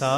[0.00, 0.10] सा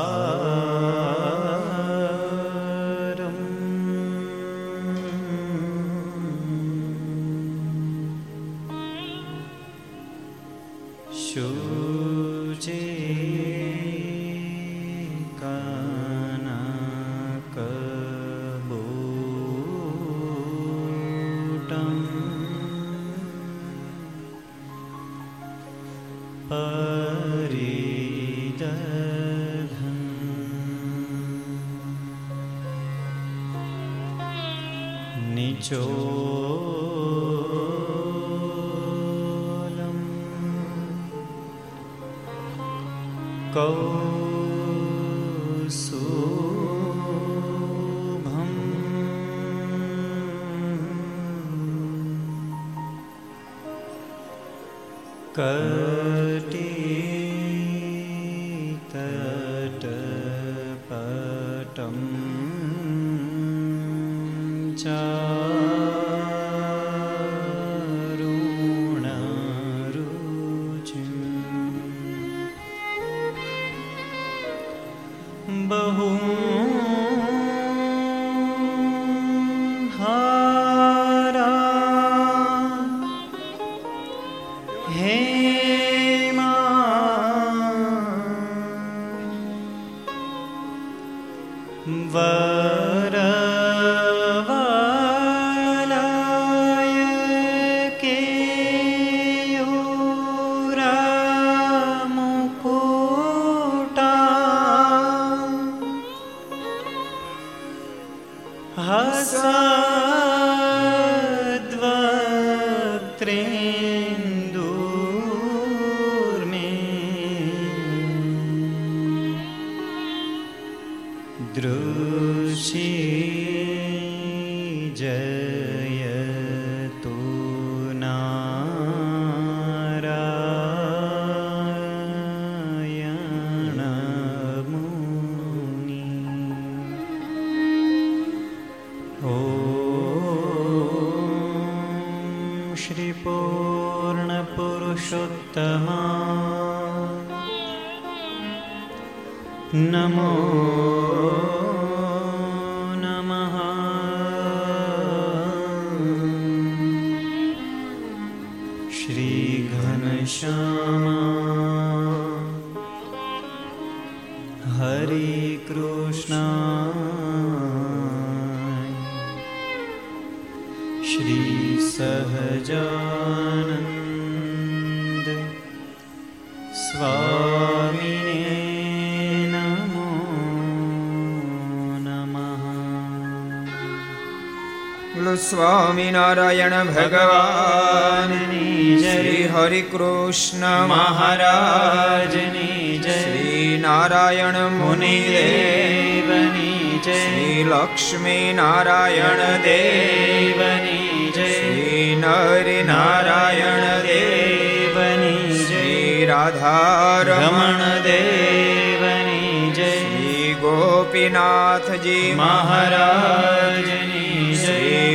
[185.53, 193.11] સ્વામિનારાયણ ભગવાનની શ્રી હરિકૃષ્ણ મહારાજની જય.
[193.11, 197.13] શ્રી નારાયણ મુનિદેવની જય.
[197.13, 201.53] શ્રી લક્ષ્મી નારાયણ દેવની જય.
[201.53, 209.91] શ્રી નર નારાયણ દેવની શ્રી રાધારમણ દેવની જય.
[209.91, 214.12] શ્રી ગોપીનાથજી મહારાજની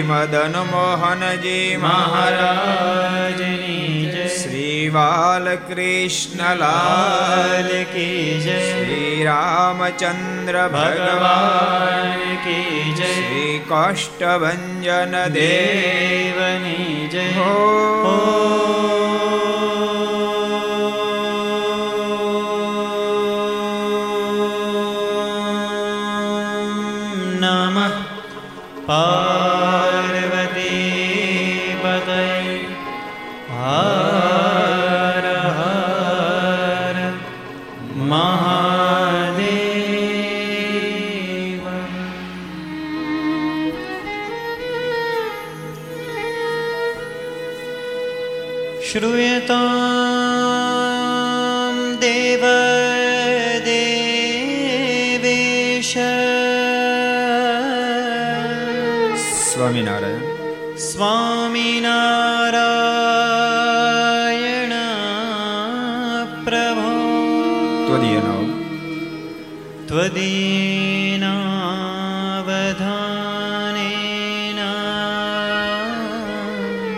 [0.08, 3.42] મદન મોહનજી મહારાજ
[4.38, 17.54] શ્રી બાલકૃષ્ણ લાલ કી જય શ્રી રામચંદ્ર ભગવાન કી જય શ્રી કાષ્ટભન દેવની જય હો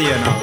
[0.00, 0.39] Iya.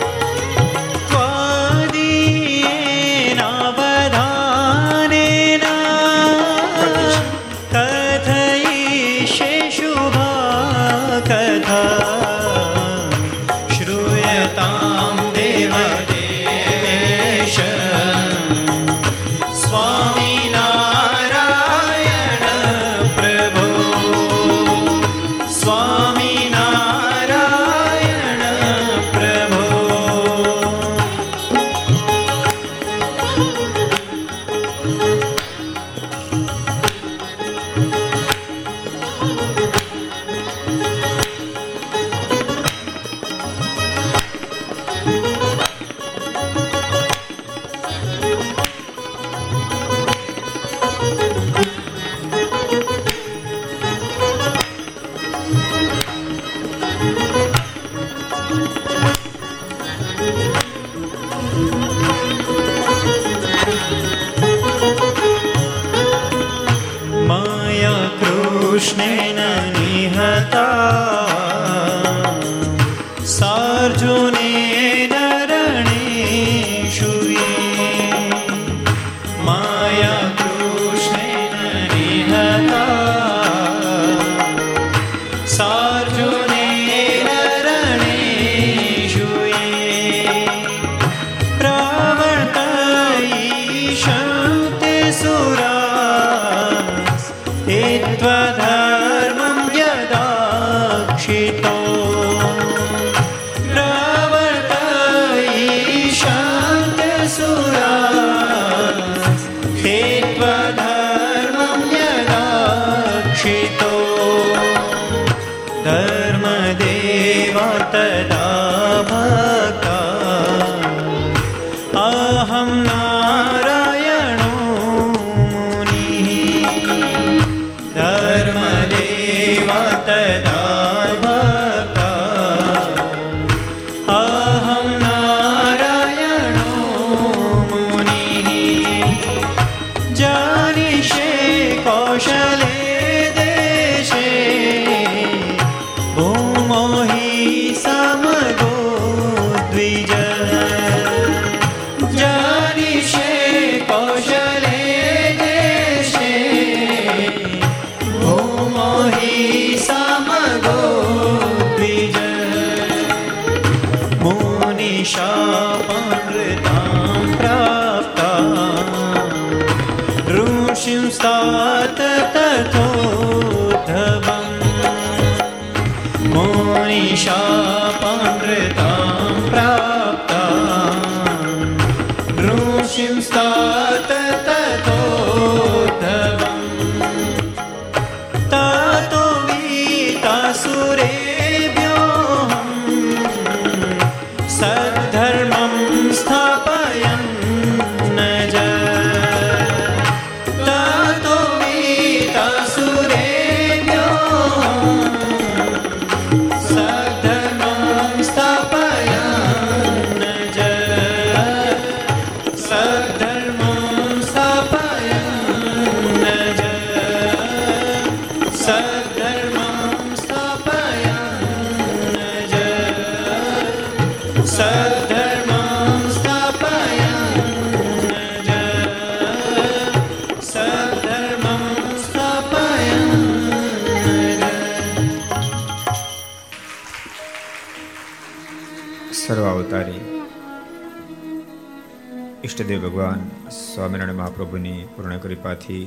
[243.87, 245.83] સ્વામિનારાયણ મહાપ્રભુની પૂર્ણ કૃપાથી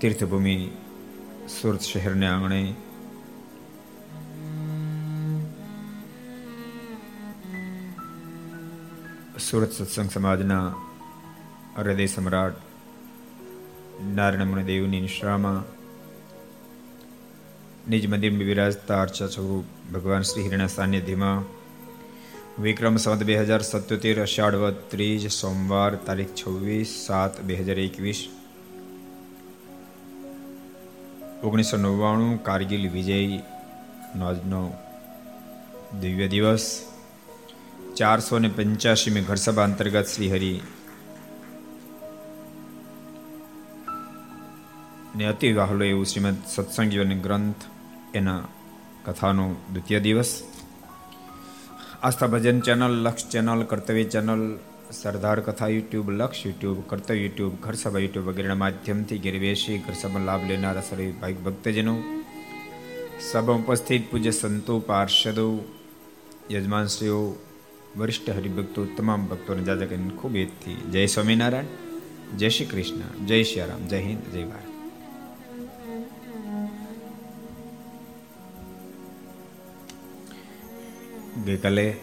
[0.00, 0.56] તીર્થભૂમિ
[1.48, 2.58] સુરત શહેરને આંગણે
[9.38, 10.66] સુરત સત્સંગ સમાજના
[11.78, 12.60] હૃદય સમ્રાટ
[14.10, 15.64] નારાયણ દેવની નિશ્રામાં
[17.88, 21.42] નિજ મંદિરમાં બિરાજતા અર્ચા સ્વરૂપ ભગવાન શ્રી હિરણા સાનિધ્યમાં
[22.60, 24.54] વિક્રમ સંવત બે હજાર સત્યોતેર, અષાઢ
[24.90, 28.28] ત્રીજ, સોમવાર, તારીખ છવ્વીસ, સાત, બે હજાર એકવીસ.
[31.44, 33.42] ઓગણીસો નવ્વાણું, કારગિલ વિજય
[34.16, 34.72] નો આજનો
[36.00, 36.82] દિવ્ય દિવસ.
[37.96, 40.60] ચારસો ને પંચ્યાસીમી ઘરસભા અંતર્ગત શ્રીહરિ
[45.16, 47.54] ને અતિ વાહલો એવું શ્રીમદ સત્સંગીઓને ગ્રંથ
[48.14, 48.44] એના
[49.04, 50.42] કથાનો દ્વિતીય દિવસ.
[52.02, 54.40] Aastha Bhajan channel, Laksh channel, Kartavya channel,
[54.90, 60.48] Sardar Katha YouTube, Laksh YouTube, કર્તવ્ય યુટ્યુબ, ઘરસભા યુટ્યુબ વગેરેના માધ્યમથી ઘેર બેસી ઘરસભા લાભ
[60.48, 61.94] લેનારા સર્વે ભાઈ ભક્તજનો,
[63.20, 65.46] સભા ઉપસ્થિત પૂજ્ય સંતો, પાર્ષદો,
[66.50, 67.20] યજમાનશ્રીઓ,
[67.96, 71.72] વરિષ્ઠ હરિભક્તો, તમામ ભક્તોને જાદા કરીને ખૂબ એજથી જય સ્વામિનારાયણ,
[72.36, 74.71] જય શ્રી કૃષ્ણ, જય શ્રી રામ, જય હિન્દ, જય ભારત.
[81.46, 82.00] ગઈકાલે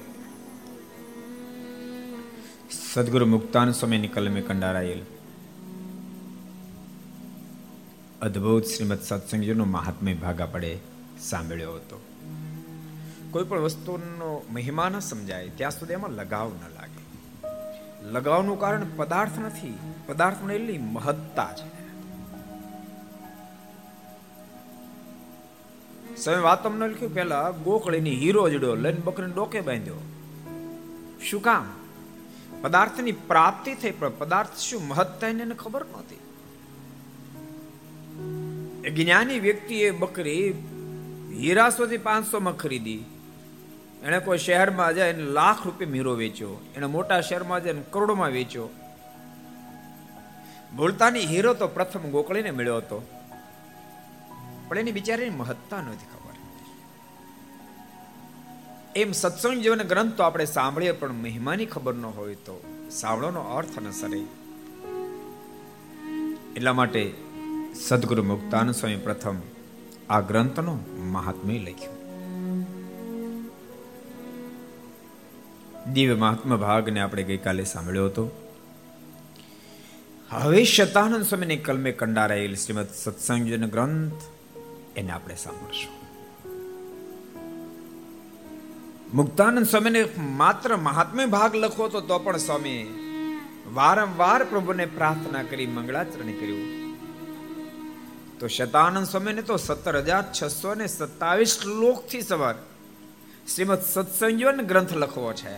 [2.93, 5.01] સદગુરુ મુક્તાન સ્વામીની કલમે કંડારાયેલ
[8.21, 10.77] અદ્ભુત શ્રીમદ સત્સંગજીનો મહાત્મ્ય ભાગા પડે
[11.21, 12.01] સાંભળ્યો હતો.
[13.31, 17.03] કોઈ પણ વસ્તુનો મહિમા ન સમજાય, ત્યાં સુધી એમાં લગાવ ન લાગે.
[18.01, 21.78] લગાવનું કારણ પદાર્થ નથી પદાર્થમાં એટલી મહત્તા છે.
[26.19, 29.95] સમય વાત તમને લખ્યું પેલા ગોકળીની હીરો જડ્યો, લઈને બકરીને ડોકે બાંધ્યો.
[31.29, 31.65] શું કામ?
[32.61, 36.19] પદાર્થની પ્રાપ્તિ થઈ, પણ પદાર્થ શું મહત્તા એને ખબર નહોતી.
[38.91, 40.49] જ્ઞાની વ્યક્તિએ બકરી
[41.39, 43.03] હીરા સુધી પાંચસોમાં ખરીદી.
[44.03, 46.61] એણે કોઈ શહેરમાં જાય એને લાખ રૂપિયા મીરો વેચ્યો.
[46.75, 48.69] એને મોટા શહેરમાં જાય કરોડોમાં વેચ્યો.
[50.77, 53.09] ભૂલતાની હીરો તો પ્રથમ ગોકળીને મળ્યો હતો.
[54.69, 56.35] પણ એની બિચારીની મહત્તા નથી ખબર.
[58.95, 63.79] એમ સત્સંગ જીવન ગ્રંથ તો આપણે સાંભળીએ, પણ મહિમાની ખબર ન હોય તો સાંભળવાનો અર્થ
[63.79, 64.19] ન સરે.
[66.55, 67.13] એટલા માટે
[67.87, 69.35] સદગુરુ મુક્તાન સ્વામી પ્રથમ
[70.09, 71.99] આ ગ્રંથનો મહાત્મ્ય લખ્યું.
[75.93, 78.31] દિવ્ય મહાત્મા ભાગને આપણે ગઈકાલે સાંભળ્યો હતો.
[80.29, 84.13] હવે શતાનંદ સ્વામીની કલમે કંડારાયેલ શ્રીમદ સત્સંગ ગ્રંથ
[84.99, 85.99] એને આપણે સાંભળશું.
[89.13, 92.79] મુક્તાનંદ સ્વામીને માત્ર મહાત્મ્ય ભાગ લખો તો તો પણ સ્વામી
[93.73, 96.67] વારંવાર પ્રભુને પ્રાર્થના કરી મંગળાચરણ કર્યું.
[98.39, 102.55] તો શતાનંદ સ્વામીને તો સત્તર હજાર છસો ને સત્તાવીસ શ્લોકથી સવાર
[103.55, 105.55] શ્રીમદ સત્સંયોન ગ્રંથ લખવો છે.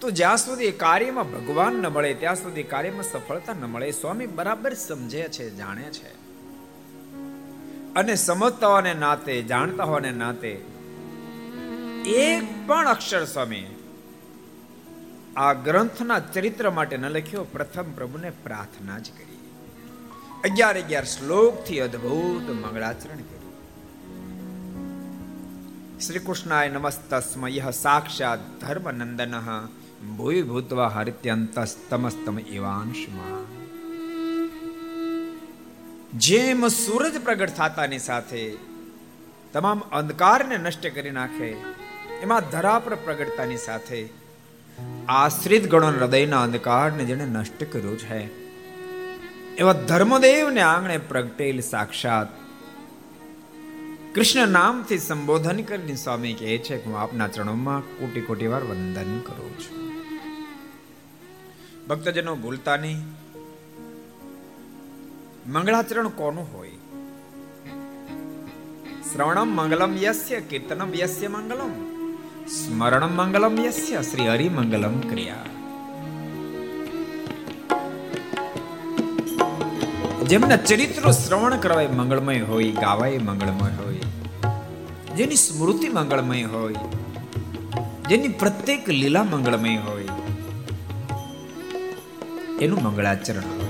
[0.00, 4.74] તો જ્યાં સુધી કાર્યમાં ભગવાન ન મળે, ત્યાં સુધી કાર્યમાં સફળતા ન મળે સ્વામી બરાબર
[4.74, 6.19] સમજે છે, જાણે છે.
[7.96, 10.48] અને સમજતા હોવાને નાતે જાણતા હોવાને નાતે.
[12.06, 13.76] એક પણ અક્ષર સ્વામી
[15.36, 19.50] આ ગ્રંથના ચરિત્ર માટે ન લખ્યો, પ્રથમ પ્રભુને પ્રાર્થના જ કરી.
[20.50, 23.40] અગિયાર અગિયાર શ્લોકથી અદ્ભુત મંગળાચરણ કર્યું.
[26.00, 29.34] શ્રી કૃષ્ણાય નમસ્તસ્મય સાક્ષાત ધર્મ નંદન
[30.16, 33.59] ભૂય ભૂતવા હરિત્યંતસ્તમસ્તમ એવાંશમાં
[36.16, 38.56] જેમ સૂરજ પ્રગટ થતાની સાથે,
[39.52, 41.56] તમામ અંધકારને નષ્ટ કરી નાખે,
[42.22, 44.08] એમાં ધરા પર પ્રગટતાની સાથે,
[45.08, 48.40] આશ્રિત ગણો હૃદયના અંધકારને જેને નષ્ટ કર્યો છે.
[49.56, 52.28] એવા ધર્મદેવને આંગણે પ્રગટેલ સાક્ષાત.
[54.14, 59.20] કૃષ્ણ નામથી સંબોધન કરીને સ્વામી કહે છે કે હું આપના ચરણોમાં કોટી કોટી વાર વંદન
[59.20, 59.90] કરું છું.
[61.88, 63.19] ભક્તજનો, ભૂલતા નહીં.
[65.48, 66.70] મંગળાચરણ કોનું હોય?
[69.12, 71.72] શ્રવણમ મંગલમ યસ્ય, કીર્તનમ યસ્ય, મંગલમ.
[72.46, 75.44] સ્મરણમ મંગલમ યસ્ય, શ્રી હરિ મંગલમ ક્રિયા.
[80.26, 84.00] જેમના ચરિત્રો શ્રવણ કરવાય મંગળમય હોય, ગાવાય મંગળમય હોય,
[85.16, 86.74] જેની સ્મૃતિ મંગળમય હોય,
[88.08, 90.08] જેની પ્રત્યેક લીલા મંગળમય હોય,
[92.60, 93.69] એનું મંગળાચરણ હોય.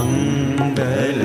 [0.00, 1.20] મંગલ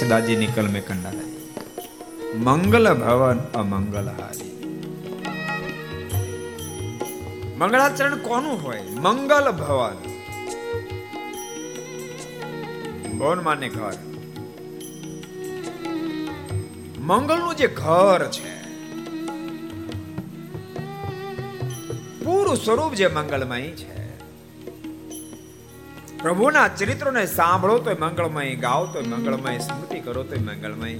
[0.00, 4.54] સંત તુલસીદાસજીની કલમે કંડારાય મંગલ ભવન અમંગલ હારી
[7.58, 9.98] મંગળાચરણ કોનું હોય મંગલ ભવન
[13.12, 13.96] ભવન માને ઘર
[17.02, 18.54] મંગલનું જે ઘર છે
[22.24, 23.99] પૂરું સ્વરૂપ જે મંગલમય છે
[26.30, 30.94] પ્રભુના ચરિત્રોને સાંભળો તો મંગળમય ગાઓ તો મંગળમય સ્મૃતિ કરો તો મંગળમય.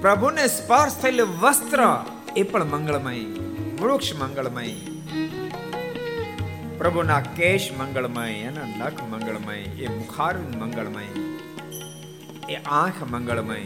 [0.00, 2.04] પ્રભુને સ્પર્શ થયેલું વસ્ત્ર
[2.36, 3.24] એ પણ મંગળમય,
[3.80, 4.72] વૃક્ષ મંગળમય.
[6.78, 11.04] પ્રભુના કેશ મંગળમય, એના નખ મંગળમય, એ મુખારવિંદ મંગળમય,
[12.52, 13.60] એ આંખ મંગળમય,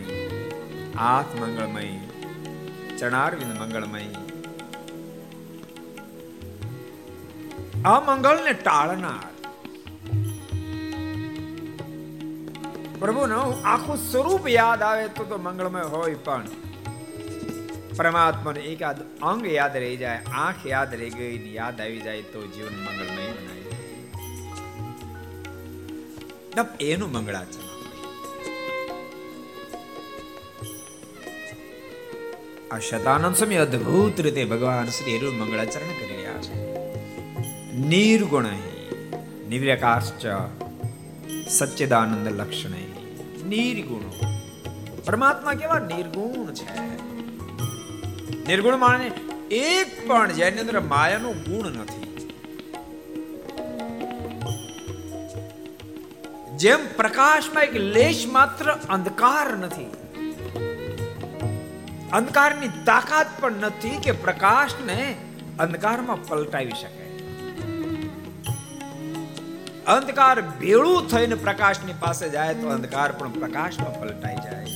[0.98, 1.98] હાથ મંગળમય,
[2.98, 4.35] ચણારવિંદ મંગળમય.
[7.86, 9.32] અમંગળને ટાળનાર
[12.96, 16.48] પ્રભુનું આખું સ્વરૂપ યાદ આવે તો તો મંગળમય હોય પણ
[17.92, 22.42] પરમાત્માનું એકાદ અંગ યાદ રહી જાય આંખ યાદ રહી ગઈ ને યાદ આવી જાય તો
[22.48, 23.76] જીવન મંગળમય બનાવી દે
[26.54, 27.72] તબ એનું મંગળાચરણ
[32.70, 36.15] આ શતાનંદ સ્વામી અદ્ભુત રીતે ભગવાન શ્રી હરિ મંગળાચરણ કરી રહ્યા છે
[37.76, 38.46] નિર્ગુણ
[39.48, 40.22] નિવ્યકાશ્ચ
[41.48, 42.76] સચ્ચિદાનંદ લક્ષણ
[43.50, 44.06] નિર્ગુણ
[45.04, 46.86] પરમાત્મા કેવા નિર્ગુણ છે
[48.46, 49.06] નિર્ગુણ માને
[49.50, 52.08] એક પણ જેની અંદર માયાનો ગુણ નથી
[56.56, 59.90] જેમ પ્રકાશમાં એક લેશ માત્ર અંધકાર નથી
[62.12, 65.02] અંધકારની તાકાત પણ નથી કે પ્રકાશને
[65.58, 67.05] અંધકારમાં પલટાવી શકે
[69.86, 74.66] અંધકાર ભેળું થઈને પ્રકાશની પાસે જાય તો અંધકાર પણ પ્રકાશમાં પલટાઈ જાય.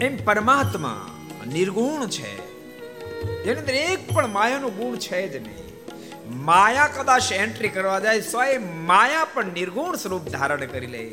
[0.00, 1.10] એમ પરમાત્મા
[1.52, 2.36] નિર્ગુણ છે.
[3.44, 5.66] જેની અંદર એક પણ માયાનો ગુણ છે જ નહીં.
[6.44, 11.04] માયા કદાચ એન્ટ્રી કરવા જાય સ્વયં માયા પણ નિર્ગુણ સ્વરૂપ ધારણ કરી લે.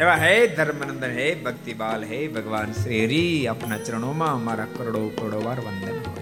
[0.00, 5.60] એવા હે ધર્મનંદન, હે ભક્તિબાલ, હે ભગવાન શ્રી હરિ, આપના ચરણોમાં અમારા કરોડો કરોડો વાર
[5.60, 6.19] વંદન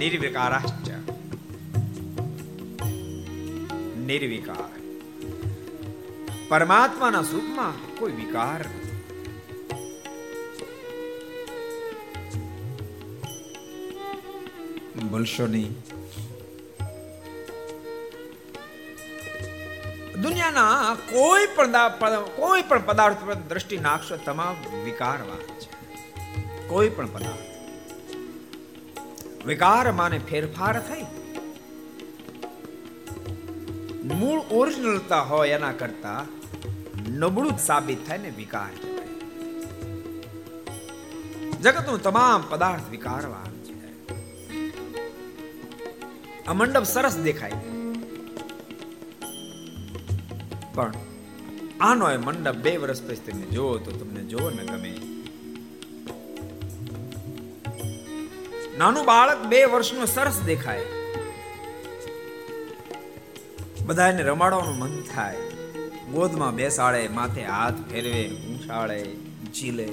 [0.00, 0.86] નિર્વિકારાશ્ચ
[4.06, 4.70] નિર્વિકાર
[6.48, 8.62] પરમાત્માના સુખમાં કોઈ વિકાર
[15.10, 15.76] ભૂલશો નહીં
[20.22, 21.76] દુનિયાના કોઈ પણ
[22.36, 25.68] કોઈ પણ પદાર્થ પર દ્રષ્ટિ નાખશો તમામ વિકારવાન છે
[26.68, 27.49] કોઈ પણ પદાર્થ
[29.46, 31.02] વિકાર માને ફેરફાર થઈ.
[34.14, 36.26] મૂળ ઓરિજિનલતા હોય એના કરતા
[37.08, 38.70] નબળું સાબિત થાય ને વિકાર.
[41.62, 44.06] જગતનું તમામ પદાર્થ વિકારવાન છે.
[46.46, 47.52] આ મંડપ સરસ દેખાય.
[50.74, 50.92] પણ
[51.80, 55.09] આનો એ મંડપ બે વર્ષ પછી તમે જુઓ તો તમને જોવો ને ગમે.
[58.80, 60.84] નાનું બાળક બે વર્ષનું સરસ દેખાય.
[63.86, 65.36] બધાને રમાડવાનું મન થાય.
[66.12, 69.04] ગોદમાં બેસાડે, માથે હાથ ફેરવે, ઊંચાડે
[69.54, 69.88] જીલે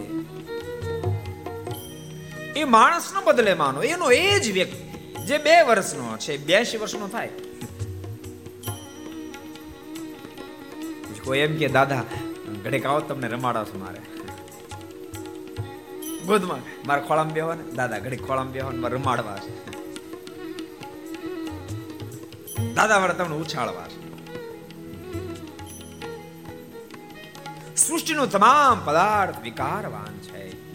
[2.56, 7.30] એ માણસનો બદલે માનો, એનો એ જ વ્યક્તિ જે બે વર્ષનો છે, બ્યાસી વર્ષનો થાય.
[11.24, 12.04] કોઈ એમ કે, દાદા,
[12.64, 14.17] ઘડેક આવો, તમને રમાડાશું મારે.
[16.28, 16.88] ગોદમાં.
[16.88, 17.72] મારા ખોળામાં બેહવા ને.
[17.72, 19.66] દાદા ઘડી ખોળામાં બેહવા મારે રમાડવા છે.
[22.74, 24.08] દાદા મારે તમને ઉછાળવા છે.
[27.76, 30.68] સૃષ્ટિનો તમામ પદાર્થ વિકારવાન છે.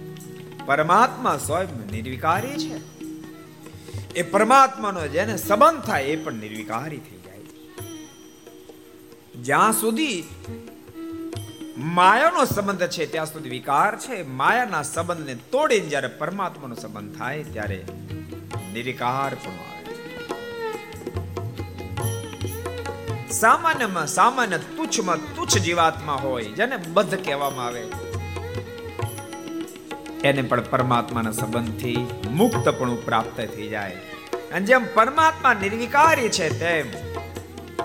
[0.67, 2.93] પરમાત્મા સ્વયં નિર્વિકારી છે.
[4.15, 7.41] એ પરમાત્માનો જેને સંબંધ થાય એ પણ નિર્વિકારી થઈ જાય
[9.35, 10.25] જ્યાં સુધી
[11.77, 14.23] માયાનો સંબંધ છે, ત્યાં સુધી વિકાર છે.
[14.23, 17.85] માયાના સંબંધને તોડીને જ્યારે પરમાત્માનો સંબંધ થાય, ત્યારે
[18.73, 19.73] નિર્વિકાર પણ આવે
[23.31, 27.83] સામાન્યમાં, સામાન્ય તુચ્છમાં તુચ્છ જીવાત્મા હોય, જેને બદ્ધ કહેવામાં આવે.
[30.25, 33.91] એને પણ પરમાત્માના સંબંધથી મુક્તપણું પ્રાપ્ત થઈ જાય.
[34.53, 36.87] અને જેમ પરમાત્મા નિર્વિકારી છે, તેમ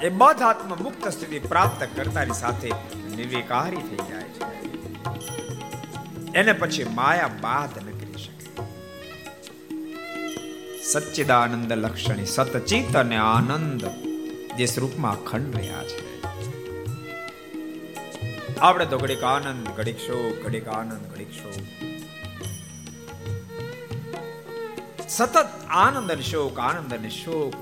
[0.01, 2.71] એ બધ આત્મા મુક્ત સ્થિતિ પ્રાપ્ત કરતાની સાથે
[3.17, 4.67] નિર્વિકારી થઈ જાય છે.
[6.31, 8.61] એને પછી માયા બાદ ન શકે.
[10.83, 13.83] સચ્ચિદાનંદ લક્ષણી, સતચિત અને આનંદ
[14.57, 16.21] જે સ્વરૂપમાં અખંડ રહ્યા છે.
[18.59, 21.53] આપણે તો ઘડીક આનંદ, ઘડીક શોક, ઘડીક આનંદ, ઘડીક શોક.
[25.09, 27.53] સતત આનંદ અને શોક, આનંદ અને શોક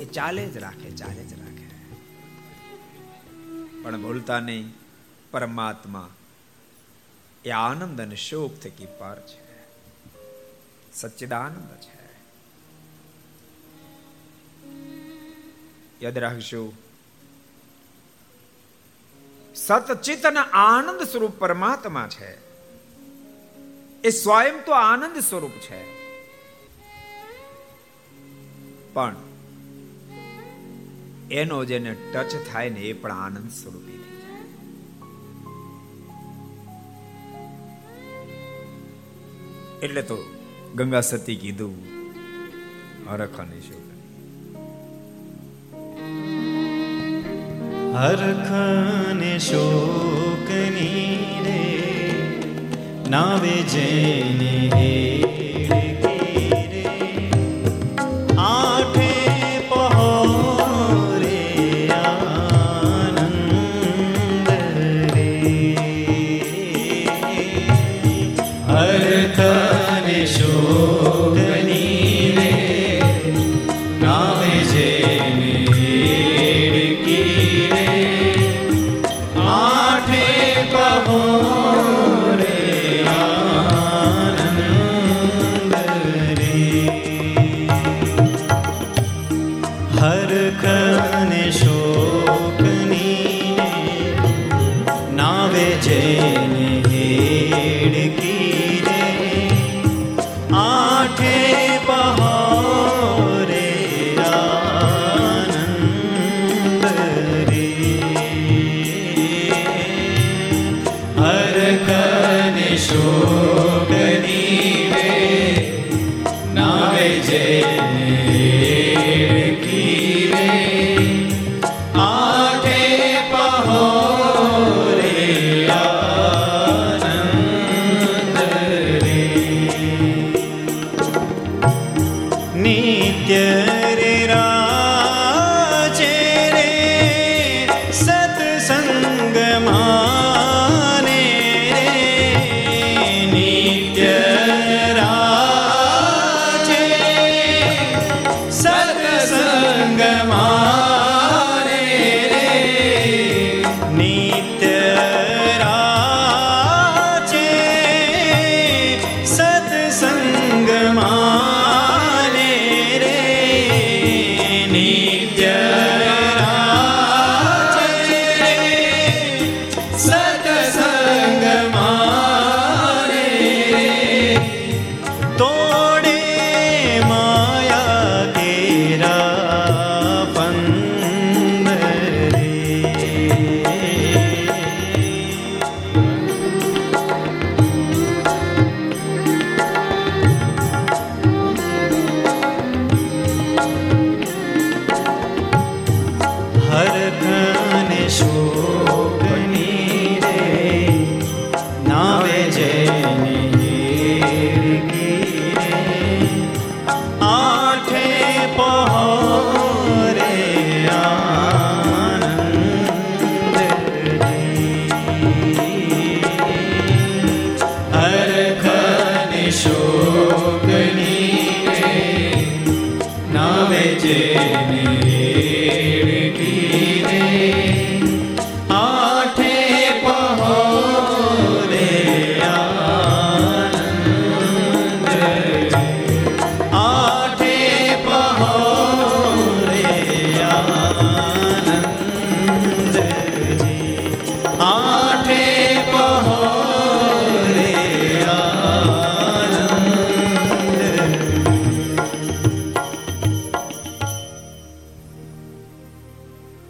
[0.00, 1.46] એ ચાલે જ રાખે, ચાલે જ રાખે.
[3.82, 4.85] પણ ભૂલતા નહીં.
[5.36, 6.10] પરમાત્મા.
[7.44, 9.64] એ આનંદ અને શોક થકી પર છે.
[10.92, 11.96] સચ્ચિદાનંદ છે.
[16.04, 16.72] યાદ રાખજો.
[19.54, 22.38] સતચિત અને આનંદ સ્વરૂપ પરમાત્મા છે.
[24.02, 25.96] એ સ્વયં તો આનંદ સ્વરૂપ છે.
[28.92, 29.16] પણ
[31.30, 34.05] એનો જેને ટચ થાય ને એ પણ આનંદ સ્વરૂપી
[39.86, 40.18] એટલે તો
[40.74, 41.74] ગંગા સતી કીધું
[43.08, 43.84] હરખાની શું
[47.96, 51.04] હરખને શોકની
[51.44, 51.62] રે
[53.10, 55.55] નાવે જેને હેડ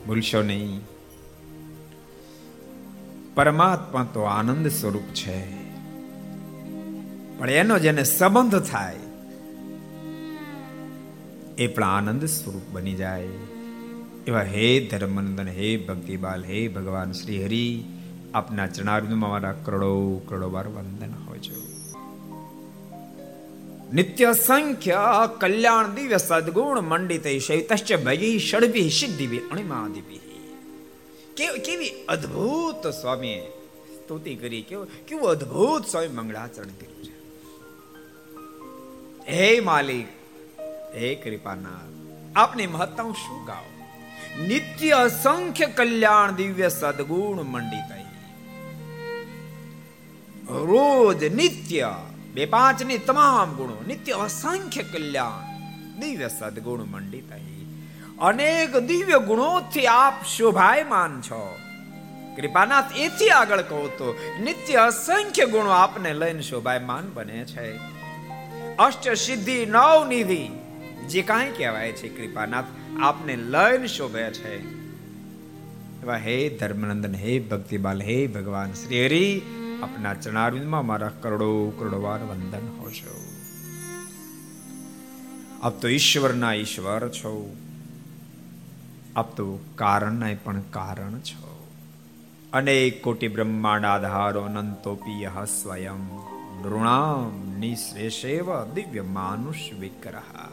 [0.07, 0.81] ભૂલશો નહીં
[3.35, 5.40] પરમાત્મા તો આનંદ સ્વરૂપ છે.
[7.38, 8.97] પણ એનો જેને સંબંધ થાય,
[11.59, 13.29] એ પણ આનંદ સ્વરૂપ બની જાય.
[14.27, 17.85] એવા હે ધર્મનંદન, હે ભક્તિબાલ, હે ભગવાન શ્રી હરિ.
[18.35, 21.75] આપના ચરણારવિંદમાં મારા કરોડો કરોડો વાર વંદન હોય છે.
[23.92, 30.20] નિત્ય સંખ્ય કલ્યાણ દિવ્ય સદગુણ મંડિત શૈતશ્ચ ભગી ષડભી સિદ્ધિભી અણિમાદિભી
[31.62, 33.42] કેવી અદ્ભુત સ્વામી
[33.96, 37.12] સ્તુતિ કરી કેવું કેવું અદ્ભુત સ્વામી મંગળાચરણ કર્યું
[39.25, 40.09] છે હે માલિક
[40.94, 41.94] હે કૃપાનાથ
[42.37, 43.66] આપની મહત્તા શું ગાવ
[44.46, 47.90] નિત્ય અસંખ્ય કલ્યાણ દિવ્ય સદગુણ મંડિત
[50.51, 51.94] રોજ નિત્ય
[52.37, 55.44] બે પાંચની તમામ ગુણો, નિત્ય અસંખ્ય કલ્યાણ,
[56.01, 57.33] દિવ્ય સદગુણ મંડિત
[58.18, 61.57] અનેક દિવ્ય ગુણોથી આપ શોભાયમાન છો.
[62.37, 67.77] કૃપાનાથ એથી આગળ કહો તો, નિત્ય અસંખ્ય ગુણો આપને લઈને શોભાયમાન બને છે.
[68.77, 70.49] અષ્ટ સિદ્ધિ નવ નિધિ
[71.09, 72.64] જે કાંઈ કહેવાય છે કૃપાનાથ,
[73.03, 74.59] આપને લઈને શોભે છે.
[76.03, 79.42] એવા હે ધર્મનંદન, હે ભક્તિબાલ, હે ભગવાન શ્રી હરિ.
[79.82, 83.24] આપના ચરણારવિંદમાં મારા કરોડો કરોડો વાર વંદન હો છો.
[85.62, 87.56] આપ તો ઈશ્વરના ઈશ્વર છો.
[89.16, 91.68] આપ તો કારણના પણ કારણ છો.
[92.52, 95.26] અનેક કોટી બ્રહ્માંડ આધારો અનંતોપી
[95.62, 96.14] સ્વયં.
[96.62, 100.48] નૃણામ નિશ્રેષેવ દિવ્ય માનુષ વિગ્રહ.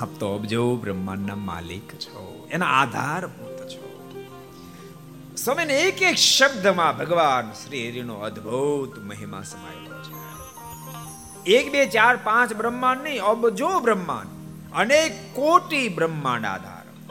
[0.00, 2.48] આપ તો અબજો બ્રહ્માંડના માલિક છો.
[2.50, 3.53] એના આધારભૂત
[5.44, 10.12] સ્વામીને એક એક શબ્દમાં ભગવાન શ્રી હરિનો અદ્ભુત મહિમા સમાયેલો છે.
[11.50, 14.26] એક, બે, ચાર, પાંચ બ્રહ્માંડ નહીં, અબજો બ્રહ્માંડ.
[14.74, 17.04] અનેક કોટી બ્રહ્માંડ આધાર.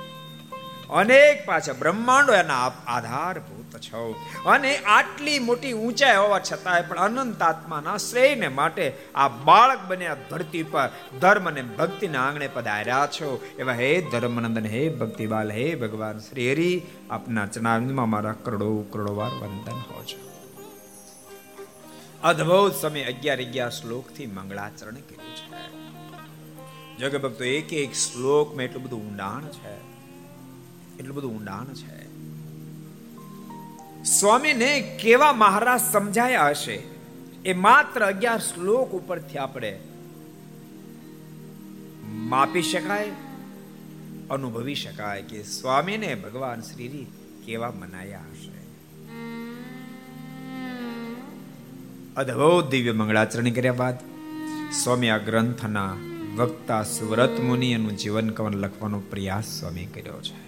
[0.90, 3.53] અનેક પાછા બ્રહ્માંડો એના આધારભૂત
[3.88, 4.16] છો.
[4.46, 10.64] અને આટલી મોટી ઊંચાઈ હોવા છતાંય પણ અનંત આત્માના શ્રેયને માટે આ બાળક બન્યા ધરતી
[10.64, 10.90] પર
[11.22, 13.46] ધર્મ અને ભક્તિના આંગણે પધાર્યા છો.
[13.60, 16.82] એવા હે ધર્મનંદન, હે ભક્તિબાલ હે ભગવાન શ્રી હરિ.
[17.10, 20.34] આપના ચરણારવિંદમાં મારા કરોડો કરોડો વાર વંદન હો છો.
[22.24, 25.84] અદ્ભુત સમય અગિયાર અગિયાર શ્લોકથી મંગળાચરણ કર્યું છે.
[26.98, 29.76] જગ ભક્તો એક એક શ્લોકમાં એટલું બધું ઊંડાણ છે.
[31.00, 32.03] એટલું બધું ઊંડાણ છે.
[34.04, 36.84] સ્વામીને કેવા મહારાજ સમજાયા હશે?
[37.46, 39.80] એ માત્ર અગિયાર શ્લોક ઉપરથી આપણે
[42.06, 43.12] માપી શકાય,
[44.30, 47.08] અનુભવી શકાય કે સ્વામીને ભગવાન શ્રી
[47.46, 48.54] કેવા મનાયા હશે.
[52.18, 53.98] અદભુત દિવ્ય મંગળાચરણ કર્યા બાદ
[54.84, 55.96] સ્વામી આ ગ્રંથના
[56.36, 60.43] વક્તા સુવ્રત મુનિ એનું જીવન કવન લખવાનો પ્રયાસ સ્વામી કર્યો છે.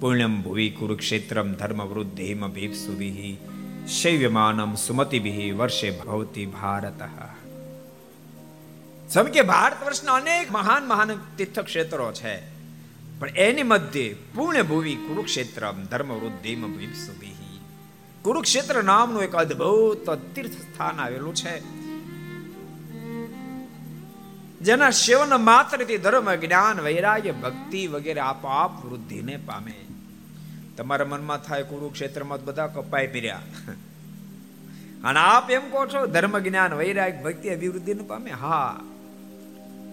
[0.00, 3.30] પુણ્યમ ભુવિ કુરુક્ષેત્રમ ધર્મ વૃદ્ધિમ ભીપસુભિ
[3.92, 7.02] શૈવ્યમાનમ સુમતિભિ વર્ષે ભવતી ભારત
[9.08, 12.34] સમ કે ભારત વર્ષના અનેક મહાન મહાન તીર્થ ક્ષેત્રો છે
[13.16, 17.32] પણ એની મધ્ય પુણ્ય ભૂવિ કુરુક્ષેત્રમ ધર્મ વૃદ્ધિમ ભીપસુભિ
[18.24, 21.56] કુરુક્ષેત્ર નામનું એક અદ્ભુત તીર્થ સ્થાન આવેલું છે
[24.60, 29.76] જેના સેવન માત્રથી ધર્મ જ્ઞાન વૈરાગ્ય ભક્તિ વગેરે આપોઆપ વૃદ્ધિને પામે
[30.78, 33.40] તમારા મનમાં થાય કુરુક્ષેત્રમાં બધા કપાઈ પીર્યા.
[35.04, 38.30] અને આપ એમ કહો છો, ધર્મ, જ્ઞાન, વૈરાગ, ભક્તિ અભિવૃદ્ધિને પામે.
[38.30, 38.80] હા.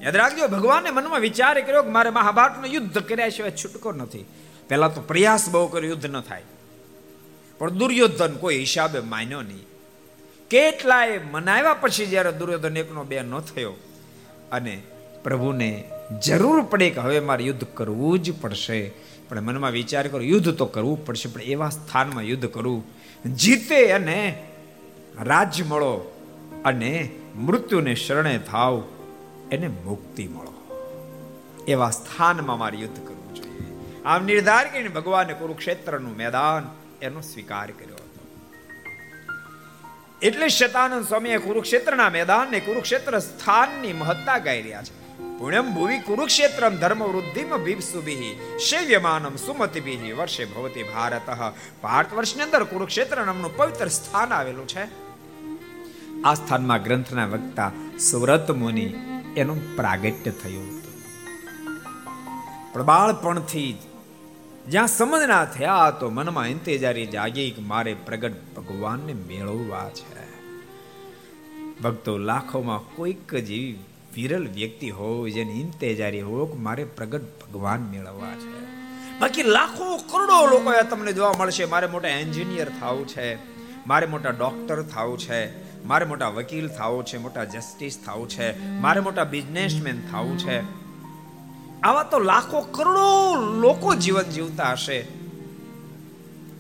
[0.02, 4.26] યાદ રાખજો, ભગવાને મનમાં વિચાર કર્યો કે મારે મહાભારતનું યુદ્ધ કર્યા સિવાય છૂટકો નથી.
[4.70, 6.44] પહેલા તો પ્રયાસ બહુ કર્યો, યુદ્ધ ન થાય.
[7.58, 9.66] પણ દુર્યોધન કોઈ હિસાબે માન્યો નહીં.
[10.50, 13.74] કેટલાય મનાવ્યા પછી જ્યારે દુર્યોધન એકનો બે ન થયો,
[14.52, 14.82] અને
[15.24, 15.84] પ્રભુને
[16.26, 18.80] જરૂર પડે કે હવે મારે યુદ્ધ કરવું જ પડશે.
[19.30, 22.84] પણ મનમાં વિચાર કરો, યુદ્ધ તો કરવું પડશે, પણ એવા સ્થાનમાં યુદ્ધ કરવું.
[23.36, 24.48] જીતે અને
[25.22, 26.12] રાજ્ય મળો
[26.66, 28.84] અને મૃત્યુને શરણે થાવ,
[29.52, 30.52] એને મુક્તિ મળો.
[31.68, 34.04] એવા સ્થાનમાં મારે યુદ્ધ કરવું જોઈએ.
[34.06, 36.70] આમ નિર્ધાર કરીને ભગવાને કુરુક્ષેત્રનું મેદાન
[37.02, 38.28] એનો સ્વીકાર કર્યો હતો.
[40.22, 45.05] એટલે શતાનંદ સ્વામીએ કુરુક્ષેત્રના મેદાનને કુરુક્ષેત્ર સ્થાનની મહત્તા ગાઈ રહ્યા છે.
[45.38, 48.30] પુણ્યમ ભુવિ કુરુક્ષેત્રમ ધર્મ વૃદ્ધિમ ભીપસુભિ
[48.66, 51.32] શૈવ્યમાનમ સુમતિભિ વર્ષે ભવતી ભારત
[51.84, 54.84] ભારત વર્ષની અંદર કુરુક્ષેત્ર નામનું પવિત્ર સ્થાન આવેલું છે
[56.24, 57.72] આ સ્થાનમાં ગ્રંથના વક્તા
[58.02, 58.88] સુવ્રત મુનિ
[59.36, 60.96] એનું પ્રાગટ્ય થયું હતું
[62.74, 63.92] પ્રબાળપણથી જ્યાં
[64.68, 70.24] જ્યાં સમજના થયા તો મનમાં ઇંતેજારી જાગી કે મારે પ્રગટ ભગવાનને મેળવવા છે
[71.82, 78.36] ભક્તો લાખોમાં કોઈક જેવી વિરલ વ્યક્તિ હોય, જેની ઇંતેજારી હોય કે મારે પ્રગટ ભગવાન મેળવવા
[78.36, 78.66] છે.
[79.20, 83.36] બાકી લાખો કરોડો લોકો તમને જોવા મળશે, મારે મોટા એન્જિનિયર થવું છે,
[83.88, 85.42] મારે મોટા ડોક્ટર થવું છે,
[85.86, 90.60] મારે મોટા વકીલ થવું છે, મોટા જસ્ટિસ થવું છે, મારે મોટા બિઝનેસમેન થવું છે.
[91.82, 95.08] આવા તો લાખો કરોડો લોકો જીવન જીવતા હશે.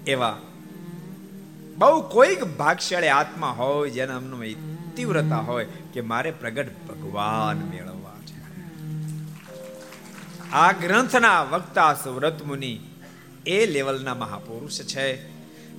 [0.07, 0.37] એવા
[1.77, 4.19] બહુ કોઈક ભાગશાળી આત્મા હોય, જેના
[4.95, 8.41] તીવ્રતા હોય કે મારે પ્રગટ ભગવાન મેળવવા છે.
[10.51, 12.79] આ ગ્રંથના વક્તા સુવ્રત મુનિ
[13.45, 15.07] એ લેવલના મહાપુરુષ છે.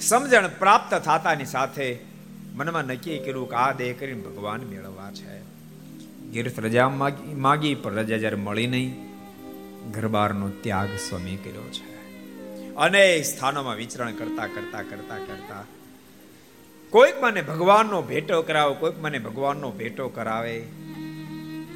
[0.01, 1.99] સમજણ પ્રાપ્ત થતાની સાથે
[2.55, 5.41] મનમાં નક્કી કર્યું કે આ દેહ કરીને ભગવાન મેળવવા છે.
[6.31, 6.89] ગીર્થ રજા
[7.35, 8.91] માગી પણ રજા જ્યારે મળી નહીં,
[9.93, 11.97] ઘરબારનો ત્યાગ સ્વામી કર્યો છે.
[12.77, 15.65] અનેક સ્થાનોમાં વિચરણ કરતા કરતા કરતા કરતા
[16.91, 20.57] કોઈક મને ભગવાનનો ભેટો કરાવે, કોઈક મને ભગવાનનો ભેટો કરાવે.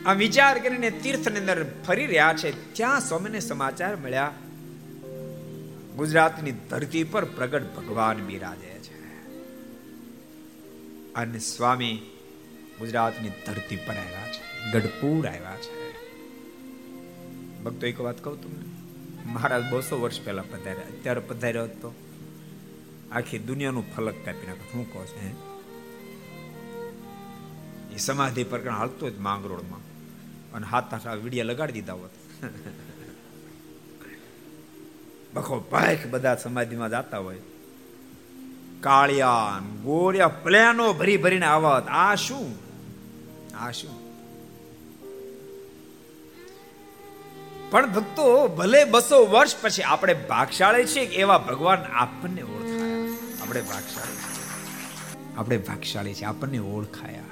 [0.07, 2.73] આ વિચાર કરીને તીર્થની અંદર ફરી રહ્યા છે.
[2.73, 4.33] ત્યાં સ્વામીને સમાચાર મળ્યા,
[5.97, 8.97] ગુજરાતની ધરતી પર પ્રગટ ભગવાન બિરાજે છે.
[11.15, 12.01] અને સ્વામી
[12.79, 15.93] ગુજરાતની ધરતી પર આવ્યા છે, ગઢપુર આવ્યા છે.
[17.63, 18.65] ભક્તો, એક વાત કહું તમને,
[19.27, 21.95] મહારાજ બસો વર્ષ પહેલા પધાર્યા, અત્યારે પધાર્યો હતો
[23.13, 25.37] આખી દુનિયાનું ફલક કાપી નાખે હું કહો છું?
[27.95, 29.90] એ સમાધિ પ્રકરણ હાલતો જ માંગરોળમાં.
[30.55, 32.11] અને હાથ હાથ વીડિયા લગાડી દીધા હોત.
[35.35, 37.41] બખો ભાઈક બધા સમાધિમાં જતા હોય.
[38.81, 42.55] કાળિયા ગોળિયા, પ્લેનો ભરી ભરીને આવત આ શું?
[43.57, 44.11] આ શું?
[47.71, 53.17] પણ ભક્તો, ભલે બસો વર્ષ પછી આપણે ભાગશાળી છીએ એવા ભગવાન આપણને ઓળખાયા.
[53.43, 54.17] આપણે ભાગશાળી
[55.37, 57.30] આપણે ભાગશાળી છે આપણને ઓળખાયા.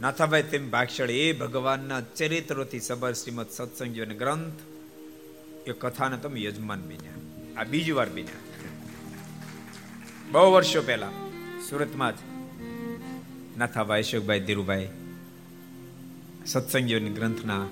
[0.00, 4.60] નાથાભાઈ તેમ ભાગશાળી, એ ભગવાનના ચરિત્રોથી સબર શ્રીમદ સત્સંગીઓ અને ગ્રંથ,
[5.68, 7.12] એ કથાને તમે યજમાન બન્યા.
[7.60, 8.38] આ બીજી વાર બન્યા.
[10.32, 11.08] બહુ વર્ષો પહેલા
[11.68, 12.18] સુરતમાં જ
[13.58, 14.88] નાથાભાઈ અશોકભાઈ ધીરુભાઈ
[16.46, 17.66] સત્સંગીઓની ગ્રંથના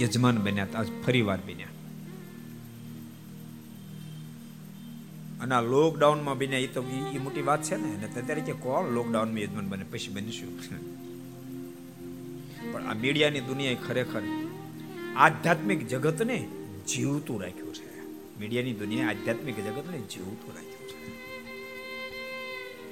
[0.00, 1.66] યજમાન બન્યા આજ ફરી વાર બન્યા.
[5.40, 6.82] અને આ લોકડાઉનમાં બન્યા, એ તો
[7.14, 7.94] એ મોટી વાત છે ને.
[7.94, 9.84] અને અત્યારે કે કોણ લોકડાઉનમાં યજમાન બને?
[9.84, 11.07] પછી બનશું.
[12.78, 14.22] પણ આ મીડિયાની દુનિયાએ ખરેખર
[15.16, 16.48] આધ્યાત્મિક જગતને
[16.88, 18.00] જીવતું રાખ્યું છે.
[18.40, 21.12] મીડિયાની દુનિયાએ આધ્યાત્મિક જગતને જીવતું રાખ્યું છે.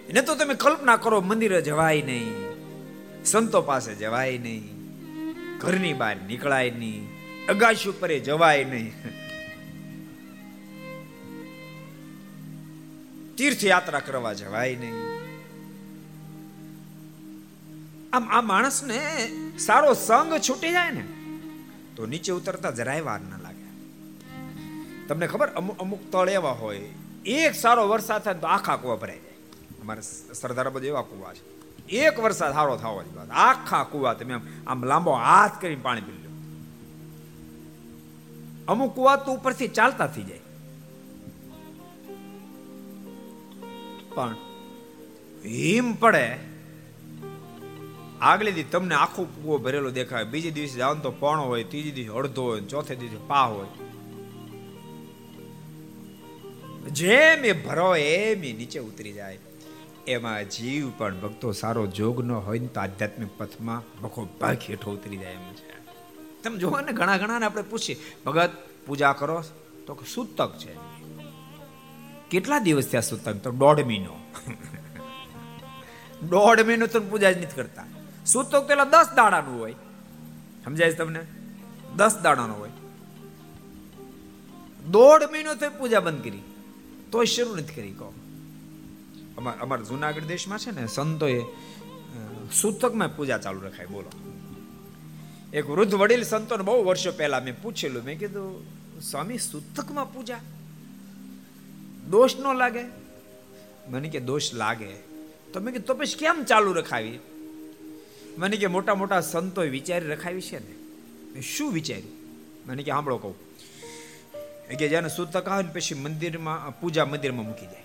[0.08, 2.34] એને તો તમે કલ્પના કરો, મંદિરે જવાય નહીં,
[3.24, 4.64] સંતો પાસે જવાય નહીં,
[5.58, 7.08] ઘરની બહાર નીકળાય નહીં,
[7.48, 8.92] અગાશી ઉપર જવાય નહીં.
[13.36, 15.25] તીર્થયાત્રા કરવા જવાય નહીં.
[18.16, 19.00] આમ આ માણસને
[19.58, 21.04] સારો સંગ છૂટી જાય ને,
[21.96, 23.66] તો નીચે ઉતરતા જરાય વાર ના લાગે.
[25.08, 26.78] તમને ખબર, અમુક અમુક તળ એવા હોય,
[27.24, 29.36] એક સારો વરસાદ થાય તો આખા કુવા ભરાઈ જાય.
[29.82, 30.02] અમારે
[30.34, 31.44] સરદાર બધું એવા કુવા છે.
[31.88, 34.34] એક વરસાદ સારો થવો જ આખા કુવા તમે
[34.66, 36.32] આમ લાંબો હાથ કરીને પાણી પી લો.
[38.68, 40.42] અમુક કુવા તો ઉપરથી ચાલતા થઈ જાય.
[44.14, 44.36] પણ
[45.44, 46.26] હિમ પડે
[48.26, 50.24] આગલે દિવસ તમને આખો કુવો ભરેલો દેખાય.
[50.24, 53.66] બીજે દિવસે જાવ તો પણ હોય, ત્રીજે દિવસે અડધો હોય ચોથે દિવસે પા હોય.
[56.90, 59.38] જેમ એ ભરો, એમ એ નીચે ઉતરી જાય.
[60.06, 64.92] એમાં જીવ પણ ભક્તો સારો જોગ ન હોય ને તો આધ્યાત્મિક પથમાં ભખો ભાગ હેઠો
[64.92, 65.76] ઉતરી જાય એમ છે.
[66.42, 67.96] તમે જોવો ને, ઘણા ઘણા આપણે પૂછીએ,
[68.26, 68.50] ભગત,
[68.86, 69.44] પૂજા કરો,
[69.86, 70.74] તો સૂતક છે.
[72.30, 74.16] કેટલા દિવસ થયા સૂતક તો દોઢ મહિનો.
[76.28, 77.95] દોઢ મહિનો તો પૂજા જ નથી કરતા.
[78.26, 79.74] સૂતક પેલા દસ દાડાનું હોય.
[80.64, 81.26] સમજાય તમને?
[81.96, 82.70] દસ દાડાનો હોય.
[84.90, 86.42] દોઢ મહિનો થઈ પૂજા બંધ કરી.
[87.12, 88.12] તોય શરૂ નથી કરી કહો
[89.38, 91.44] અમાર અમારા જુનાગઢ દેશમાં છે ને સંતોએ
[92.52, 94.10] સૂતકમાં પૂજા ચાલુ રખાય, બોલો.
[95.52, 98.64] એક વૃદ્ધ વડીલ સંતોને બહુ વર્ષો પહેલા મેં પૂછેલું, મેં કીધું,
[99.00, 100.38] સ્વામી, સૂતકમાં પૂજા?
[102.10, 102.84] દોષ ન લાગે?
[103.88, 104.92] મને કે, દોષ લાગે.
[105.52, 107.18] તો મેં કીધું, તો પછી કેમ ચાલુ રખાવી
[108.38, 111.40] મને કે મોટા મોટા સંતોએ વિચારી રખાવી છે ને?
[111.40, 112.10] શું વિચાર્યું?
[112.66, 113.46] મને કે સાંભળો કહું.
[114.78, 117.82] કે જેને સૂતક આવે ને પછી મંદિરમાં પૂજા મંદિરમાં મૂકી જાય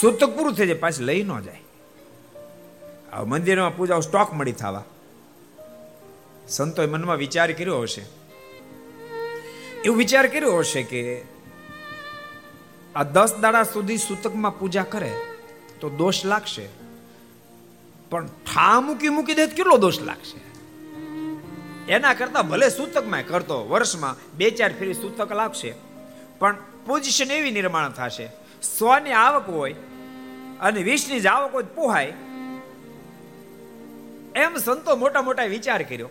[0.00, 1.60] સૂતક પૂરું થઈ જાય, પાછી લઈ ન જાય.
[3.12, 4.84] આ મંદિરમાં પૂજા સ્ટોક મળી થવા.
[6.48, 8.02] સંતોએ મનમાં વિચાર કર્યો હશે.
[9.84, 11.22] એવું વિચાર કર્યો હશે કે
[12.94, 15.12] આ દસ દાડા સુધી સૂતકમાં પૂજા કરે.
[15.80, 16.68] તો દોષ લાગશે.
[18.10, 20.50] પણ ઠા મૂકી મૂકી દે કેટલો દોષ લાગશે?
[21.92, 25.74] એના કરતા ભલે સૂતકમાં કરતો, વર્ષમાં બે ચાર ફેરી સૂતક લાગશે.
[26.38, 26.56] પણ
[26.86, 28.26] પોઝિશન એવી નિર્માણ થશે.
[28.62, 29.74] સોની આવક હોય
[30.60, 32.12] અને વીસની જ આવક હોય પોહાય.
[34.36, 36.08] એમ સંતો મોટા મોટા વિચાર કર્યો.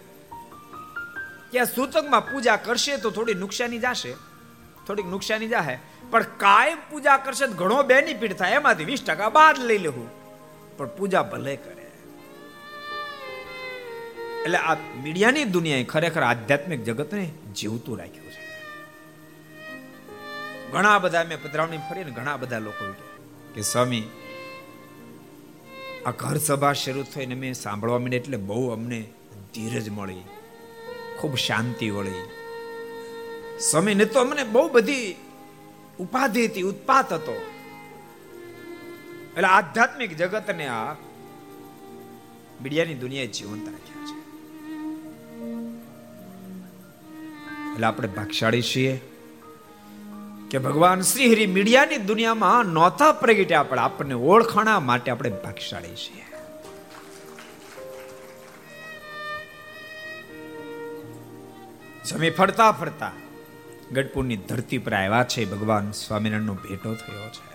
[1.52, 4.14] કે સૂતકમાં પૂજા કરશે તો થોડી નુકસાની જશે.
[4.88, 5.78] થોડીક નુકસાની જાહે.
[6.12, 8.52] પણ કાયમ પૂજા કરશે તો ઘણો બેનિફિટ થાય.
[8.52, 10.08] એમાંથી વીસ ટકા બાદ લઈ લેવું.
[10.78, 11.86] પણ પૂજા ભલે કરે.
[14.44, 18.48] એટલે આ મીડિયાની દુનિયાએ ખરેખર આધ્યાત્મિક જગતને જીવતું રાખ્યું છે.
[20.72, 22.92] ઘણા બધા મેં પધરાવણી ફરીને ઘણા બધા લોકો
[23.56, 24.04] કે સ્વામી,
[26.06, 29.00] આ ઘર સભા શરૂ થઈને મેં સાંભળવા માંડે એટલે બહુ અમને
[29.54, 30.22] ધીરજ મળી.
[31.20, 32.28] ખૂબ શાંતિ વળી.
[33.60, 35.16] સ્વામીને તો અમને બહુ બધી
[36.00, 37.36] ઉપાધિ હતી ઉત્પાત હતો
[39.32, 40.96] એટલે આધ્યાત્મિક જગતને આ
[42.62, 44.18] મીડિયાની દુનિયાએ જીવંત રાખ્યા છે.
[47.74, 48.94] એટલે આપણે ભાગશાળી છીએ
[50.52, 56.26] કે ભગવાન શ્રી હરિ મીડિયાની દુનિયામાં નોતા પ્રગટ્યા, પણ આપણને ઓળખાણા માટે આપણે ભાગશાળી છીએ.
[62.06, 63.12] જમી ફરતા ફરતા
[63.92, 67.50] ગઢપુરની ધરતી પર આવ્યા છે, ભગવાન સ્વામિનારાયણનો ભેટો થયો છે.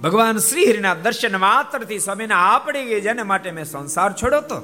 [0.00, 4.62] ભગવાન શ્રી હરિના દર્શન માત્રથી સ્વામીને આપડી ગઈ જેને માટે મેં સંસાર છોડ્યો તો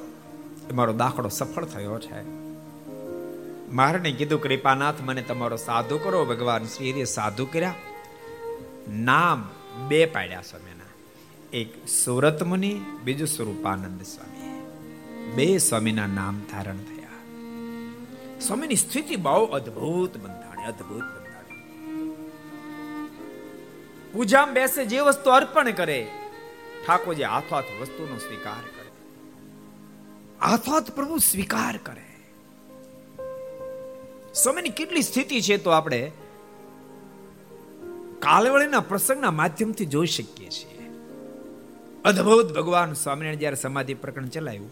[0.70, 2.46] એ મારો દાખલો સફળ થયો છે.
[3.72, 6.24] મહારાજને કીધું, કૃપાનાથ, મને તમારો સાધુ કરો.
[6.24, 7.74] ભગવાન શ્રી હરિએ સાધુ કર્યા.
[8.88, 9.48] નામ
[9.88, 10.76] બે પાડ્યા સ્વામીના
[11.52, 14.60] એક સુરત મુનિ બીજું સ્વરૂપાનંદ સ્વામી.
[15.34, 16.95] બે સ્વામીના નામ ધારણ થયા.
[18.40, 21.66] સ્વામીની સ્થિતિ બહુ અદ્ભુત બંધાણી અદ્ભુત બંધાણી.
[24.12, 26.08] પૂજામાં બેસે જે વસ્તુ અર્પણ કરે,
[26.86, 28.90] ઠાકોરજી હાથોહાથ વસ્તુનો સ્વીકાર કરે.
[30.40, 32.02] હાથોહાથ પ્રભુ સ્વીકાર કરે.
[34.34, 36.12] સ્વામીની કેટલી સ્થિતિ છે તો આપણે
[38.18, 40.90] કાલવળીના પ્રસંગના માધ્યમથી જોઈ શકીએ છીએ.
[42.04, 44.70] અદ્ભુત ભગવાન સ્વામિનારાયણ જ્યારે સમાધિ પ્રકરણ ચલાવ્યું,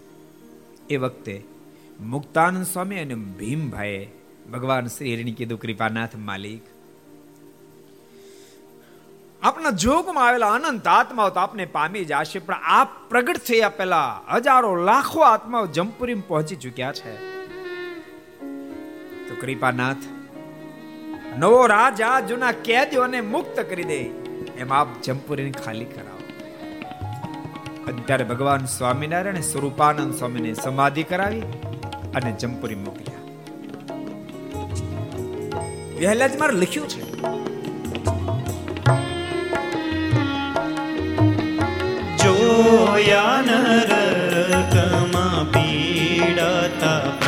[0.91, 1.54] એ વખતે
[2.01, 4.13] મુક્તાનંદ સ્વામી અને ભીમભાઈએ
[4.53, 6.63] ભગવાન શ્રી હરિની કીધું, કૃપાનાથ માલિક.
[9.43, 14.77] આપના જોગમાં આવેલા અનંત આત્માઓ તો આપને પામી જશે, પણ આપ પ્રગટ થયા પહેલા હજારો
[14.77, 17.15] લાખો આત્માઓ જમપુરી પહોંચી ચુક્યા છે.
[19.29, 19.97] તો કૃપાનાથ,
[21.39, 23.99] નવો રાજા જૂના કેદીઓને મુક્ત કરી દે,
[24.57, 26.11] એમ આપ જમપુરીને ખાલી કરાવો.
[27.87, 31.43] અત્યારે ભગવાન સ્વામિનારાયણ સ્વરૂપાનંદ સ્વામીને સમાધિ કરાવી
[32.17, 33.19] અને જમપુરી મોકલ્યા.
[35.99, 37.15] વહેલા જ મારે લખ્યું છે.
[42.17, 47.24] જોયા નરકમાં પીડતા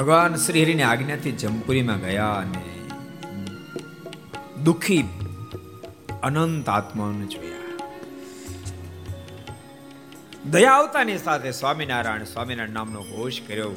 [0.00, 2.88] ભગવાન શ્રી હરિની આજ્ઞાથી જમપુરીમાં ગયા અને
[4.62, 5.04] દુખી
[6.22, 7.56] અનંત આત્માઓને જોયા.
[10.50, 13.72] દયા આવતાની સાથે સ્વામિનારાયણ સ્વામિનારાયણ નામનો ઘોષ કર્યો.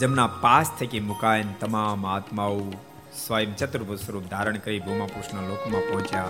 [0.00, 2.60] જેમના પાસ થકી મુકાયન તમામ આત્માઓ
[3.26, 6.28] સ્વયં ચતુર્ભુજ સ્વરૂપ ધારણ કરી ભૂમાપુષના લોકમાં પહોંચ્યા.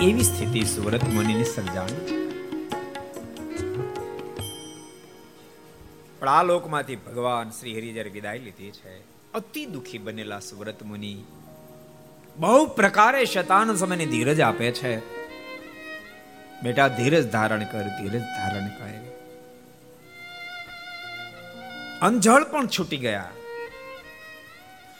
[0.00, 2.21] એવી સ્થિતિ સુરત મુનિની સર્જાણી.
[6.22, 8.98] પણ આ લોકમાંથી ભગવાન શ્રી હરિ જ્યારે વિદાય લીધી છે.
[9.32, 11.24] અતિ દુખી બનેલા સુવ્રત મુનિ
[12.36, 14.98] બહુ પ્રકારે શતાન સમયની ધીરજ આપે છે.
[16.62, 19.18] બેટા ધીરજ ધારણ કર, ધીરજ ધારણ કર.
[22.02, 23.30] અંજળ પણ છૂટી ગયા.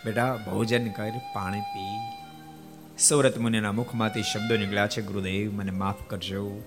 [0.05, 2.17] બેટા ભોજન કર, પાણી પી.
[2.99, 6.63] સુરત મુનિના મુખમાંથી શબ્દો નીકળ્યા છે, ગુરુદેવ, મને માફ કરજો.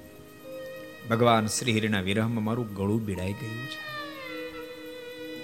[1.10, 3.95] ભગવાન શ્રી હરિના વિરહમાં મારું ગળું બીડાઈ ગયું છે.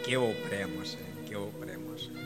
[0.06, 2.22] કેવો પ્રેમ હશે, કેવો પ્રેમ હશે.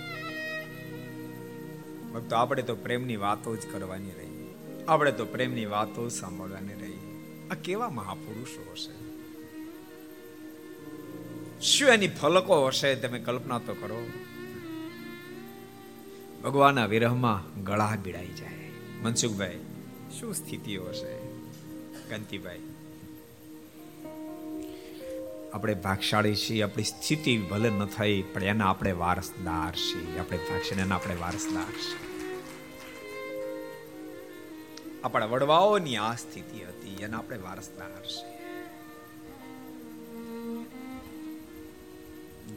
[2.11, 4.55] ભક્તો, આપણે તો પ્રેમની વાતો જ કરવાની રહી.
[4.87, 6.97] આપણે તો પ્રેમની વાતો સાંભળવાની રહી.
[7.51, 9.05] આ કેવા મહાપુરુષો હશે?
[11.61, 14.07] શું એની ફલકો હશે તમે કલ્પના તો કરો?
[16.43, 18.71] ભગવાનના વિરહમાં ગળા બીડાઈ જાય.
[19.01, 19.59] મનસુખભાઈ,
[20.19, 21.17] શું સ્થિતિઓ હશે?
[22.09, 22.59] કાંતિભાઈ
[25.55, 30.19] આપણે ભાગશાળી છીએ, આપણી સ્થિતિ ભલે ન થઈ, પણ એના આપણે વારસદાર છીએ.
[30.19, 31.99] આપણે ભાગશાળી એના આપણે વારસદાર છીએ.
[35.03, 38.35] આપણા વડવાઓની આ સ્થિતિ હતી, એના આપણે વારસદાર છીએ.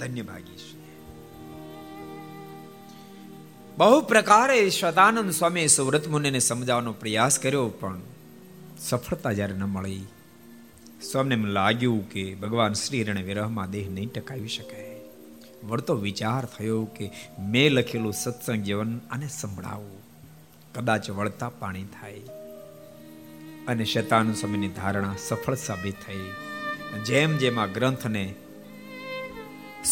[0.01, 0.92] ધન્ય ભાગી છીએ.
[3.78, 8.01] બહુ પ્રકારે સદાનંદ સ્વામી સુવ્રત મુનિને સમજાવવાનો પ્રયાસ કર્યો, પણ
[8.78, 10.07] સફળતા જ્યારે ન મળી
[11.03, 15.01] સ્વામને એમ લાગ્યું કે ભગવાન શ્રી રણે વિરહમાં દેહ નહીં ટકાવી શકાય.
[15.64, 20.03] વળતો વિચાર થયો કે મેં લખેલું સત્સંગ જીવન આને સંભળાવું.
[20.74, 22.20] કદાચ વળતા પાણી થાય.
[23.68, 26.30] અને શતાનુ સમયની ધારણા સફળ સાબિત થઈ.
[27.05, 28.34] જેમ જેમ આ ગ્રંથને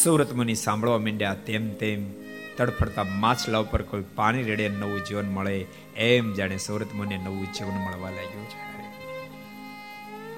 [0.02, 2.10] સુરત મુનિ સાંભળવા માંડ્યા, તેમ તેમ
[2.56, 7.72] તડફડતા માછલા ઉપર કોઈ પાણી રેડે નવું જીવન મળે, એમ જાણે સુરત મુનિ નવું જીવન
[7.72, 8.65] મળવા લાગ્યું છે.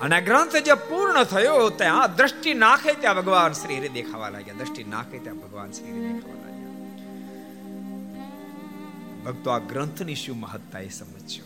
[0.00, 4.54] અને ગ્રંથ જે પૂર્ણ થયો ત્યાં દ્રષ્ટિ નાખે ત્યાં ભગવાન શ્રી હરિ દેખાવા લાગ્યા.
[4.54, 6.68] દ્રષ્ટિ નાખે ત્યાં ભગવાન શ્રી હરિ દેખાવા લાગ્યા.
[9.24, 11.44] ભક્તો, આ ગ્રંથની શું મહત્તા એ સમજ્યો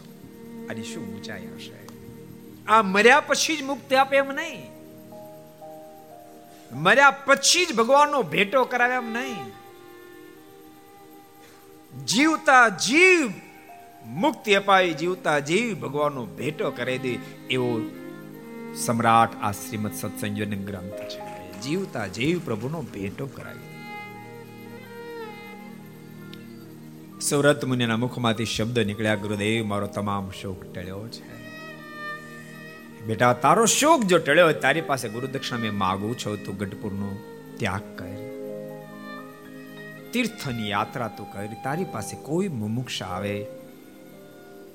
[0.70, 1.88] આની શું ઊંચાઈ હશે?
[2.66, 4.72] આ મર્યા પછી જ મુક્તિ આપે એમ નહીં.
[6.72, 9.52] મર્યા પછી જ ભગવાનનો ભેટો કરાવે એમ નહીં.
[12.04, 13.30] જીવતા જીવ
[14.06, 17.18] મુક્તિ અપાય, જીવતા જીવ ભગવાનનો ભેટો કરી દે
[17.50, 17.80] એવો
[18.74, 21.42] સમ્રાટ આ શ્રીમદ સત્સંજન ગ્રંથ છે.
[21.60, 23.58] જીવતા જીવ પ્રભુનો ભેટો કરાવી
[27.20, 31.42] સુરત મુનિના મુખમાંથી શબ્દ નીકળ્યા, ગુરુદેવ, મારો તમામ શોક ટળ્યો છે.
[33.06, 37.16] બેટા, તારો શોક જો ટળ્યો હોય, તારી પાસે ગુરુદક્ષિણા મેં માગું છું, તું ગઢપુરનો
[37.56, 38.06] ત્યાગ કર.
[40.12, 41.46] તીર્થની યાત્રા તું કર.
[41.64, 43.46] તારી પાસે કોઈ મુમુક્ષ આવે.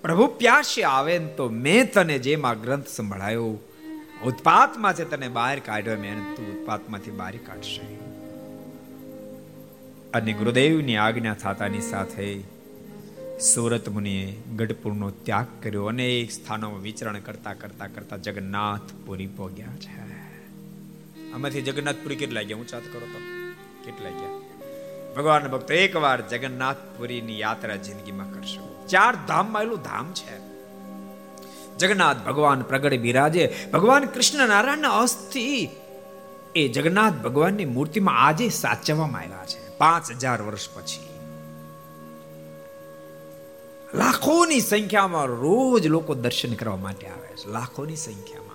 [0.01, 3.57] પ્રભુ પ્યાસે આવે તો મેં તને જેમ ગ્રંથ સંભળાયો
[4.25, 7.81] ઉત્પાતમાં છે તને બહાર કાઢ્યો મેં તું ઉત્પાતમાંથી બહાર કાઢશે.
[10.13, 12.43] અને ગુરુદેવની આજ્ઞા થતાની સાથે
[13.39, 20.01] સુરત મુનિએ ગઢપુરનો ત્યાગ કર્યો અનેક સ્થાનોમાં વિચરણ કરતા કરતા કરતા જગન્નાથપુરી પહોંચ્યા છે.
[21.31, 22.57] આમાંથી જગન્નાથપુરી કેટલા ગયા?
[22.57, 23.19] ઊંચા કરો તો.
[23.85, 24.39] કેટલા ગયા?
[25.17, 28.85] ભગવાન ભક્તો, એકવાર જગન્નાથપુરીની યાત્રા જિંદગીમાં કરશો.
[28.89, 30.56] ચાર ધામમાં એલું ધામ છે.
[31.79, 33.55] જગન્નાથ ભગવાન પ્રગટ બિરાજે.
[33.73, 35.69] ભગવાન કૃષ્ણ નારાયણના અસ્થિ.
[36.55, 39.77] એ જગન્નાથ ભગવાનની મૂર્તિમાં આજે સાચવવામાં આવ્યા છે.
[39.77, 41.07] પાંચ હજાર વર્ષ પછી.
[43.97, 47.49] લાખોની સંખ્યામાં રોજ લોકો દર્શન કરવા માટે આવે છે.
[47.49, 48.47] લાખોની સંખ્યામાં.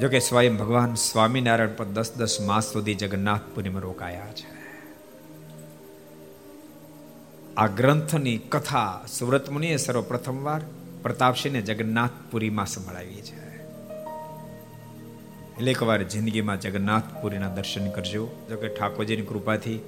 [0.00, 4.60] જોકે સ્વયં ભગવાન સ્વામિનારાયણ પર દસ દસ માસ સુધી જગન્નાથપુરીમાં રોકાયા છે.
[7.56, 10.60] આ ગ્રંથની કથા સુરત મુનિએ સર્વપ્રથમ વાર
[11.02, 13.50] પ્રતાપસિંહને જગન્નાથપુરીમાં સંભળાવી છે
[15.54, 18.46] એટલે એકવાર જિંદગીમાં જગન્નાથપુરીના દર્શન કરજો.
[18.50, 19.80] જો કે ઠાકોરજીની કૃપાથી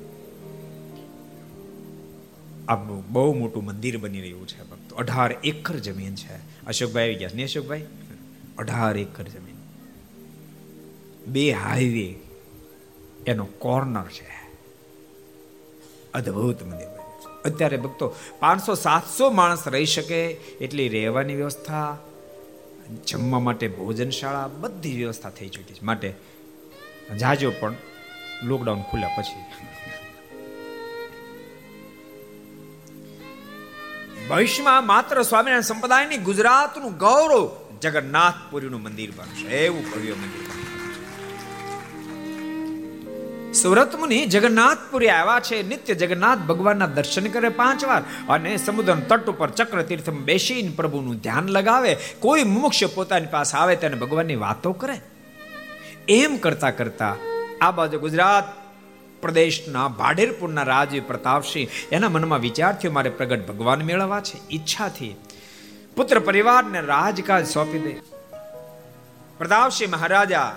[2.69, 2.75] આ
[3.11, 4.97] બહુ મોટું મંદિર બની રહ્યું છે ભક્તો.
[4.97, 6.67] અઢાર એકર જમીન છે.
[6.67, 7.87] અશોકભાઈ આવી ગયા ને અશોકભાઈ?
[8.59, 9.57] અઢાર એકર જમીન.
[11.27, 12.15] બે હાઈવે
[13.27, 14.51] એનો કોર્નર છે.
[16.15, 16.92] અદ્ભુત મંદિર.
[17.45, 21.99] અત્યારે ભક્તો, પાંચસો, સાતસો માણસ રહી શકે એટલી રહેવાની વ્યવસ્થા,
[23.07, 25.85] જમવા માટે ભોજનશાળા, બધી વ્યવસ્થા થઈ ચૂકી છે.
[25.85, 26.15] માટે
[27.19, 27.75] જાજો પણ
[28.43, 29.43] લોકડાઉન ખુલ્યા પછી.
[34.29, 37.51] ભવિષ્યમાં માત્ર સ્વામિનારાયણ સંપ્રદાયની ગુજરાતનું ગૌરવ
[37.83, 39.47] જગન્નાથપુરીનું મંદિર બનશે.
[39.47, 40.62] એવું ભવ્ય મંદિર
[43.53, 45.63] સુરત મુનિ જગન્નાથપુરી આવ્યા છે.
[45.63, 51.17] નિત્ય જગન્નાથ ભગવાનના દર્શન કરે પાંચ વાર અને સમુદ્ર તટ ઉપર ચક્ર તીર્થમાં બેસીને પ્રભુનું
[51.17, 51.97] ધ્યાન લગાવે.
[52.21, 54.97] કોઈ મુમુક્ષ પોતાની પાસે આવે તેને ભગવાનની વાતો કરે.
[56.09, 57.17] એમ કરતા કરતા
[57.61, 58.45] આ બાજુ ગુજરાત
[59.23, 64.49] પ્રદેશના ભાડેરપુરના રાજવી પ્રતાપસિંહ એના મનમાં વિચાર થયો, મારે પ્રગટ ભગવાન મેળવવા છે.
[64.51, 65.17] ઈચ્છાથી
[65.97, 67.95] પુત્ર પરિવારને રાજકાજ સોંપી દે.
[69.39, 70.53] પ્રતાપસિંહ મહારાજા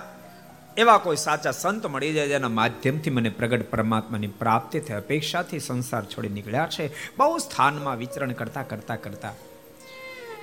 [0.78, 6.06] એવા કોઈ સાચા સંત મળી જાય જેના માધ્યમથી મને પ્રગટ પરમાત્માની પ્રાપ્તિ થઈ અપેક્ષાથી સંસાર
[6.06, 7.16] છોડી નીકળ્યા છે.
[7.18, 9.34] બહુ સ્થાનમાં વિચરણ કરતા કરતા કરતા.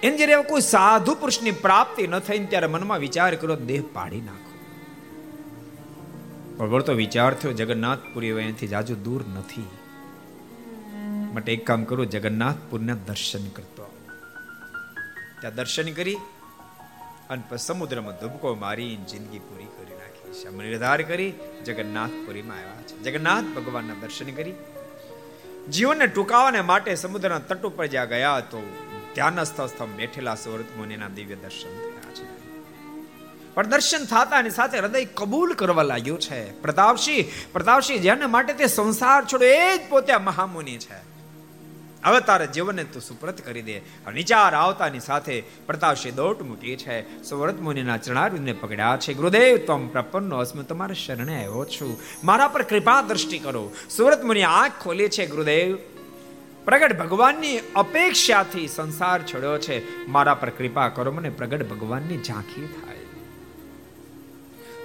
[0.03, 4.53] એમ જ્યારે કોઈ સાધુ પુરુષની પ્રાપ્તિ ન થઈને ત્યારે મનમાં વિચાર કર્યો, દેહ પાડી નાખો.
[6.57, 9.67] પણ વળતો વિચાર થયો, જગન્નાથપુરી અહીંથી જાજુ દૂર નથી.
[11.35, 13.95] માટે એક કામ કરું, જગન્નાથપુરના દર્શન કરતો
[15.41, 16.17] ત્યાં દર્શન કરી
[17.31, 19.92] અને સમુદ્રમાં ધબકો મારી જિંદગી પૂરી કરી.
[20.33, 21.33] નાખી નિર્ધાર કરી
[21.65, 22.99] જગન્નાથપુરીમાં આવ્યા છે.
[22.99, 24.55] જગન્નાથ ભગવાનના દર્શન કરી.
[25.71, 28.77] જીવનને ટૂંકાવાને માટે સમુદ્રના તટ ઉપર જ્યાં ગયા તો
[29.15, 32.43] ધ્યાનસ્થ સ્થમ બેઠેલા સુરત મુનિના દિવ્ય દર્શન થયા છે.
[33.55, 36.61] પણ દર્શન થતાની સાથે હૃદય કબૂલ કરવા લાગ્યું છે.
[36.61, 41.12] પ્રતાપસિંહ પ્રતાપસિંહ જેને માટે તે સંસાર છોડો એ જ પોતે મહામુનિ છે.
[42.05, 43.81] હવે તારે જીવનને તું સુપ્રત કરી દે.
[44.13, 47.23] વિચાર આવતાની સાથે પ્રતાપશ્રી દોટ મૂકી છે.
[47.23, 49.15] સુવ્રત મુનિના ચરણારવિંદને પકડ્યા છે.
[49.15, 51.99] ગુરુદેવ તમ પ્રપન્નો અસ્મે તમારા શરણે આવ્યો છું.
[52.25, 53.73] મારા પર કૃપા દ્રષ્ટિ કરો.
[53.91, 55.27] સુવ્રત મુનિ આંખ ખોલી છે.
[55.27, 55.79] ગુરુદેવ,
[56.65, 60.07] પ્રગટ ભગવાનની અપેક્ષાથી સંસાર છોડ્યો છે.
[60.07, 62.97] મારા પર કૃપા કરો મને પ્રગટ ભગવાનની ઝાંખી થાય.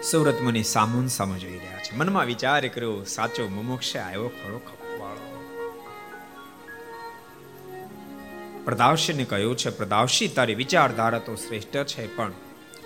[0.02, 1.96] સુવ્રત મુનિ સામુન સામે જોઈ રહ્યા છે.
[1.96, 4.77] મનમાં વિચાર કર્યો, સાચો મુમોક્ષ આવ્યો ખરો ખપવાળો
[8.68, 12.32] પ્રદાવશીને કહ્યું છે, પ્રદાવશી, તારી વિચારધારા તો શ્રેષ્ઠ છે, પણ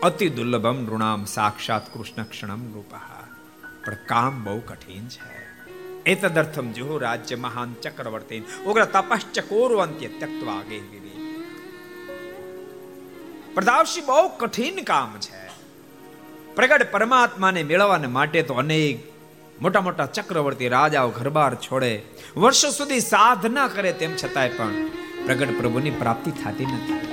[0.03, 2.99] અતિ દુર્લભમ ઋણામ સાક્ષાત કૃષ્ણ ક્ષણમ રૂપા.
[3.86, 5.41] પણ કામ બહુ કઠિન છે.
[6.05, 9.39] એતદર્થમ જુહુ રાજ્ય મહાન ચક્રવર્તી ઉગ્ર તપશ્ચ
[9.82, 10.79] અંત્ય ત્યક્તવા આગે
[13.53, 15.49] પ્રદાવશી બહુ કઠિન કામ છે.
[16.55, 18.99] પ્રગટ પરમાત્માને મેળવવાને માટે તો અનેક
[19.61, 22.01] મોટા મોટા ચક્રવર્તી રાજાઓ ઘરબાર છોડે.
[22.38, 24.71] વર્ષો સુધી સાધના કરે તેમ છતાંય પણ
[25.26, 27.11] પ્રગટ પ્રભુની પ્રાપ્તિ થતી નથી.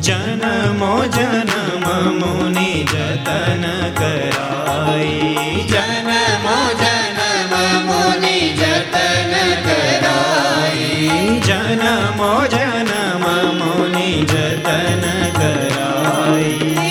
[0.00, 1.84] જનમો જનમ
[2.18, 5.36] મુનિ જતન કરાઈ.
[5.68, 7.52] જનમો જનમ
[7.86, 9.32] મુનિ જતન
[9.64, 11.08] કરાઈ.
[11.40, 13.24] જનમો જનમ
[13.58, 16.87] મુનિ જતન કરાઈ.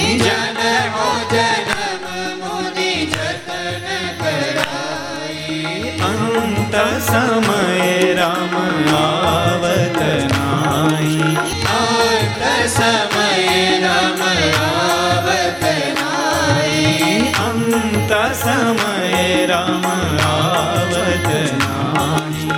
[6.77, 8.53] સમય રામ
[8.95, 10.01] આવત
[10.31, 11.37] નાઈ
[11.75, 15.63] આવત સમય રામ આવત
[15.99, 21.27] નાઈ અંત સમય રામ આવત
[21.61, 22.51] નાઈ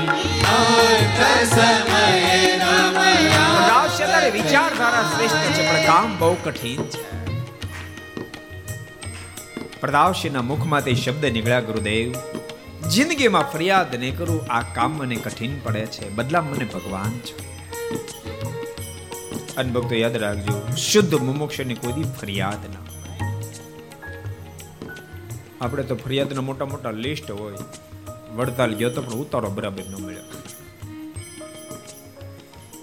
[0.55, 1.21] આવત
[1.53, 7.01] સમય રામ આવત વિચારધારા શ્રેષ્ઠ છે પણ કામ બહુ કઠિન છે.
[9.81, 12.13] પ્રદાવશીના મુખમાં તે શબ્દ નીકળ્યા ગુરુદેવ.
[12.89, 16.09] જિંદગીમાં ફરિયાદ નહીં કરું, આ કામ મને કઠિન પડે છે.
[16.09, 17.37] બદલા મને ભગવાન છો.
[19.57, 22.79] અને યાદ રાખજો, શુદ્ધ મુમુક્ષની કોઈ ફરિયાદ ના
[25.61, 27.53] આપણે તો ફરિયાદના મોટા મોટા લિસ્ટ હોય.
[28.35, 30.23] વડતાલ ગયો તો પણ ઉતારો બરાબર ન મળ્યો.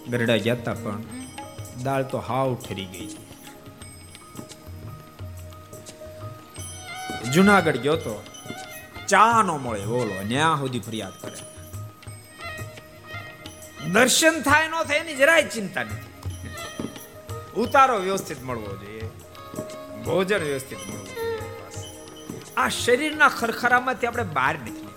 [0.09, 1.03] ગરડા ગયા હતા પણ
[1.83, 3.09] દાળ તો હાવ ઠરી ગઈ.
[7.33, 8.23] જુનાગઢ ગયો તો
[9.09, 11.37] ચા નો મળે, બોલો, ન્યા સુધી ફરિયાદ કરે.
[13.89, 16.07] દર્શન થાય નો થાય એની જરાય ચિંતા નથી.
[17.57, 19.07] ઉતારો વ્યવસ્થિત મળવો જોઈએ.
[20.05, 21.39] ભોજન વ્યવસ્થિત મળવું જોઈએ.
[22.57, 24.89] આ શરીરના ખરખરામાંથી આપણે બહાર નથી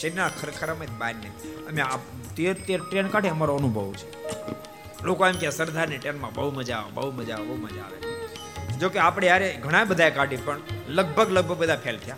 [0.00, 1.96] શરીરના ખરખરામાંથી બહાર નથી અમે આ
[2.36, 4.08] તેર તેર ટ્રેન કાઢે, અમારો અનુભવ છે.
[5.04, 7.98] લોકો એમ કે સરદારની ટ્રેનમાં બહુ મજા આવે, બહુ મજા આવે, બહુ મજા આવે.
[8.78, 12.16] જો કે આપણે યારે ઘણા બધા કાઢી, પણ લગભગ લગભગ બધા ફેલ થયા.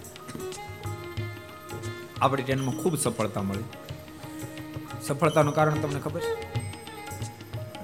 [2.22, 3.66] આપણી ટ્રેનમાં ખૂબ સફળતા મળી.
[5.06, 6.34] સફળતાનું કારણ તમને ખબર છે?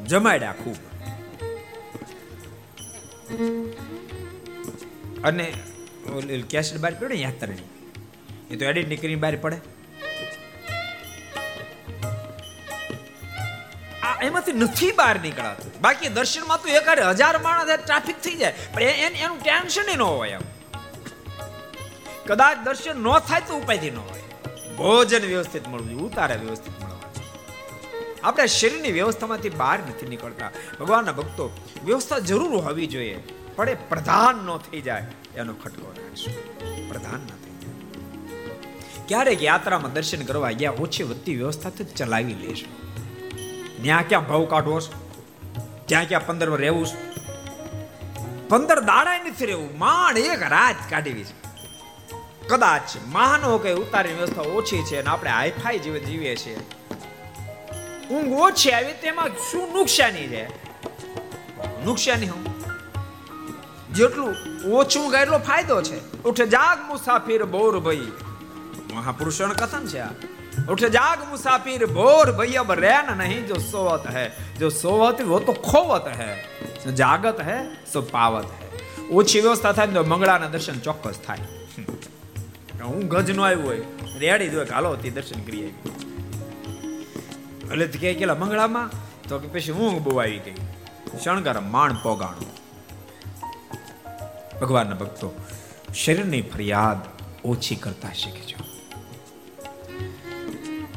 [0.04, 0.78] જમાડ્યા ખૂબ.
[5.24, 5.44] અને
[6.50, 7.68] કેસેટ બહાર પડે યાત્રાની?
[8.50, 9.60] એ તો એડિટ નીકળીને બહાર પડે.
[14.24, 15.70] એમાંથી નથી બહાર નીકળાતું.
[15.80, 18.54] બાકી દર્શનમાં તો એક હજાર માણસ ટ્રાફિક થઈ જાય.
[18.74, 20.44] પણ એનું ટેન્શન ન હોય એમ.
[22.26, 24.23] કદાચ દર્શન ન થાય તો ઉપાયથી ન હોય.
[24.76, 26.94] ભોજન વ્યવસ્થિત મળવું જોઈએ, ઉતારે વ્યવસ્થિત મળવા
[28.24, 30.50] આપણે શરીરની વ્યવસ્થામાંથી બહાર નથી નીકળતા.
[30.80, 31.50] ભગવાનના ભક્તો,
[31.84, 33.18] વ્યવસ્થા જરૂર હોવી જોઈએ,
[33.56, 35.06] પણ એ પ્રધાન ન થઈ જાય,
[35.36, 36.34] એનો ખટકો રાખશું
[36.88, 37.76] પ્રધાન ન થઈ જાય.
[39.08, 42.72] ક્યારેક યાત્રામાં દર્શન કરવા ગયા, ઓછી વધતી વ્યવસ્થા તો ચલાવી લેશું.
[43.82, 44.80] ત્યાં ક્યાં ભાવ કાઢવો
[45.86, 46.86] ત્યાં ક્યાં પંદર રહેવું
[48.48, 51.43] પંદર દાડા નથી રહેવું માણ એક રાત કાઢવી છે.
[52.48, 56.56] કદાચ માનો કે ઉતારી વ્યવસ્થા ઓછી છે અને આપણે હાઈફાઈ જીવન જીવીએ છીએ.
[58.10, 60.48] ઊંઘ ઓછી આવી તેમાં શું નુકસાની છે?
[61.84, 62.54] નુકસાની હું
[63.94, 64.36] જેટલું
[64.72, 66.22] ઓછું ઊંઘ એટલો ફાયદો છે.
[66.22, 68.12] ઉઠે જાગ મુસાફિર બોર ભાઈ.
[68.94, 70.08] મહાપુરુષોનું કથન છે આ.
[70.88, 72.48] જાગ મુસાફિર બોર ભાઈ.
[72.48, 74.30] અબ રેન નહીં, જો સોવત હૈ.
[74.58, 76.36] જો સોવત वो તો ખોવત હૈ.
[76.92, 78.68] જાગત હૈ સો પાવત હૈ.
[79.12, 81.38] ઓછી વ્યવસ્થા થાય તો મંગળાના દર્શન ચોક્કસ થાય.
[82.86, 83.82] હું ગજ નો આવ્યો હોય.
[84.18, 85.70] રેડી દો હાલો તે દર્શન કરી આવી
[87.64, 88.90] એટલે કે કેલા, મંગળામાં?
[89.28, 90.54] તો કે પછી હું બહુ આવી ગઈ.
[91.24, 92.46] શણગાર માણ પોગાણો.
[94.60, 95.34] ભગવાનના ભક્તો,
[95.94, 96.96] શરીરની ફરિયાદ
[97.44, 98.64] ઓછી કરતા શીખજો.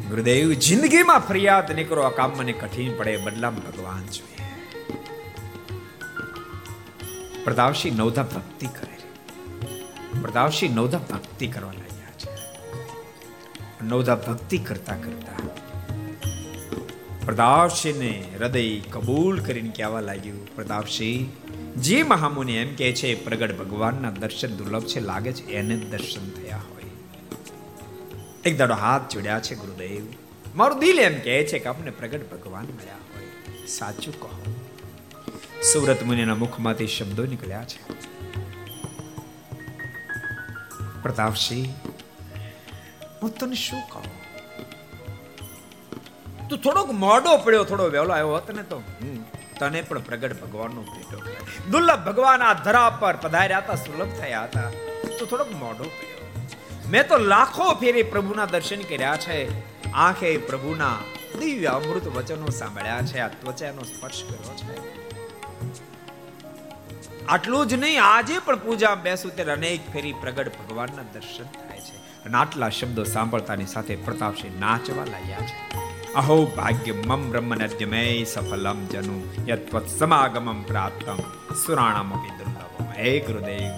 [0.09, 4.53] ગુરુદેવ, જિંદગીમાં ફરિયાદ નીકળો આ કામ મને કઠિન પડે, બદલામાં ભગવાન જોઈએ.
[7.43, 8.96] પ્રતાપસિંહ નવધા ભક્તિ કરે.
[10.37, 12.37] પ્રતાપસિંહ નવધા ભક્તિ કરવા લાગ્યા છે.
[13.85, 15.47] નવધા ભક્તિ કરતા કરતા
[17.25, 21.27] પ્રતાપસિંહને હૃદય કબૂલ કરીને કહેવા લાગ્યું પ્રતાપસિંહ
[21.81, 26.57] જે મહામુનિ એમ કહે છે, પ્રગટ ભગવાનના દર્શન દુર્લભ છે, લાગે છે એને દર્શન થયા
[26.57, 26.91] હોય.
[28.45, 30.05] એક દાડો હાથ જોડ્યા છે ગુરુદેવ.
[30.55, 33.67] મારું દિલ એમ કહે છે કે આપણે પ્રગટ ભગવાન મળ્યા હોય.
[33.67, 34.55] સાચું કહો.
[35.73, 38.16] સુરત મુનિના મુખમાંથી શબ્દો નીકળ્યા છે.
[41.03, 41.67] પ્રતાપસિંહ
[43.21, 44.17] હું તને શું કહું?
[46.47, 48.83] તું થોડોક મોડો પડ્યો, થોડો વહેલો આવ્યો હોત ને તો
[49.59, 51.21] તને પણ પ્રગટ ભગવાનનો ભેટો
[51.69, 54.69] દુર્લભ ભગવાન આ ધરા પર પધાર્યા હતા, સુલભ થયા હતા.
[55.19, 56.17] તો થોડોક મોડો પડ્યો.
[56.89, 59.39] મેં તો લાખો ફેરી પ્રભુના દર્શન કર્યા છે.
[59.91, 60.97] આંખે પ્રભુના
[61.39, 63.19] દિવ્ય અમૃત વચનો સાંભળ્યા છે.
[63.19, 65.06] આ ત્વચાનો સ્પર્શ કર્યો છે.
[67.29, 71.95] આટલું જ નહીં, આજે પણ પૂજા બેસું ત્યારે અનેક ફેરી પ્રગટ ભગવાનના દર્શન થાય છે.
[72.25, 75.57] અને આટલા શબ્દો સાંભળતાની સાથે પ્રતાપસિંહ નાચવા લાગ્યા છે.
[76.13, 79.17] અહો ભાગ્ય મમ બ્રહ્મનદ્યમય સફલમ જનુ
[79.49, 81.19] યત્વત સમાગમમ પ્રાપ્તમ.
[81.65, 82.91] સુરાણામપી દુર્લભમ.
[82.97, 83.71] હે ગુરુદેવ,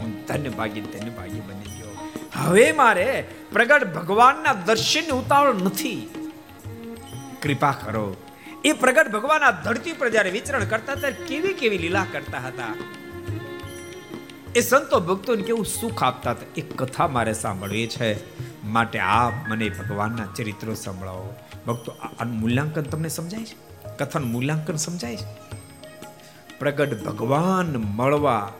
[0.00, 1.96] હું ધન્ય ભાગી ધન્ય ભાગી બની ગયો.
[2.34, 6.08] હવે મારે પ્રગટ ભગવાનના દર્શનની ઉતાવળ નથી.
[7.42, 8.16] કૃપા કરો
[8.66, 12.74] એ પ્રગટ ભગવાન આ ધરતી પર જ્યારે વિચરણ કરતા ત્યારે કેવી કેવી લીલા કરતા હતા?
[14.56, 16.46] એ સંતો ભક્તોને કેવું સુખ આપતા હતા.
[16.56, 18.36] એ કથા મારે સાંભળવી છે.
[18.64, 21.34] માટે આપ મને ભગવાનના ચરિત્રો સંભળાવો.
[21.66, 23.56] ભક્તો આનું મૂલ્યાંકન તમને સમજાય છે?
[23.96, 25.58] કથાનું મૂલ્યાંકન સમજાય છે?
[26.58, 28.52] પ્રગટ ભગવાન મળવા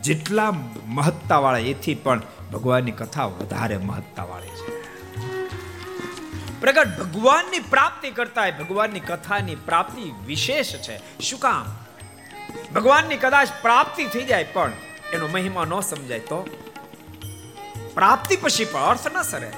[0.00, 0.52] જેટલા
[0.86, 2.22] મહત્તાવાળા એથી પણ
[2.52, 4.75] ભગવાનની કથા વધારે મહત્તાવાળી છે.
[6.60, 11.20] પ્રગટ ભગવાનની પ્રાપ્તિ કરતા ભગવાનની કથાની પ્રાપ્તિ વિશેષ છે.
[11.20, 11.66] શું કામ?
[12.74, 14.72] ભગવાનની કદાચ પ્રાપ્તિ થઈ જાય, પણ
[15.12, 16.48] એનો મહિમા ન સમજાય તો?
[17.94, 19.50] પ્રાપ્તિ પછી પણ અર્થ ન સરે.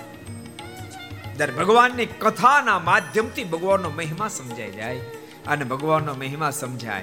[1.36, 4.98] જ્યારે ભગવાનની કથાના માધ્યમથી ભગવાનનો મહિમા સમજાઈ જાય
[5.46, 7.02] અને ભગવાનનો મહિમા સમજાય.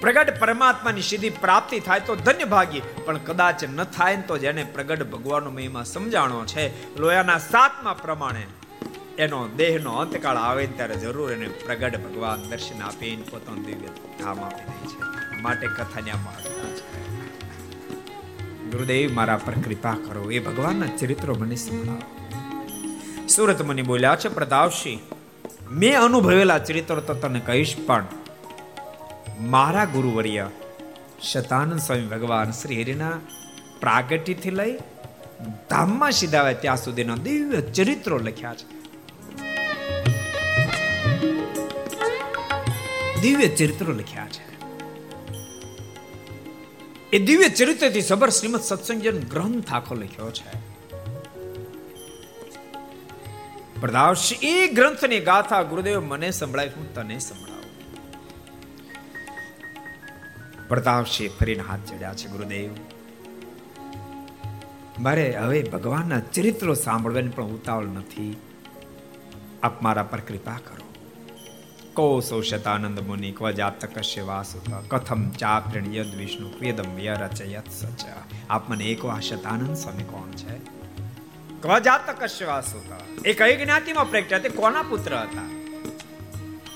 [0.00, 5.02] પ્રગટ પરમાત્માની સીધી પ્રાપ્તિ થાય તો ધન્ય ભાગી, પણ કદાચ ન થાય તો જેને પ્રગટ
[5.10, 6.96] ભગવાનનો મહિમા સમજાણો છે.
[6.96, 8.46] લોયાના સાતમા પ્રમાણે
[9.18, 13.86] એનો દેહનો અંતકાળ આવે ત્યારે જરૂર એને પ્રગટ ભગવાન દર્શન આપીને પોતાનું દિવ્ય
[14.18, 14.98] ધામ આપી દે છે.
[15.42, 16.42] માટે કથાને આમાં
[18.70, 20.30] ગુરુદેવ, મારા પર કૃપા કરો.
[20.30, 23.26] એ ભગવાનના ચરિત્રો મને સંભળાવો.
[23.28, 25.00] સુરત મને બોલ્યા છે પ્રતાપસિંહ
[25.70, 28.06] મેં અનુભવેલા ચરિત્રો તો તને કહીશ, પણ
[29.40, 30.50] મારા ગુરુવર્ય
[31.22, 33.12] શતાનંદ સ્વામી ભગવાન શ્રી હરિના
[33.80, 34.74] પ્રાગટ્યથી લઈ
[35.70, 38.73] ધામમાં સીધા ત્યાં સુધીના દિવ્ય ચરિત્રો લખ્યા છે.
[43.24, 44.44] દિવ્ય ચરિત્રો લખ્યા છે
[47.12, 50.52] એ દિવ્ય ચરિત્રથી સબર શ્રીમદ સત્સંગજન ગ્રંથ આખો લખ્યો છે
[53.76, 57.72] પ્રદાવશી એ ગ્રંથની ગાથા ગુરુદેવ મને સંભળાય હું તને સંભળાવું
[60.68, 62.70] પ્રતાપસિંહ ફરીને હાથ ચડ્યા છે ગુરુદેવ
[65.00, 68.32] મારે હવે ભગવાનના ચરિત્રો સાંભળવાની પણ ઉતાવળ નથી
[69.62, 70.83] આપ મારા પર કૃપા કરો
[71.94, 78.14] કોસો શતાનંદ મુનિ ક્વ જાત કશ્ય વાસુત કથમ ચાપ્રણ યદ વિષ્ણુ વેદમ યરચયત સચ
[78.48, 80.56] આપ મને એક વા શતાનંદ સ્વામી કોણ છે
[81.60, 82.88] ક્વ જાત કશ્ય વાસુત
[83.24, 85.46] એ કઈ જ્ઞાતિમાં પ્રગટ્યા તે કોના પુત્ર હતા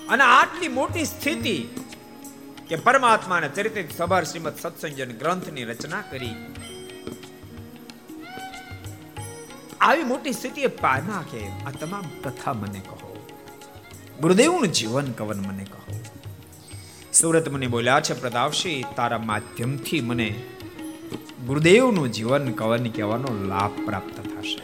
[0.09, 1.57] અને આટલી મોટી સ્થિતિ
[2.69, 6.37] કે પરમાત્માને ચરિત્ર સભર શ્રીમદ સત્સંજન ગ્રંથની રચના કરી
[9.83, 13.08] આવી મોટી સ્થિતિએ પામ્યા કે આ તમામ કથા મને કહો
[14.21, 16.01] ગુરુદેવનું જીવન કવન મને કહો.
[17.13, 20.35] સુરત મને બોલ્યા છે પ્રતાપસિંહ તારા માધ્યમથી મને
[21.47, 24.63] ગુરુદેવનું જીવન કવન કહેવાનો લાભ પ્રાપ્ત થશે.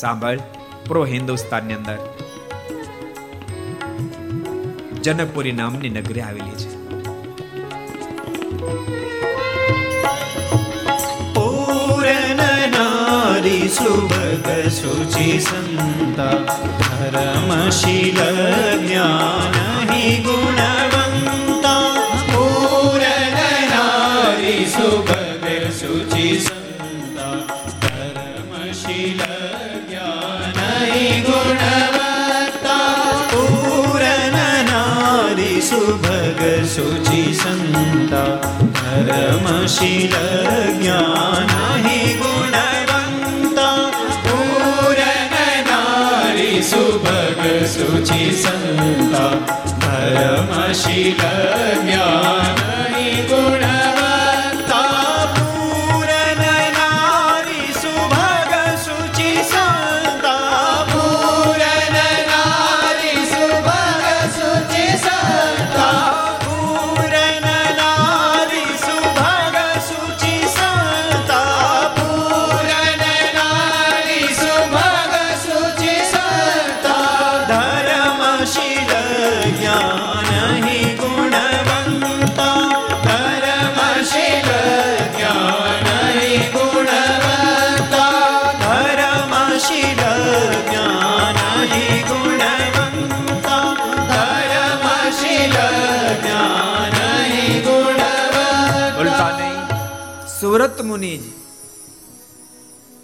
[0.00, 0.38] સાંભળ
[0.86, 1.98] પ્રો હિન્દુસ્તાનની અંદર
[5.02, 6.77] જનકપુરી નામની નગરી આવેલી છે.
[13.48, 16.36] નારી સુભગ સુચિ સંતા
[17.04, 18.18] ધર્મશીલ
[18.80, 19.56] જ્ઞાન
[19.88, 21.76] હિ ગુણવંતા
[22.28, 23.38] પૂરણ
[24.28, 25.46] નારી સુભગ
[25.78, 27.36] સુચિ સંતા
[28.36, 29.08] ધર્મશીલ
[47.38, 49.18] સુભગ સુચિ સંતા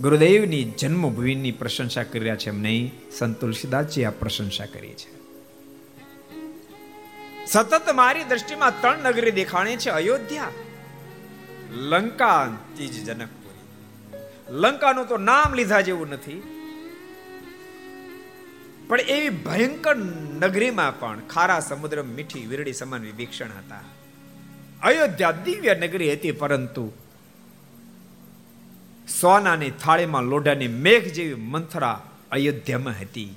[0.04, 2.88] ગુરુદેવની જન્મભૂમિની પ્રશંસા કરી રહ્યા છે એમ નહીં,
[3.18, 5.08] સંત તુલસીદાસજી આ પ્રશંસા કરી છે.
[7.52, 10.52] સતત મારી દ્રષ્ટિમાં ત્રણ નગરી દેખાણી છે, અયોધ્યા,
[11.92, 12.42] લંકા
[12.76, 13.64] તીજ જનકપુરી
[14.62, 16.40] લંકાનું તો નામ લીધા જેવું નથી,
[18.88, 19.96] પણ એવી ભયંકર
[20.42, 23.84] નગરીમાં પણ ખારા સમુદ્ર, મીઠી વીરડી સમાન વિભીક્ષણ હતા.
[24.82, 26.84] અયોધ્યા દિવ્ય નગરી હતી, પરંતુ
[29.08, 33.34] સોનાની થાળીમાં લોઢાની મેઘ જેવી મંથરા અયોધ્યામાં હતી.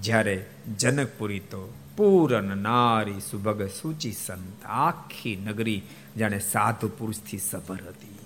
[0.00, 0.46] જ્યારે
[0.78, 5.82] જનકપુરી તો પૂરન નારી સુભગ સૂચિ સંત આખી નગરી
[6.16, 8.18] જાણે સાધુ પુરુષથી સભર હતી.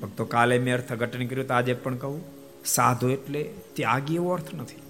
[0.00, 2.24] ભક્તો કાલે મેં અર્થઘટન કર્યું તો આજે પણ કહું,
[2.64, 4.82] સાધુ એટલે ત્યાગી એવો અર્થ નથી.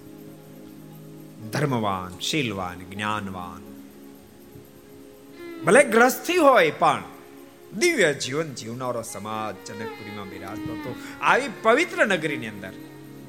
[1.51, 3.71] ધર્મવાન, શીલવાન, જ્ઞાનવાન.
[5.63, 7.03] ભલે ગ્રસ્થી હોય પણ
[7.73, 12.73] દિવ્ય જીવન જીવનારો સમાજ જનકપુરીમાં બિરાજતો હતો આવી પવિત્ર નગરીની અંદર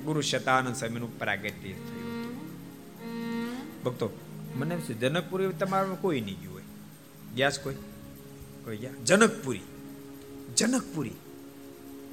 [0.04, 2.00] ગુરુ શતાનંદ સ્વામીનું પ્રાગટ્ય થયું હતું
[3.84, 4.06] ભક્તો
[4.54, 6.66] મને જનકપુરી તમારામાં કોઈ નહીં ગયું હોય
[7.36, 7.78] ગયા કોઈ
[8.64, 9.64] કોઈ ગયા જનકપુરી
[10.56, 11.16] જનકપુરી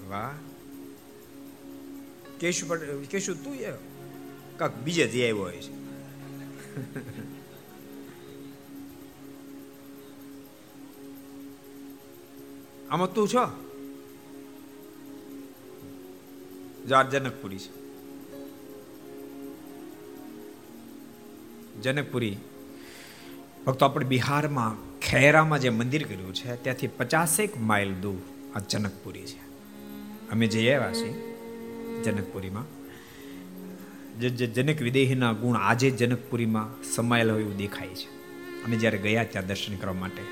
[0.08, 0.36] વાહ
[2.38, 3.74] કેશુ કેશુ તું એ
[4.58, 5.72] કાંક બીજે જઈ આવ્યો હોય છે
[12.92, 13.44] આમાં તું છો?
[16.90, 17.72] જાર જનકપુરી છે.
[21.82, 22.38] જનકપુરી.
[23.66, 28.20] ભક્તો, આપણે બિહારમાં ખેરામાં જે મંદિર કર્યું છે, ત્યાંથી પચાસેક માઇલ દૂર
[28.56, 29.40] આ જનકપુરી છે.
[30.32, 31.14] અમે જઈ આવ્યા છીએ
[32.04, 32.66] જનકપુરીમાં
[34.20, 38.08] જે જનક વિદેહીના ગુણ આજે જનકપુરીમાં સમાયેલા હોય એવું દેખાય છે.
[38.64, 40.24] અમે જ્યારે ગયા ત્યાં દર્શન કરવા માટે,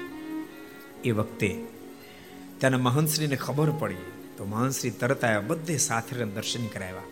[1.03, 1.76] એ વખતે
[2.60, 4.05] ત્યાંના મહંતશ્રીને ખબર પડી
[4.38, 7.10] તો મહંતશ્રી તરત આવ્યા બધે સાથે દર્શન કરાવ્યા.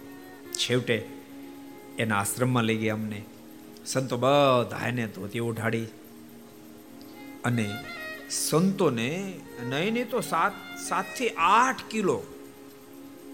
[0.53, 0.97] છેવટે
[1.97, 3.19] એના આશ્રમમાં લઈ ગયા અમને.
[3.85, 5.87] સંતો બધા એને ધોતી ઓઢાડી
[7.43, 7.67] અને
[8.29, 9.09] સંતોને
[9.69, 10.55] નહીં તો સાત
[10.89, 12.17] સાતથી આઠ કિલો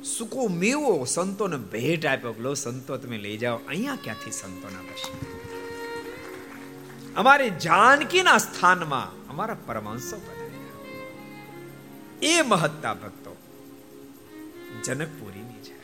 [0.03, 5.16] સૂકો મેવો સંતોને ભેટ આપ્યો લો સંતો તમે લઈ જાઓ, અહીંયા ક્યાંથી સંતોના દર્શન?
[7.16, 10.41] અમારી જાનકીના સ્થાનમાં અમારા પરમાંશો પધાર્યા
[12.22, 13.38] એ મહત્તા ભક્તો
[14.86, 15.78] જનકપુરીની છે.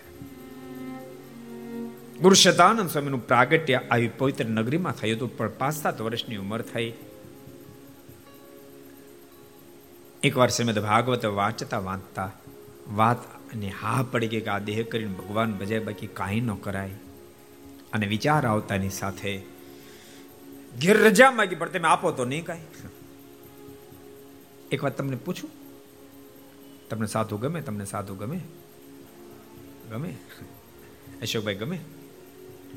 [2.18, 6.94] ગુરુ શતાનંદ સ્વામીનું પ્રાગટ્ય આવી પવિત્ર નગરીમાં થયું હતું, પણ પાંચ સાત વર્ષની ઉંમર થઈ.
[10.24, 12.32] એકવાર શ્રીમદ ભાગવત વાંચતા વાંચતા
[12.94, 13.24] વાત
[13.54, 16.90] અને હા પડી ગઈ કે આ દેહ કરીને ભગવાન ભજાય બાકી કાંઈ ન કરાય.
[17.94, 19.42] અને વિચાર આવતાની સાથે
[20.82, 22.60] ઘેર રજા માગી પણ તમે આપો તો નહીં કાંઈ.
[24.72, 25.57] એક વાત તમને પૂછું?
[26.90, 28.40] તમને સાધુ ગમે, તમને સાધુ ગમે.
[29.90, 30.18] ગમે?
[31.22, 31.80] અશોકભાઈ ગમે?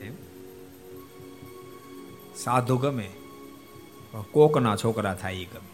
[0.00, 0.14] એમ?
[2.36, 3.10] સાધુ ગમે
[4.30, 5.70] કોકના છોકરા થાય એ ગમે.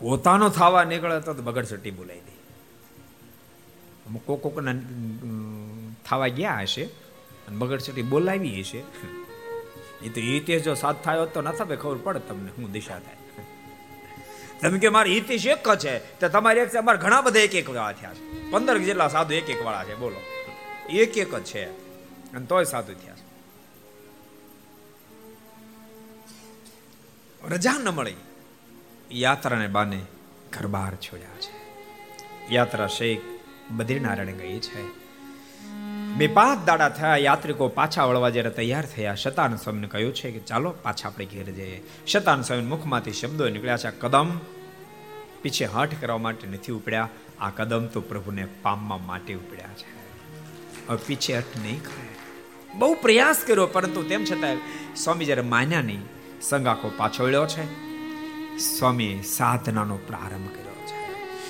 [0.00, 2.34] પોતાનો થવા નીકળે તો બગડસટી બોલાવી દે.
[4.06, 4.74] અમુક કોક કોકના
[6.04, 7.05] થવા ગયા હશે
[7.48, 8.80] અને છેટી બોલાવી છે
[10.02, 13.16] એ તો હિતેશ જો સાથ થયો તો ન થાય, ખબર પડે તમને હું દિશા થાય.
[14.60, 17.92] તમે કે મારે હિતેશ એક છે, તો તમારે એક અમારે ઘણા બધા એક એક વાળા
[17.92, 18.50] થયા છે.
[18.50, 20.20] પંદર જેટલા સાધુ એક એક વાળા છે, બોલો.
[20.90, 21.64] એક એક જ છે.
[22.32, 23.26] અને તોય સાધુ થયા છે.
[27.48, 28.14] રજા ન મળી.
[29.12, 30.00] યાત્રાને બાને
[30.52, 31.56] ઘર બહાર છોડ્યા છે.
[32.54, 33.20] યાત્રા શેખ
[33.70, 35.05] બદ્રીનારાયણ ગઈ છે.
[36.16, 40.38] બે પાંચ દાડા થયા યાત્રિકો પાછા વળવા જ્યારે તૈયાર થયા, શતાન સ્વામીને કહ્યું છે કે
[40.38, 41.82] ચાલો પાછા આપણે ઘેર જઈએ.
[42.06, 44.30] શતાન સ્વામી મુખમાંથી શબ્દો નીકળ્યા છે કદમ
[45.42, 47.08] પીછે હઠ કરવા માટે નથી ઉપડ્યા,
[47.40, 49.90] આ કદમ તો પ્રભુને પામવા માટે ઉપડ્યા છે.
[50.88, 52.08] હવે પીછે હઠ નહીં કરે
[52.78, 54.62] બહુ પ્રયાસ કર્યો, પરંતુ તેમ છતાં
[54.96, 56.04] સ્વામી જ્યારે માન્યા નહીં
[56.40, 57.66] સંગાખો પાછો વળ્યો છે.
[58.58, 60.96] સ્વામી સાધનાનો પ્રારંભ કર્યો છે.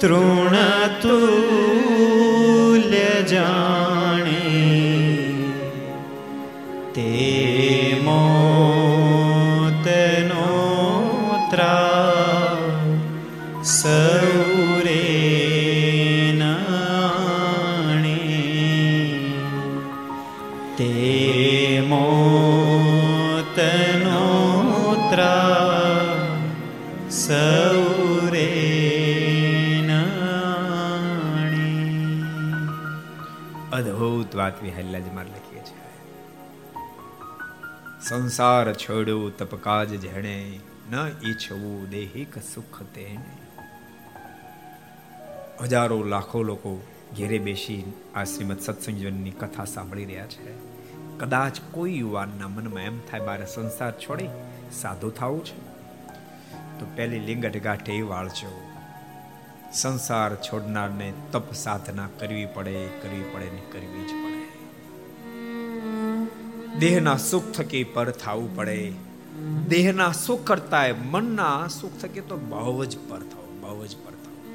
[0.00, 0.56] તૃણ
[34.66, 35.88] અદ્ભુત વાત લખીએ છે
[38.08, 40.94] સંસાર છોડ્યો તપકાજ જેણે, ન
[41.24, 43.24] ઈચ્છવું દેહિક સુખ તેને.
[45.60, 46.82] હજારો લાખો લોકો
[47.16, 50.52] ઘેરે બેસી આ શ્રીમદ સત્સંગની કથા સાંભળી રહ્યા છે.
[51.18, 54.28] કદાચ કોઈ યુવાનના મનમાં એમ થાય મારે સંસાર છોડી,
[54.72, 55.58] સાધુ થવું છે?
[56.78, 58.68] તો પહેલી લિંગટ ગાંઠે વાળજો.
[59.72, 64.27] સંસાર છોડનારને તપ સાધના કરવી પડે કરવી પડે ને કરવી જ પડે
[66.78, 68.92] દેહના સુખ થકી પર થવું પડે.
[69.68, 74.48] દેહના સુખ કરતા મનના સુખ થકી તો બહુ જ પર થવું, બહુ જ પર થવું.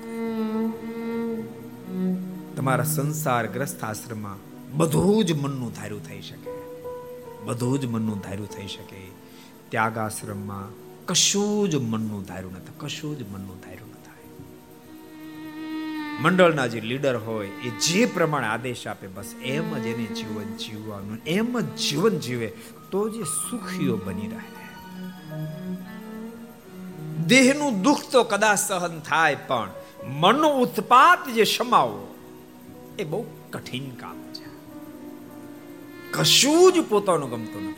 [2.56, 4.38] તમારા સંસાર ગ્રસ્ત આશ્રમમાં
[4.78, 6.52] બધું જ મનનું ધાર્યું થઈ શકે.
[7.46, 9.02] બધું જ મનનું ધાર્યું થઈ શકે.
[9.70, 10.68] ત્યાગ આશ્રમમાં
[11.06, 13.93] કશું જ મનનું ધાર્યું નથી, કશું જ મનનું ધાર્યું
[16.22, 21.18] મંડળના જે લીડર હોય, એ જે પ્રમાણે આદેશ આપે, બસ એમ જ એને જીવન જીવવાનું,
[21.28, 22.54] એમ જ જીવન જીવે,
[22.92, 24.64] તો જે સુખીઓ બની રહે.
[27.28, 29.70] દેહનું દુઃખ તો કદાચ સહન થાય, પણ
[30.08, 32.16] મનનો ઉત્પાત જે સમાવો
[33.00, 34.44] એ બહુ કઠિન કામ છે.
[36.12, 37.74] કશું જ પોતાનું ગમતું ન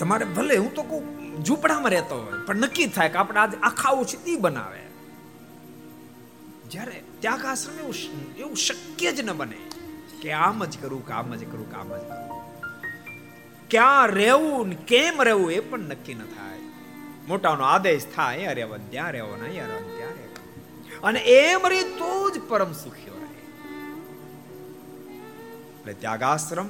[0.00, 1.04] તમારે ભલે, હું તો કહું,
[1.46, 4.82] ઝૂંપડામાં રહેતો હોય, પણ નક્કી થાય કે આપણે આજે આખા ઓછી બનાવે.
[6.72, 7.96] જ્યારે ત્યાગ આશ્રમ એવું
[8.42, 9.60] એવું શક્ય જ ન બને
[10.22, 12.28] કે આમ જ કરું, કે આમ જ કરું, કે આમ જ કરું.
[13.72, 16.64] ક્યાં રહેવું ને કેમ રહેવું એ પણ નક્કી ન થાય.
[17.28, 22.12] મોટાનો આદેશ થાય, અરે રહેવાનું ત્યાં રહેવાનું અહીંયા રહેવાનું ત્યાં રહેવાનું અને એમ રહે તો
[22.34, 23.28] જ પરમ સુખીઓ રહે
[25.74, 26.68] એટલે ત્યાગાશ્રમ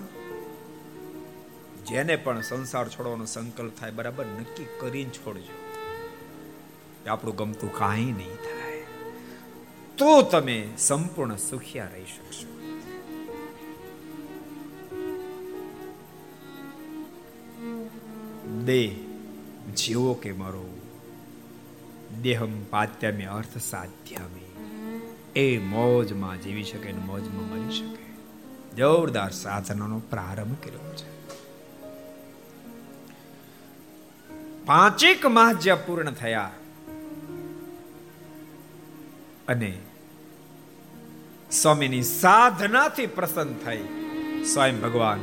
[1.91, 4.27] જેને પણ સંસાર છોડવાનો સંકલ્પ થાય, બરાબર?
[4.27, 5.71] નક્કી કરીને છોડજો.
[7.11, 8.83] આપણું ગમતું કાંઈ નહીં થાય.
[9.99, 12.61] તો તમે સંપૂર્ણ સુખિયા રહી શકશો.
[18.65, 18.97] દેહ
[19.77, 20.81] જીવો કે મરો,
[22.23, 24.51] દેહમ પાત્યામે અર્થ સાધ્યામે.
[25.37, 28.17] એ મોજમાં જીવી શકે ને મોજમાં મરી શકે.
[28.77, 31.20] જોરદાર સાધનાનો પ્રારંભ કર્યો છે.
[34.67, 36.51] પાંચેક માસ જ્યાં પૂર્ણ થયા
[39.49, 39.79] અને
[41.51, 43.83] સ્વામીની સાધનાથી પ્રસન્ન થઈ
[44.45, 45.21] સ્વયં ભગવાન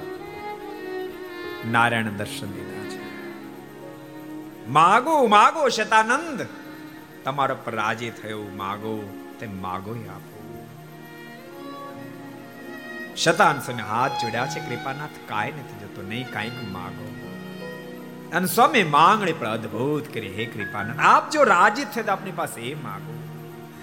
[1.71, 3.07] નારાયણ દર્શન દીધા છે.
[4.67, 6.45] માગો માગો શતાનંદ,
[7.24, 10.67] તમારા પર રાજી થયો, માગો તે માગો આપો.
[13.17, 17.07] શતાન સમય હાથ જોડ્યા છે, કૃપાનાથ, કાંઈ નથી જતો, નહીં, કાંઈક માગો.
[18.33, 20.28] અને સ્વામી માંગણી પણ અદ્ભુત કરી.
[20.28, 23.13] હે કૃપાનંદ, આપ જો રાજી થયા આપની પાસે એ માગો.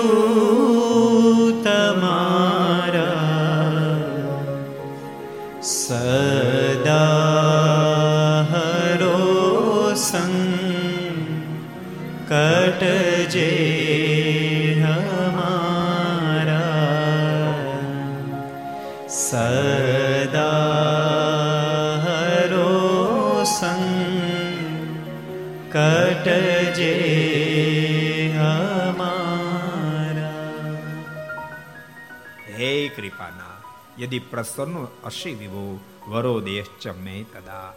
[34.01, 35.65] યદિ પ્રસન્નો અશી વિભો
[36.09, 37.69] વરો દેશ્ચ મે તદા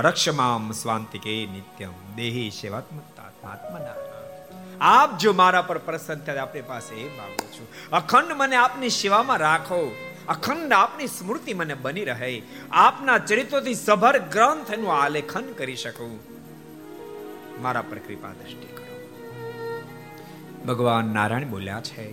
[0.00, 3.94] રક્ષમામ સ્વાંતિકે નિત્યમ દેહી સેવાત્મતાત્મના
[4.88, 9.40] આપ જો મારા પર પ્રસન્ન થાય આપણી પાસે એ માંગુ છું અખંડ મને આપની સેવામાં
[9.40, 9.80] રાખો
[10.28, 12.30] અખંડ આપની સ્મૃતિ મને બની રહે
[12.78, 16.14] આપના ચરિત્રોથી સભર ગ્રંથનું આલેખન કરી શકું
[17.62, 19.00] મારા પર કૃપા દ્રષ્ટિ કરો
[20.66, 22.06] ભગવાન નારાયણ બોલ્યા છે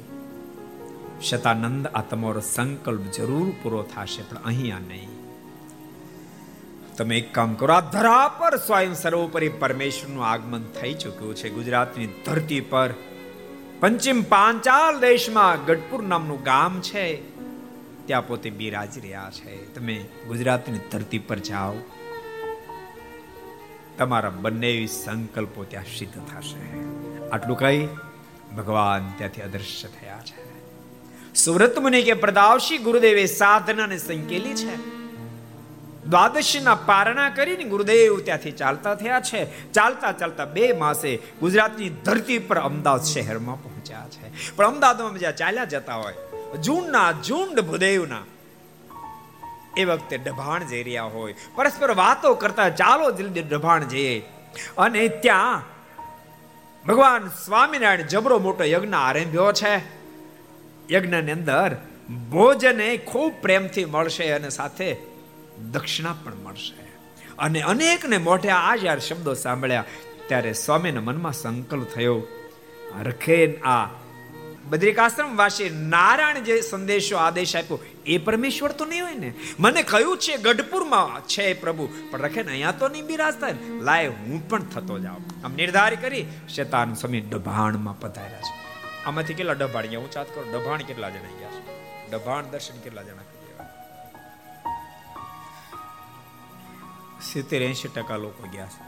[1.23, 5.09] શતાનંદ આ તમારો સંકલ્પ જરૂર પૂરો થશે, પણ અહીંયા નહીં.
[6.97, 11.49] તમે એક કામ કરો, આ ધરા પર સ્વયં સર્વોપરી પરમેશ્વરનું આગમન થઈ ચૂક્યું છે.
[11.49, 12.93] ગુજરાતની ધરતી પર
[13.79, 17.31] પંચિમ પાંચાલ દેશમાં ગઢપુર નામનું ગામ છે.
[18.07, 19.73] ત્યાં પોતે બિરાજી રહ્યા છે.
[19.73, 21.73] તમે ગુજરાતની ધરતી પર જાઓ.
[23.97, 26.79] તમારા બંને સંકલ્પો ત્યાં સિદ્ધ થશે.
[27.29, 27.87] આટલું કહી
[28.57, 30.50] ભગવાન ત્યાંથી અદૃશ્ય થયા છે.
[31.35, 34.75] સુરત મુનિ કે પ્રદાવશી ગુરુદેવે સાધનાને સંકેલી છે.
[36.05, 39.71] દ્વાદશીના પારણા કરીને ગુરુદેવ ત્યાંથી ચાલતા થયા છે.
[39.71, 44.55] ચાલતા ચાલતા બે માસે ગુજરાતની ધરતી પર અમદાવાદ શહેરમાં પહોંચ્યા છે.
[44.55, 46.13] પણ અમદાવાદમાં જ્યાં ચાલ્યા જતા હોય
[46.63, 48.23] ઝુંડના ઝુંડ ભૂદેવના,
[49.77, 51.35] એ વખતે ડભાણ જઈ રહ્યા હોય.
[51.55, 54.19] પરસ્પર વાતો કરતા ચાલો જલ્દી ડભાણ જઈએ.
[54.77, 55.63] અને ત્યાં
[56.87, 60.00] ભગવાન સ્વામિનારાયણ જબરો મોટો યજ્ઞ આરંભ્યો છે.
[60.91, 61.75] યજ્ઞની અંદર
[62.31, 64.95] ભોજન ખૂબ પ્રેમથી મળશે અને સાથે
[65.71, 66.83] દક્ષિણા પણ મળશે.
[67.39, 69.85] અને અનેકને મોઢે આ જ્યારે શબ્દો સાંભળ્યા.
[70.27, 72.27] ત્યારે સ્વામીના મનમાં સંકલ્પ થયો,
[73.01, 73.87] રખે આ
[74.69, 79.33] બદ્રિકાશ્રમ વાસી નારાયણ જે સંદેશો આદેશ આપ્યો, એ પરમેશ્વર તો નહીં હોય ને?
[79.59, 83.47] મને કહ્યું છે ગઢપુરમાં છે પ્રભુ, પણ રખે ને અહીંયા તો નહીં બિરાજતા.
[83.81, 85.45] લાય હું પણ થતો જાઉં.
[85.45, 88.60] આમ નિર્ધાર કરી શેતાન સ્વામી ડભાણમાં પધાર્યા છે.
[89.05, 91.61] આમાંથી કેટલા ડભાણ ગયા હું ચાત કરું, ડભાણ કેટલા જણા ગયા છે?
[92.11, 93.21] ડભાણ દર્શન કેટલા જણા
[97.21, 98.83] સિત્તેર એસી ટકા લોકો ગયા છે.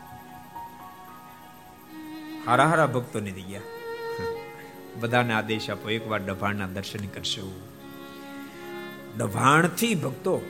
[2.46, 3.62] હારા હારા ભક્તો નથી ગયા.
[5.00, 7.62] બધાને આદેશ આપો, એકવાર ડભાણના દર્શન કરશો.
[9.18, 10.42] ડભાણથી ભક્તો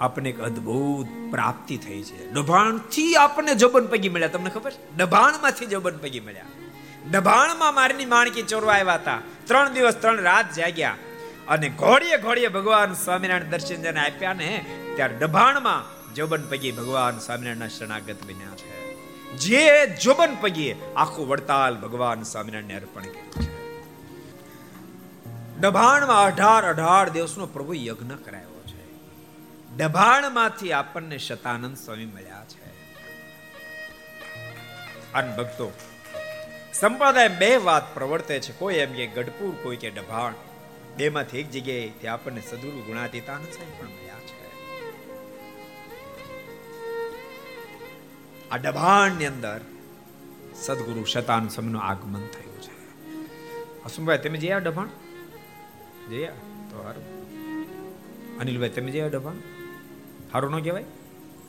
[0.00, 2.30] આપણને એક અદ્ભુત પ્રાપ્તિ થઈ છે.
[2.30, 6.61] ડભાણથી આપણને જોબન પગી મળ્યા, તમને ખબર ડભાણમાંથી જોબન પગી મળ્યા.
[7.10, 9.20] ડભાણમાં મારની માણકી ચોરવા આવ્યા હતા.
[9.44, 10.96] ત્રણ દિવસ ત્રણ રાત જાગ્યા.
[11.48, 14.64] અને ઘોડીએ ઘોડીએ ભગવાન સ્વામિનારાયણ દર્શન જેને આપ્યા ને,
[14.96, 18.82] ત્યારે દબાણમાં જોબન પગી ભગવાન સ્વામિનારાયણના શરણાગત બન્યા છે.
[19.36, 23.52] જે જોબન પગીએ આખું વડતાલ ભગવાન સ્વામિનારાયણને અર્પણ કર્યું છે.
[25.60, 28.92] દબાણમાં અઢાર અઢાર દિવસનો પ્રભુ યજ્ઞ કરાયો છે.
[29.76, 32.72] ડભાણમાંથી આપણને શતાનંદ સ્વામી મળ્યા છે.
[35.12, 35.72] અન ભક્તો
[36.72, 38.52] સંપ્રદાય બે વાત પ્રવર્તે છે.
[38.58, 40.34] કોઈ એમ કે ગઢપુર, કોઈ કે ડભાણ.
[40.96, 44.42] બેમાંથી એક જગ્યાએ તે આપણને સદગુરુ ગુણાતીતાનંદ સાહેબ પણ મળ્યા છે.
[48.50, 49.60] આ ડભાણની અંદર
[50.54, 52.94] સદગુરુ શતાન સમનું આગમન થયું છે.
[53.84, 54.88] હસુમભાઈ તમે જયા ડભાણ?
[56.10, 56.30] જયા
[56.70, 57.22] તો હારું.
[58.38, 59.34] અનિલભાઈ, તમે જયા ડભાણ?
[60.32, 60.84] હારું ન કહેવાય?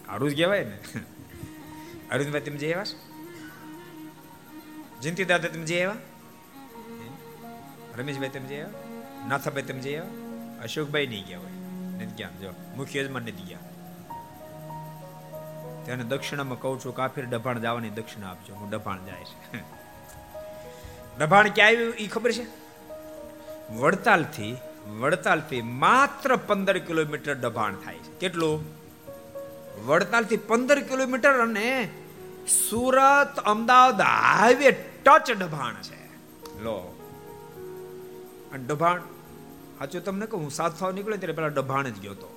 [0.08, 0.78] હારું જ કહેવાય ને.
[2.12, 3.13] અરવિંદભાઈ તમે જઈ આવ્યા
[5.04, 5.96] જયંતિ દાદા, તમે જઈ આવ્યા?
[7.98, 9.28] રમેશભાઈ, તમે જઈ આવ્યા?
[9.28, 10.62] નાથાભાઈ, તમે જઈ આવ્યા?
[10.64, 11.50] અશોકભાઈ નહીં ગયા હોય.
[11.96, 12.54] નથી ગયા જો.
[12.76, 13.58] મુખ્ય યજમાન નથી ગયા.
[15.86, 18.56] તેને દક્ષિણામાં કહું છું કાફીર ડભાણ જવાની દક્ષિણા આપજો.
[18.56, 19.58] હું ડભાણ જાય છે.
[21.20, 21.94] ડભાણ ક્યાં આવ્યું?
[21.94, 22.46] એ ખબર છે?
[23.74, 24.58] વડતાલથી
[25.00, 28.20] વડતાલથી માત્ર પંદર કિલોમીટર ડભાણ થાય છે.
[28.20, 28.64] કેટલું?
[29.86, 31.90] વડતાલથી પંદર કિલોમીટર અને
[32.70, 36.02] સુરત, અમદાવાદ હાઈવે ટચ ડભાણ છે.
[36.64, 36.78] લો.
[38.54, 39.00] અને ડભાણ,
[39.80, 42.30] સાચું તમને કહું, હું સાત થવા નીકળ્યો ત્યારે પેલા ડભાણ જ ગયો હતો.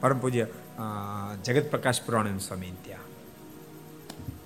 [0.00, 0.46] પરમ પૂજ્ય
[1.44, 3.04] જગત પ્રકાશ પુરાણ સ્વામી ત્યાં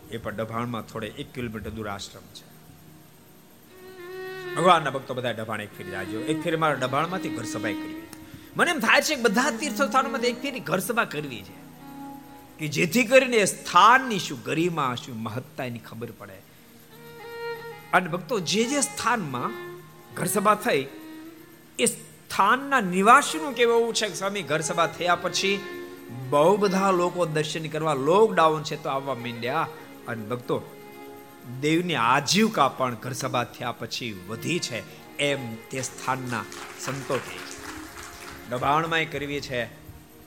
[0.09, 2.47] એ પણ ડભાણમાં થોડે એક કિલોમીટર દૂર આશ્રમ છે.
[4.55, 8.03] ભગવાનના ભક્તો બધા ડભાણ એક ફેરી જાજો એક ફેરી મારા ડભાણમાંથી ઘર સભાઈ કરવી
[8.57, 11.66] મને એમ થાય છે બધા તીર્થ સ્થાનોમાંથી એક ફેરી ઘર સભા કરવી છે.
[12.59, 16.37] કે જેથી કરીને સ્થાનની શું ગરિમા, શું મહત્તા એની ખબર પડે.
[17.93, 19.77] અને ભક્તો, જે જે સ્થાનમાં
[20.15, 20.87] ઘર સભા થઈ,
[21.79, 25.61] એ સ્થાનના નિવાસીનું કેવું છે સ્વામી ઘર સભા થયા પછી
[26.31, 29.69] બહુ બધા લોકો દર્શન કરવા, લોકડાઉન છે તો આવવા માંડ્યા.
[30.09, 30.63] અને ભક્તો,
[31.61, 36.45] દેવની આજીવકા પણ ઘર સભા થયા પછી વધી છે એમ તે સ્થાનના
[36.81, 37.57] સંતો કહે છે.
[38.51, 39.65] દબાણમાં કરવી છે,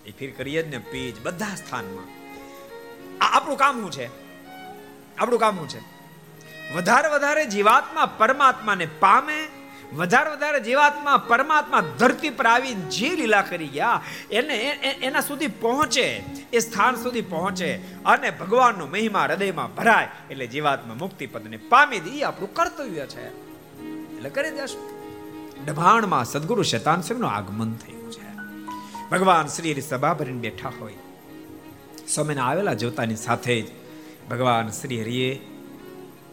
[0.05, 2.18] એ ફીર કરીએ જ ને, પીજ, બધા સ્થાનમાં.
[3.21, 4.09] આ આપણું કામ શું છે?
[5.17, 5.99] આપણું કામ શું છે?
[6.73, 9.47] વધારે વધારે જીવાત્મા પરમાત્માને પામે,
[9.93, 14.01] વધારે વધારે જીવાત્મા પરમાત્મા ધરતી પર આવી જે લીલા કરી ગયા,
[14.31, 14.53] એને
[15.01, 16.23] એના સુધી પહોંચે,
[16.53, 17.75] એ સ્થાન સુધી પહોંચે
[18.05, 23.27] અને ભગવાનનો મહિમા હૃદયમાં ભરાય એટલે જીવાત્મા મુક્તિ પદને પામી દે આપણું કર્તવ્ય છે.
[24.15, 24.99] એટલે કરી દેશું.
[25.65, 28.35] ડભાણમાં સદગુરુ શેતાનનું આગમન થયું છે?
[29.09, 30.93] ભગવાન શ્રી સભા ભરીને બેઠા હોય.
[32.09, 33.65] સમયના આવેલા જોતાની સાથે જ
[34.31, 35.35] ભગવાન શ્રી હરિએ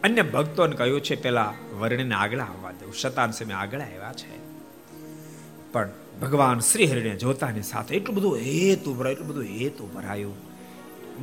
[0.03, 4.37] અન્ય ભક્તોને કહ્યું છે, પેલા વર્ણને આગળ આવવા દઉં શતાન સમય આગળ આવ્યા છે.
[5.71, 5.89] પણ
[6.21, 10.35] ભગવાન શ્રી હરિને જોતાની સાથે એટલું બધું હેત ઉભરાયું એટલું બધું હેત ઉભરાયું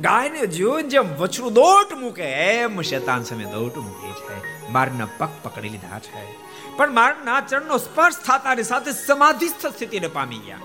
[0.01, 4.71] ગાયને જીવન જેમ વછરું દોટ મૂકે, એમ શેતાન સમય દોટ મૂકે છે.
[4.71, 6.23] મારના પગ પકડી લીધા છે.
[6.77, 10.57] પણ મારના ચરણનો સ્પર્શ થતાની સાથે સમાધિસ્થ સ્થિતિને પામી ગયા.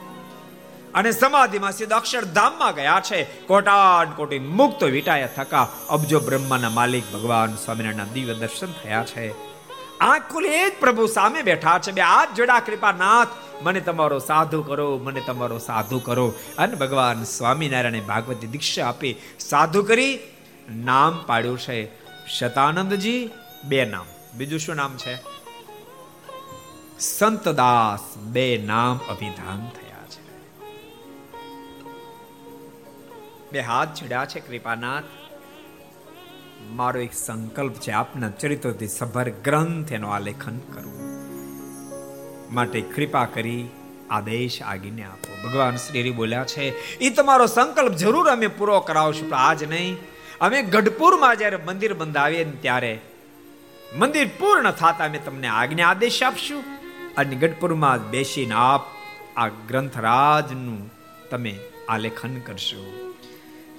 [0.94, 3.24] અને સમાધિમાં સીધા અક્ષરધામમાં ગયા છે.
[3.24, 9.34] કોટાડ કોટી મુક્ત વિટાયા થકા અબજો બ્રહ્માના માલિક ભગવાન સ્વામિનારાયણના દિવ્ય દર્શન થયા છે.
[9.98, 11.92] આંખ ખુલી જ પ્રભુ સામે બેઠા છે.
[11.92, 13.28] બે હાથ જોડા કૃપાનાથ
[13.62, 16.34] મને તમારો સાધુ કરો, મને તમારો સાધુ કરો.
[16.58, 20.18] અને ભગવાન સ્વામિનારાયણે ભાગવતી દીક્ષા આપી સાધુ કરી
[20.70, 21.88] નામ પાડ્યું છે.
[22.26, 23.30] શતાનંદજી,
[23.64, 24.04] બે નામ.
[24.34, 25.18] બીજું શું નામ છે?
[26.98, 29.89] સંતદાસ, બે નામ અભિધાન થયા.
[33.52, 35.04] બે હાથ છડ્યા છે, કૃપાનાથ.
[36.70, 41.10] મારો એક સંકલ્પ છે, આપના ચરિત્રોથી સભર ગ્રંથ એનો આલેખન કરવું.
[42.54, 43.68] માટે કૃપા કરી
[44.10, 45.48] આદેશ આગીને આપો.
[45.48, 49.96] ભગવાન શ્રી બોલ્યા છે એ તમારો સંકલ્પ જરૂર અમે પૂરો કરાવશું, પણ આજ નહીં.
[50.40, 53.00] અમે ગઢપુરમાં જ્યારે મંદિર બંધાવીએ ત્યારે
[53.96, 56.64] મંદિર પૂર્ણ થતા અમે તમને આજ્ઞા આદેશ આપશું.
[57.16, 58.82] અને ગઢપુરમાં બેસીને આપ
[59.36, 60.92] આ ગ્રંથરાજનું
[61.30, 61.58] તમે
[61.88, 63.09] આલેખન કરશો.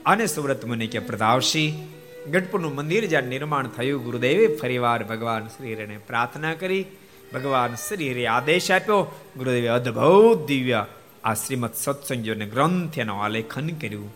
[0.05, 1.87] અને સુરત મુનિ કે પ્રતાપસિંહ
[2.31, 6.85] ગઢપુરનું મંદિર જ્યાં નિર્માણ થયું, ગુરુદેવે ફરીવાર ભગવાન શ્રી હરિને પ્રાર્થના કરી,
[7.33, 10.85] ભગવાન શ્રી આદેશ આપ્યો, ગુરુદેવે અદ્ભુત દિવ્ય
[11.23, 14.15] આ શ્રીમદ સત્સંગોને ગ્રંથ એનો આલેખન કર્યું.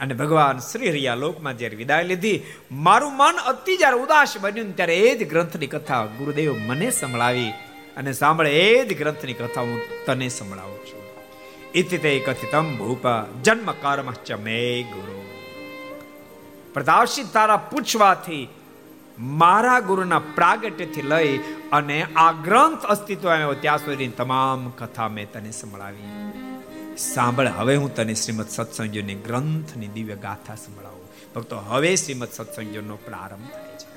[0.00, 2.42] અને ભગવાન શ્રી હરિયા લોકમાં જ્યારે વિદાય લીધી,
[2.72, 7.50] મારું મન અતિ જ્યારે ઉદાસ બન્યું ત્યારે એ જ ગ્રંથની કથા ગુરુદેવ મને સંભળાવી
[7.96, 11.03] અને સાંભળે એ જ ગ્રંથની કથા હું તને સંભળાવું છું.
[11.74, 13.06] ઇતિ કથિતમ ભૂપ
[13.42, 14.08] જન્મ કર્મ
[14.42, 15.16] મે ગુરુ
[16.74, 18.44] પ્રતાપસિંહ તારા પૂછવાથી
[19.18, 21.32] મારા ગુરુના પ્રાગટ્યથી લઈ
[21.72, 26.12] અને આ ગ્રંથ અસ્તિત્વ આવ્યો ત્યાં સુધી તમામ કથા મેં તને સંભળાવી
[26.96, 33.50] સાંભળ હવે હું તને શ્રીમદ સત્સંગીઓની ગ્રંથની દિવ્ય ગાથા સંભળાવું ભક્તો હવે શ્રીમદ સત્સંગીઓનો પ્રારંભ
[33.50, 33.88] થાય છે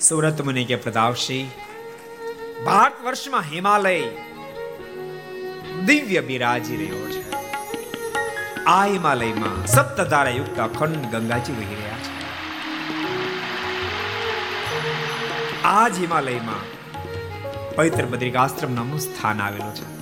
[0.00, 1.50] સુરત મુનિ કે પ્રતાપસિંહ
[2.64, 4.27] ભારત વર્ષમાં હિમાલય
[5.84, 7.24] દિવ્ય બિરાજી રહ્યો છે.
[8.64, 12.10] આ હિમાલયમાં સપ્તધારા યુક્ત અખંડ ગંગાજી વહી રહ્યા છે.
[15.62, 16.60] આ જ હિમાલયમાં
[17.74, 19.98] પવિત્ર બદ્રિકાશ્રમ નામનું સ્થાન આવેલું છે.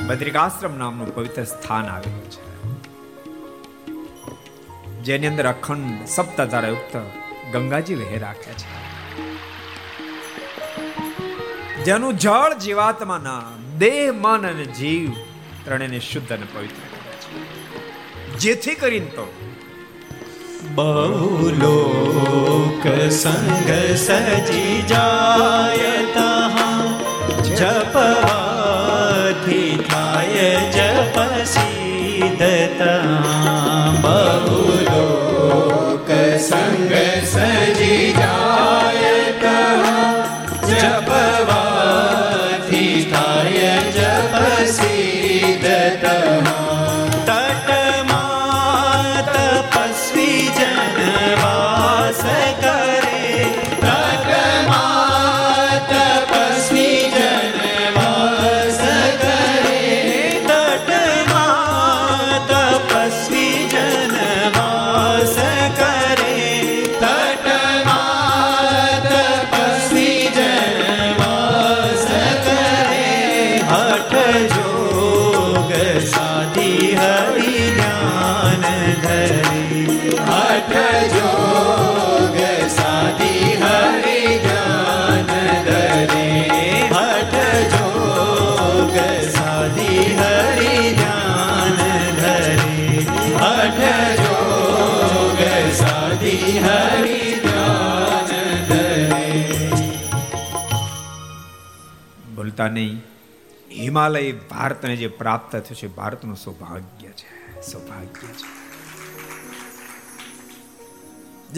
[0.07, 2.41] બદ્રિકાશ્રમ નામનું પવિત્ર સ્થાન આવેલું છે.
[5.05, 6.97] જેની અંદર અખંડ સપ્તધારા યુક્ત
[7.53, 8.67] ગંગાજી વહે રાખે છે.
[11.85, 13.43] જેનું જળ જીવાત્માના
[13.79, 15.11] દેહ મન અને જીવ
[15.65, 16.83] ત્રણેયને શુદ્ધ અને પવિત્ર
[18.39, 19.29] જેથી કરીને તો
[20.75, 26.51] બહુલોક સંગ સજી જાયતા
[27.55, 28.46] જપવાથી
[32.77, 33.93] સિદ્ધતા
[34.45, 36.09] બહુલોક
[36.39, 36.93] સંગ
[37.25, 38.06] સજી
[102.57, 103.03] ભૂલતા નહીં
[103.73, 108.47] હિમાલય ભારતને જે પ્રાપ્ત થયું છે, ભારતનું સૌભાગ્ય છે સૌભાગ્ય છે.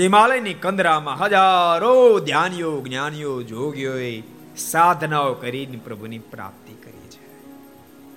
[0.03, 4.23] હિમાલયની કંદરામાં હજારો ધ્યાનીઓ, જ્ઞાનીઓ, જોગીઓએ
[4.57, 7.27] સાધનાઓ કરીને પ્રભુની પ્રાપ્તિ કરી છે.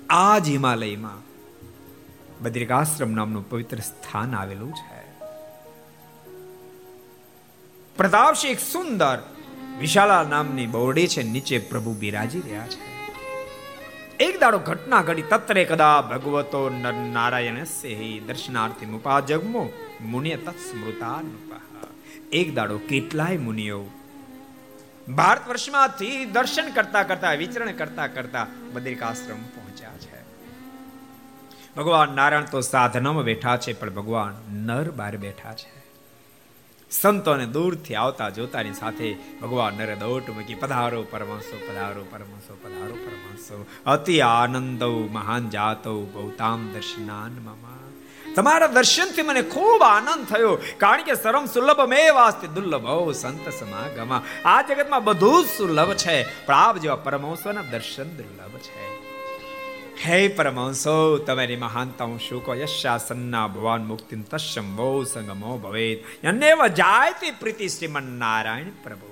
[0.10, 1.22] આ જ હિમાલયમાં
[2.44, 5.02] બદ્રિકાશ્રમ નામનું પવિત્ર સ્થાન આવેલું છે.
[7.98, 9.18] પ્રતાપસિંહ એક સુંદર
[9.82, 12.92] વિશાલા નામની બોરડી છે, નીચે પ્રભુ બિરાજી રહ્યા છે.
[14.20, 16.70] એક દાડો ઘટના ઘડી તત્રે કદા ભગવતો
[17.14, 19.64] નારાયણ સેહી દર્શનાર્થી મુપા જગમો
[20.02, 21.22] મુનિય તત્સ્મૃતા
[22.32, 23.82] એક દાડો કેટલાય મુનિઓ
[25.10, 30.22] ભારત વર્ષમાંથી દર્શન કરતા કરતા, વિચરણ કરતા કરતા બદ્રિકાશ્રમ પહોંચ્યા છે.
[31.76, 35.81] ભગવાન નારાયણ તો સાધનામાં બેઠા છે, પણ ભગવાન નર બાર બેઠા છે.
[36.92, 43.66] સંતોને દૂરથી આવતા જોતાની સાથે ભગવાન નરે દોટ મૂકી પધારો પરમાંસો પધારો પરમાંસો પધારો પરમાંસો
[43.86, 47.78] અતિ આનંદ મહાન જાતો ભૌતામ દર્શનાન મમા.
[48.36, 54.24] તમારા દર્શનથી મને ખૂબ આનંદ થયો, કારણ કે સરમ સુલભ મે વાસ્તે દુર્લભ સંત સમાગમા.
[54.46, 56.46] આ જગતમાં બધું સુલભ છે.
[56.46, 58.91] પણ આપ જેવા પરમહંસોના દર્શન દુર્લભ છે.
[60.02, 66.62] હે પરમહંસો તમારી મહાનતા હું શું કહો યશાસન્ના ભગવાન મુક્તિ તસ્યમ બહુ સંગમો ભવેત અન્યવ
[66.74, 69.12] જાયતી પ્રીતિ શ્રીમન નારાયણ પ્રભુ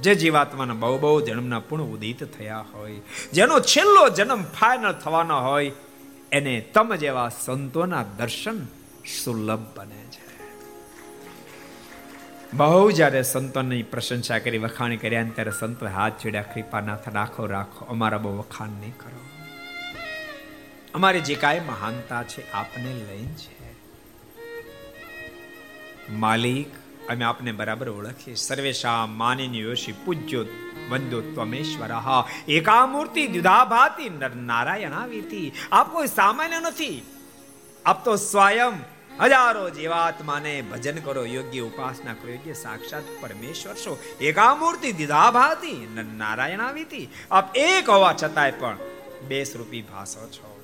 [0.00, 3.00] જે જીવાત્માના બહુ બહુ જન્મના પૂર્ણ ઉદિત થયા હોય
[3.32, 5.76] જેનો છેલ્લો જન્મ ફાઇનલ થવાનો હોય
[6.32, 8.60] એને તમ જેવા સંતોના દર્શન
[9.14, 10.25] સુલભ બને છે
[12.56, 18.18] બહુ જ્યારે સંતોની પ્રશંસા કરી, વખાણ કર્યા ત્યારે સંતો હાથ જોડ્યા, કૃપાનાથ રાખો રાખો, અમારા
[18.18, 19.20] બહુ વખાણ નહીં કરો.
[20.94, 23.56] અમારી જે કાંઈ મહાનતા છે, આપને લઈને છે.
[26.12, 26.66] માલિક,
[27.10, 30.44] અમે આપને બરાબર ઓળખીએ સર્વેશા માનિની યોશી પૂજ્યો
[30.90, 31.86] વંદો ત્વમેશ્વર.
[31.86, 35.52] નારાયણ આવી નારાયણાવીતી.
[35.72, 37.02] આપ કોઈ સામાન્ય નથી.
[37.86, 43.98] આપ તો સ્વયં હજારો જીવાત્માને ભજન કરો, યોગ્ય ઉપાસના કરો, યોગ્ય સાક્ષાત પરમેશ્વર છો.
[44.20, 48.78] એકામૂર્તિ, દિધાભાતી નારાયણાવીતી આપ એક હોવા છતાંય પણ
[49.28, 50.60] બે સ્વરૂપી ભાષો છો.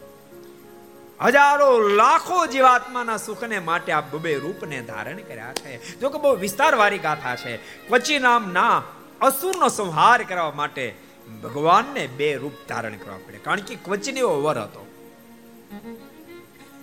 [1.21, 6.01] હજારો, લાખો જીવાત્માના સુખને માટે આ બબે રૂપને ધારણ કર્યા છે.
[6.01, 7.57] જો કે બહુ વિસ્તારવાળી ગાથા છે.
[7.57, 8.83] ક્વચી નામના
[9.21, 10.95] અસુરનો સંહાર કરવા માટે
[11.43, 13.39] ભગવાનને બે રૂપ ધારણ કરવા પડે.
[13.39, 14.87] કારણ કે ક્વચિન એવો વર હતો.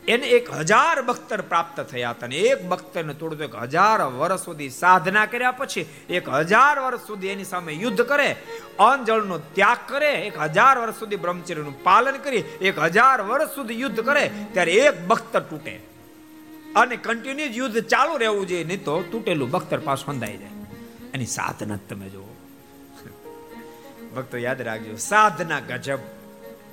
[0.10, 4.70] એને એક હજાર બખ્તર પ્રાપ્ત થયા હતા અને એક બખ્તરને તોડતો એક હજાર વર્ષ સુધી
[4.70, 8.30] સાધના કર્યા પછી એક હજાર વર્ષ સુધી એની સામે યુદ્ધ કરે
[8.80, 14.02] અનજળનો ત્યાગ કરે, એક હજાર વર્ષ સુધી બ્રહ્મચર્યનું પાલન કરી, એક હજાર વર્ષ સુધી યુદ્ધ
[14.02, 15.76] કરે, ત્યારે એક બખ્તર તૂટે.
[16.76, 20.50] અને કન્ટિન્યુ યુદ્ધ ચાલુ રહેવું જોઈએ, નહીં તો તૂટેલું બખ્તર પાછું બંધાઈ જાય.
[21.14, 22.36] એની સાધના તમે જુઓ.
[24.16, 26.00] ભક્તો યાદ રાખજો, સાધના ગજબ,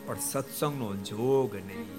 [0.06, 1.95] પણ સત્સંગનો જોગ નહીં.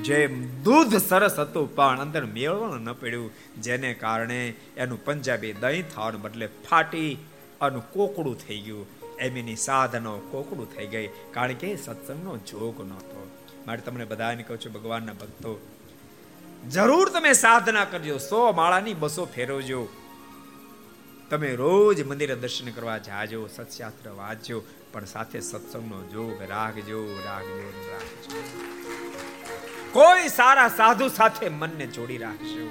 [0.00, 3.32] જેમ દૂધ સરસ હતું, પણ અંદર મેળવણ ન પડ્યું,
[3.62, 7.18] જેને કારણે એનું પંજાબી દહીં થવાનું બદલે ફાટી
[7.60, 8.86] અને કોકડું થઈ ગયું.
[9.18, 13.28] એમ એની સાધનો કોકડું થઈ ગઈ, કારણ કે સત્સંગનો જોગ નહોતો.
[13.66, 15.60] માટે તમને બધાને કહું છું, ભગવાનના ભક્તો,
[16.70, 19.88] જરૂર તમે સાધના કરજો, સો માળાની બસો ફેરવજો.
[21.30, 29.01] તમે રોજ મંદિરે દર્શન કરવા જાજો, સત્શાસ્ત્ર વાંચજો, પણ સાથે સત્સંગનો જોગ રાખજો રાખજો રાખજો.
[29.92, 32.66] કોઈ સારા સાધુ સાથે મનને જોડી રાખશો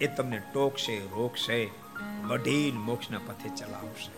[0.00, 1.58] એ તમને ટોકશે, રોકશે
[2.28, 4.12] વઢીલ મોક્ષના પથે ચલાવશે.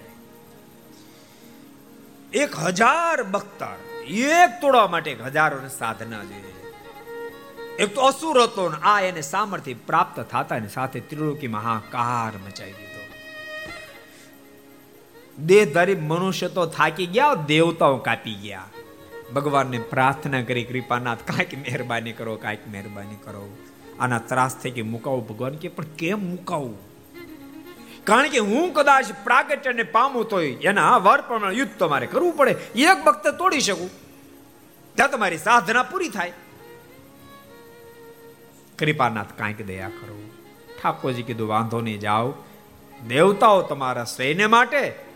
[2.32, 3.78] એક હજાર બખ્તર,
[4.32, 6.58] એક તોડવા માટે હજારો સાધના જોઈએ
[7.78, 12.76] એક તો અસુર હતો ને આ એને સામર્થ્ય પ્રાપ્ત થતા ને સાથે ત્રિલોકી મહાકાર મચાવી
[12.78, 13.02] દીધો.
[15.46, 18.68] દેહધારી મનુષ્ય તો થાકી ગયા, દેવતાઓ કાપી ગયા.
[19.34, 23.56] ભગવાનને પ્રાર્થના કરી, કૃપાનાથ, કાંઈક મહેરબાની કરો, કાંઈક મહેરબાની કરો.
[24.00, 26.90] આના ત્રાસ થઈ કે મુકાવું ભગવાન કે, પણ કેમ મુકાવું?
[28.04, 32.50] કારણ કે હું કદાચ પ્રાગટ્યને પામું તો એના વર પ્રમાણે યુદ્ધ તમારે કરવું પડે.
[32.74, 33.90] એક ભક્ત તોડી શકું.
[34.94, 36.32] ત્યાં તમારી સાધના પૂરી થાય.
[38.78, 40.30] કૃપાનાથ, કાંઈક દયા કરો.
[40.82, 42.34] ઠાકોરજી કીધું, વાંધો નહીં, જાઓ.
[43.08, 45.09] દેવતાઓ તમારા શ્રેયને માટે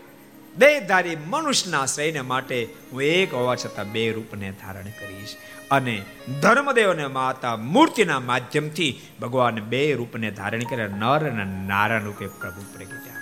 [0.57, 5.35] દેહધારી મનુષ્યના શ્રેયને માટે હું એક હોવા છતાં બે રૂપને ધારણ કરીશ.
[5.71, 6.05] અને
[6.41, 12.61] ધર્મદેવ અને માતા મૂર્તિના માધ્યમથી ભગવાન બે રૂપને ધારણ કરે નર અને નારાયણ રૂપે પ્રભુ
[12.73, 13.15] પ્રગટ્યા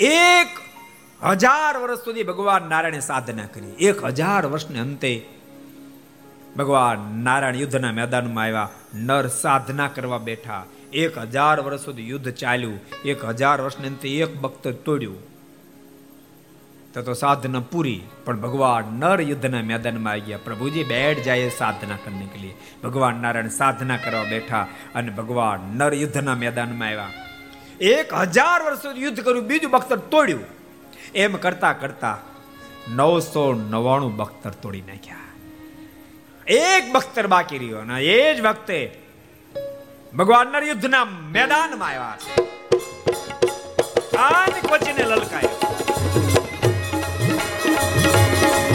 [0.00, 0.46] એક
[1.26, 3.66] હજાર વર્ષ સુધી ભગવાન નારાયણે સાધના કરી.
[3.66, 5.28] એક હજાર વર્ષને અંતે
[6.56, 8.68] ભગવાન નારાયણ યુદ્ધના મેદાનમાં આવ્યા.
[8.94, 10.64] નર સાધના કરવા બેઠા.
[10.92, 12.80] એક હજાર વર્ષ સુધી યુદ્ધ ચાલ્યું.
[13.04, 15.29] એક હજાર વર્ષને અંતે એક ભક્ત તોડ્યું.
[16.94, 21.98] તો તો સાધના પૂરી, પણ ભગવાન નર યુદ્ધના મેદાનમાં આવી ગયા પ્રભુજી બેઠ જાય સાધના
[22.04, 22.50] કરને કે
[22.84, 27.12] ભગવાન નારાયણ સાધના કરવા બેઠા અને ભગવાન નર યુદ્ધના મેદાનમાં આવ્યા.
[27.80, 30.44] એક હજાર વર્ષ યુદ્ધ કર્યું, બીજું બખ્તર તોડ્યું.
[31.14, 32.18] એમ કરતા કરતા
[32.88, 35.30] નવસો નવાણું બખ્તર તોડી નાખ્યા.
[36.46, 38.78] એક બખ્તર બાકી રહ્યો અને એ જ વખતે
[40.16, 42.16] ભગવાન નર યુદ્ધના મેદાનમાં આવ્યા
[44.18, 45.59] આજ કોચીને લલકાયો.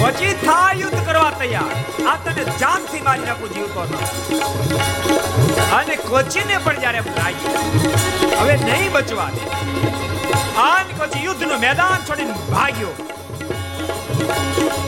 [0.06, 1.72] પછી થા યુદ્ધ કરવા તૈયાર.
[2.10, 3.82] આ તને જાનથી મારી નાખું જીવતો
[5.78, 7.54] અને કોચીને પણ જ્યારે ભાગી
[8.42, 9.44] હવે નહીં બચવા દે.
[10.66, 12.94] આન પછી યુદ્ધનું મેદાન છોડીને ભાગ્યો.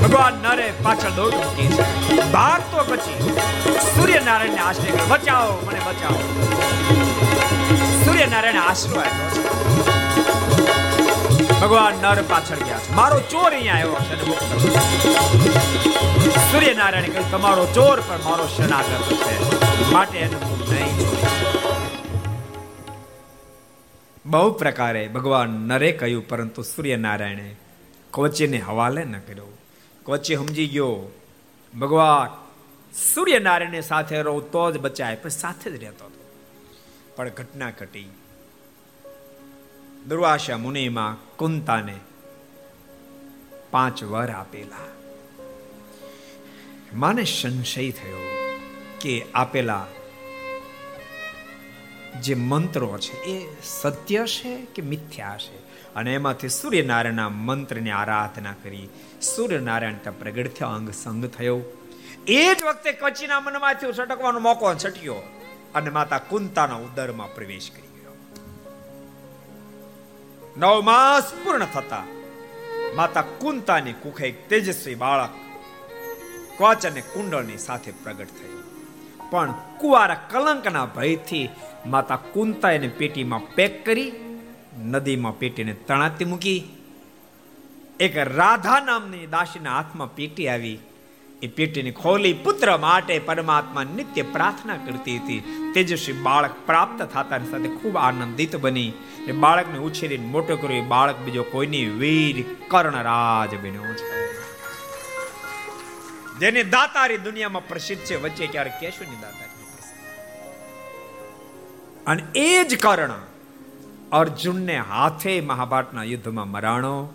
[0.02, 1.84] ભગવાન નરે પાછળ દોડ મૂકી છે?
[2.32, 3.20] ભાગતો પછી.
[3.96, 6.22] સૂર્યનારાયણને આશ્રય બચાવો, મને બચાવો.
[8.06, 9.57] સૂર્યનારાયણ આશરો આપ્યો
[11.62, 14.16] ભગવાન નર પાછળ ગયા મારો ચોર અહીંયા આવ્યો છે.
[16.52, 19.92] સૂર્યનારાયણ કહ્યું, તમારો ચોર પણ મારો શરણાગત છે.
[19.92, 20.96] માટે એને નહીં.
[24.26, 27.56] બહુ પ્રકારે ભગવાન નરે કહ્યું, પરંતુ સૂર્યનારાયણે
[28.12, 29.58] કોચીને હવાલે ન કર્યો.
[30.04, 31.12] કોચી સમજી ગયો,
[31.80, 32.48] ભગવાન
[33.14, 36.24] સૂર્યનારાયણ સાથે રહું તો જ બચાય, પણ સાથે જ રહેતો હતો.
[37.16, 38.10] પણ ઘટના ઘટી.
[40.08, 42.00] દુર્વાસા મુનિમાં કુંતાને
[43.72, 44.86] પાંચ વર આપેલા.
[46.94, 48.20] માને સંશય થયો
[49.02, 49.86] કે આપેલા
[52.22, 55.58] જે મંત્રો છે એ સત્ય છે કે મિથ્યા છે?
[55.94, 58.90] અને એમાંથી સૂર્યનારાયણના મંત્રની આરાધના કરી
[59.22, 61.62] સૂર્યનારાયણ ત્યાં પ્રગટ થયો, અંગ સંગ થયો.
[62.28, 65.16] એ જ વખતે કચ્છીના મનમાંથી છટકવાનો મોકો છટક્યો
[65.76, 67.87] અને માતા કુંતાના ઉદરમાં પ્રવેશ કરી.
[70.58, 72.04] નવ માસ પૂર્ણ થતા.
[72.96, 75.30] માતા કુંતાની કુખે એક તેજસ્વી બાળક
[76.58, 78.64] કવચ અને કુંડળની સાથે પ્રગટ થયું.
[79.30, 81.50] પણ કુવારા કલંકના ભયથી
[81.86, 84.12] માતા કુંતા એને પેટીમાં પેક કરી,
[84.86, 86.60] નદીમાં પેટીને તણાતી મૂકી.
[88.00, 90.80] એક રાધા નામની દાસીના હાથમાં પેટી આવી.
[91.42, 95.72] એ પેટીને ખોલી પુત્ર માટે પરમાત્મા નિત્ય પ્રાર્થના કરતી હતી.
[95.74, 98.92] તેજસ્વી બાળક પ્રાપ્ત થતા સાથે ખૂબ આનંદિત બની.
[99.28, 100.82] એ બાળકને ઉછેરીને મોટો કર્યો.
[100.82, 104.34] બાળક બીજો કોઈની વીર કર્ણરાજ બન્યો છે.
[106.40, 108.16] જેની દાતારી દુનિયામાં પ્રસિદ્ધ છે.
[108.16, 109.48] વચ્ચે ક્યારે કેશુની દાતારી
[112.08, 113.10] અને એ જ કર્ણ
[114.12, 117.14] અર્જુનને હાથે મહાભારતના યુદ્ધમાં મરાણો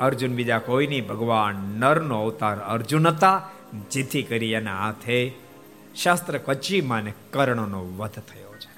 [0.00, 3.48] અર્જુન બીજા કોઈ નહીં ભગવાન નરનો અવતાર અર્જુન હતા,
[3.90, 5.32] જેથી કરી એના હાથે
[6.02, 8.68] શાસ્ત્ર કચ્ચીમાં ને કર્ણનો વધ થયો છે.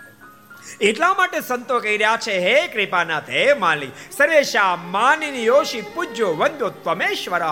[0.80, 6.68] એટલા માટે સંતો કહી રહ્યા છે, હે કૃપાનાથ, હે માલિક, સર્વેશા માનિની યોશી પૂજ્યો વંદો
[6.68, 7.42] ત્વમેશ્વર.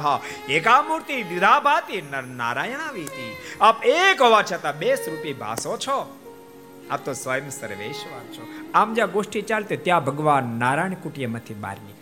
[0.48, 5.98] એકા મૂર્તિ દ્વિધાભાતી નર નારાયણાવીતી આપ એક હોવા છતાં બે સ્વરૂપી ભાસો છો.
[6.90, 8.42] આપ તો સ્વયં સર્વેશ્વર છો.
[8.74, 11.99] આમ જ્યાં ગોષ્ઠી ચાલતી ત્યાં ભગવાન નારાયણ કુટિયામાંથી બહાર નીકળ્યા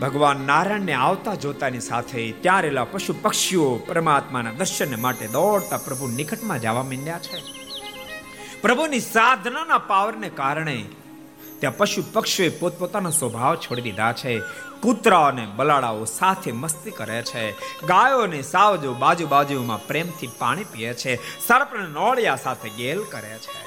[0.00, 6.82] ભગવાન નારાયણને આવતા જોતાની સાથે ત્યાં પશુ પક્ષીઓ પરમાત્માના દર્શન માટે દોડતા પ્રભુ નિકટમાં જવા
[6.82, 7.42] માંડ્યા છે.
[8.62, 10.84] પ્રભુની સાધનાના પાવરને કારણે
[11.58, 14.40] ત્યાં પશુ પક્ષીઓએ પોતપોતાનો સ્વભાવ છોડી દીધા છે.
[14.80, 17.50] કૂતરા અને બલાડાઓ સાથે મસ્તી કરે છે.
[17.86, 21.16] ગાયો અને સાવજો બાજુ બાજુમાં પ્રેમથી પાણી પીએ છે.
[21.46, 23.64] સર્પને નોળિયા સાથે ગેલ કરે છે.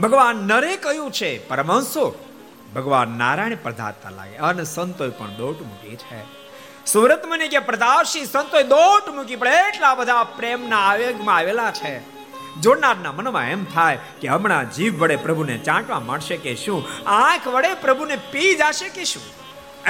[0.00, 2.33] ભગવાન નરે કહ્યું છે, પરમહંસો
[2.74, 4.36] ભગવાન નારાયણ પ્રધાતા લાગે.
[4.36, 6.44] અને સંતોએ પણ દોટ મૂકી છે.
[6.86, 12.14] સુરત મને કે પ્રદાશી સંતોએ દોટ મૂકી પડે એટલા બધા પ્રેમના આવેગમાં આવેલા છે.
[12.60, 16.84] જોડનારના મનમાં એમ થાય કે હમણાં જીભ વડે પ્રભુને ચાંટવા મળશે કે શું?
[17.06, 19.22] આંખ વડે પ્રભુને પી જશે કે શું?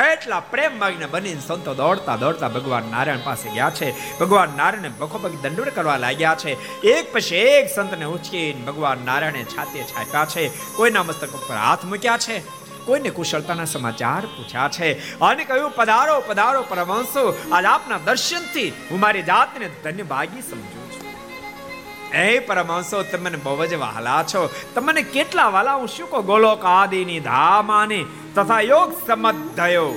[0.01, 4.19] એટલા પ્રેમ માગીને બનીને સંતો દોડતા દોડતા ભગવાન નારાયણ પાસે ગયા છે.
[4.19, 6.81] ભગવાન નારાયણને બખો દંડોડ કરવા લાગ્યા છે.
[6.81, 10.49] એક પછી એક સંતને ઉચકીને ભગવાન નારાયણે છાતીએ છાપ્યા છે.
[10.77, 12.64] કોઈના મસ્તક ઉપર હાથ મૂક્યા છે.
[12.85, 15.19] કોઈને કુશળતાના સમાચાર પૂછ્યા છે.
[15.21, 17.49] અને કહ્યું, પધારો પધારો પરમહંસો.
[17.53, 22.15] આજ આપના દર્શનથી હું મારી જાતને ધન્ય ભાગી સમજુ છું.
[22.15, 24.51] એ પરમહંસો તમને બહુ જ વહાલા છો.
[24.75, 26.23] તમને કેટલા વાલા હું શું કહો?
[26.23, 28.05] ગોલોક આદિની ધામાની
[28.35, 29.95] તથા યોગ સમધયો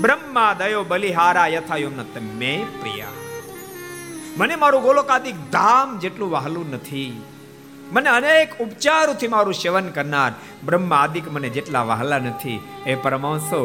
[0.00, 3.06] બ્રહ્મા દયો બલિહારા યથા યોમ તમે પ્રિયા.
[4.36, 7.22] મને મારું ગોલોકાદિક ધામ જેટલું વહાલું નથી.
[7.92, 10.32] મને અનેક ઉપચારોથી મારું સેવન કરનાર
[10.64, 13.60] બ્રહ્મા આદિક મને જેટલા વહાલા નથી, એ પરમાંશો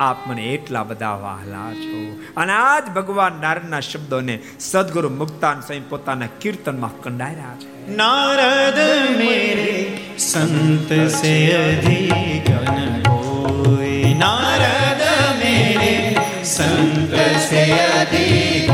[0.00, 2.20] આપ મને એટલા બધા વહાલા છો.
[2.36, 7.96] અને આજ જ ભગવાન નારાયણના શબ્દોને સદગુરુ મુક્તાન સ્વયં પોતાના કીર્તનમાં કંડાર્યા છે.
[7.96, 8.78] નારદ
[9.18, 12.48] મેરે સંત સે અધિક
[14.18, 15.02] નારદ
[15.38, 17.14] મેરે સંત
[17.48, 18.70] સે અધિક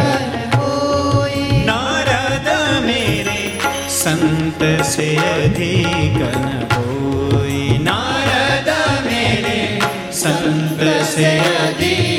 [4.24, 8.68] संत से अधिक न होई नारद
[9.06, 9.58] मेरे
[10.20, 10.80] संत
[11.14, 11.36] से
[11.66, 12.13] अधिक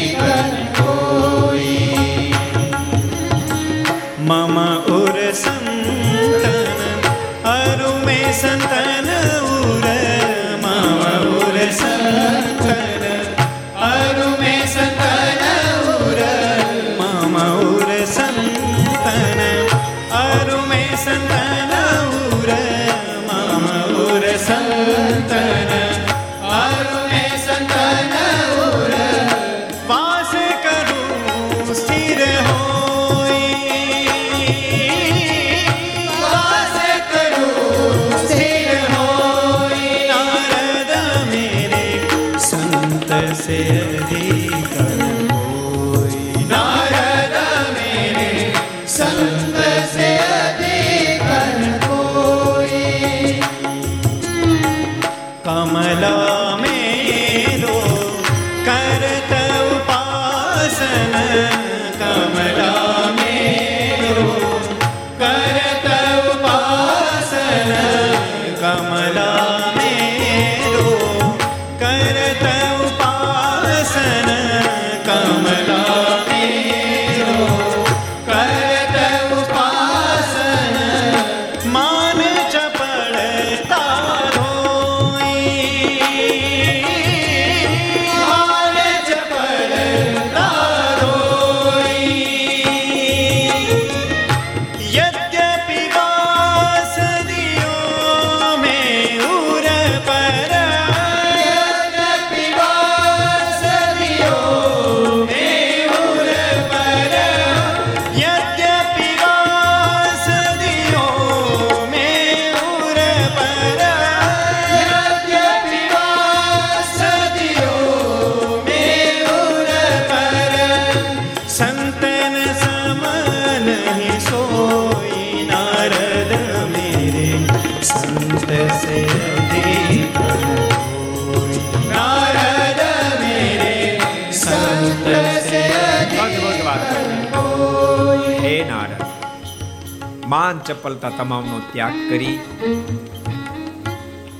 [140.67, 142.39] ચપલતા તમામનો ત્યાગ કરી.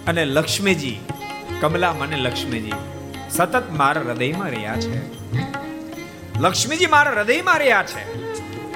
[0.08, 1.00] અને લક્ષ્મીજી
[1.62, 2.74] કમલા મને લક્ષ્મીજી
[3.30, 4.98] સતત મારા હૃદયમાં રહ્યા છે.
[6.40, 8.04] લક્ષ્મીજી મારા હૃદયમાં રહ્યા છે.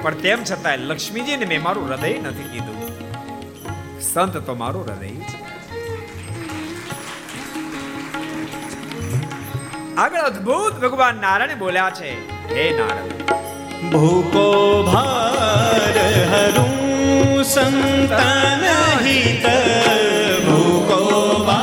[0.02, 2.80] પણ તેમ છતાં લક્ષ્મીજીને મેં મારું હૃદય નથી કીધું.
[4.00, 5.38] સંત તો મારું હૃદય છે.
[9.96, 12.12] આગળ અદ્ભુત ભગવાન નારાયણ બોલ્યા છે,
[12.54, 14.44] હે નારાયણ ભૂકો
[14.82, 15.98] ભાર
[16.32, 16.89] હરું
[17.42, 18.62] संतन
[19.04, 19.46] हित
[20.46, 21.00] भूको
[21.46, 21.60] बा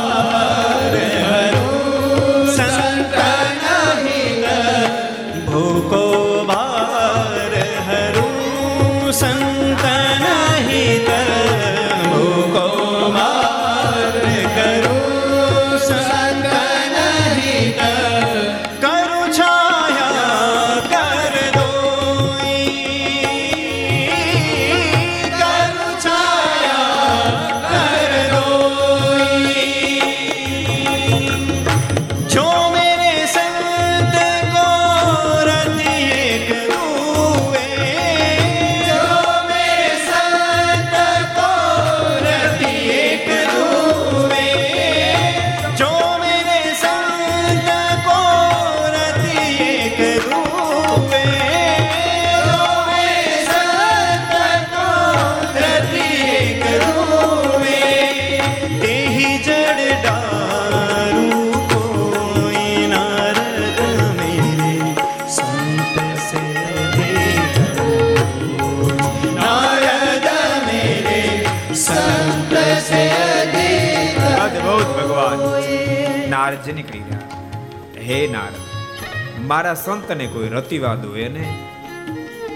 [79.48, 81.46] મારા સંતને કોઈ રતિવાદ હોય ને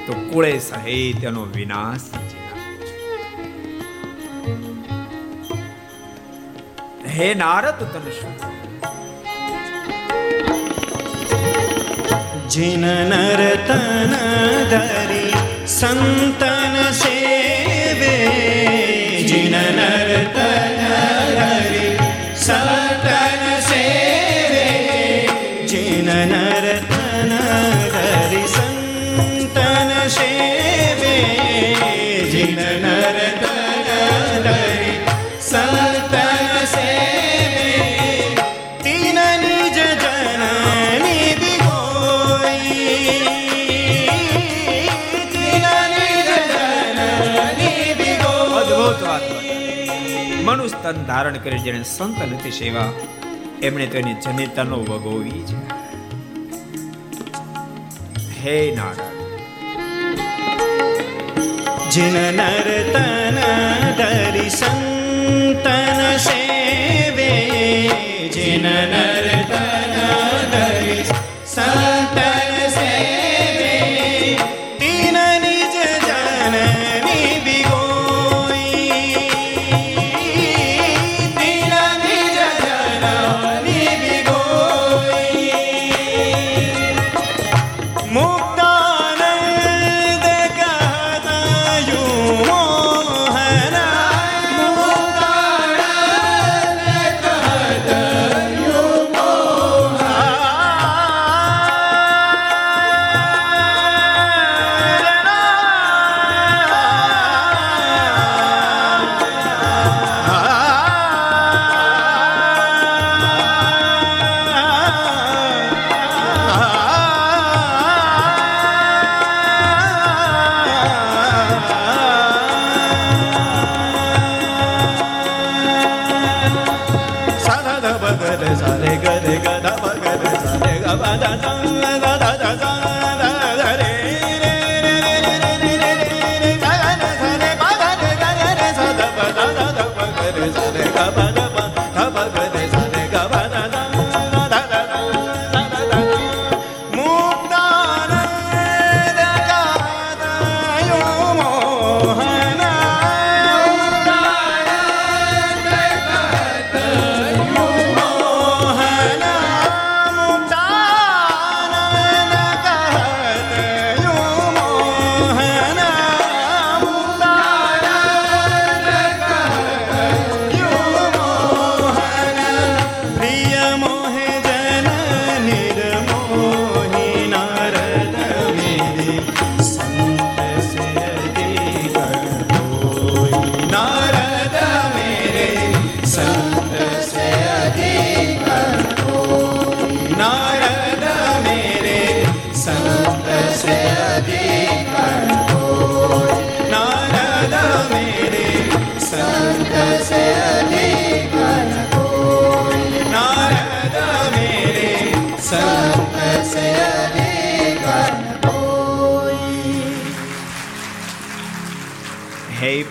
[0.07, 2.07] તો કુળે સાહિત્યનો વિનાશ
[7.07, 8.61] હે નારદ, તને શું
[12.53, 14.13] जिन नर तन
[14.71, 15.21] धरि
[15.73, 18.15] संतन सेवे
[19.29, 20.70] जिन नर तन
[50.91, 52.89] તન ધારણ કરી જેણે સંત નથી સેવા,
[53.61, 55.59] એમણે તો એની જનેતાનો વગોવી છે
[58.39, 59.19] હે નારાયણ.
[61.89, 63.39] જિન નર તન
[64.49, 67.31] સંતન સેવે.
[68.29, 69.95] જિન નર તન
[71.45, 72.40] સંતન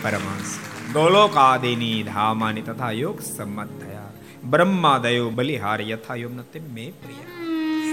[0.03, 0.59] પરમાંશ
[0.93, 4.09] ગોલોકાદિની ધામાની તથા યોગ સંમત થયા
[4.45, 7.31] બ્રહ્માદયો બલિહાર યથાયોમ તે મે પ્રિય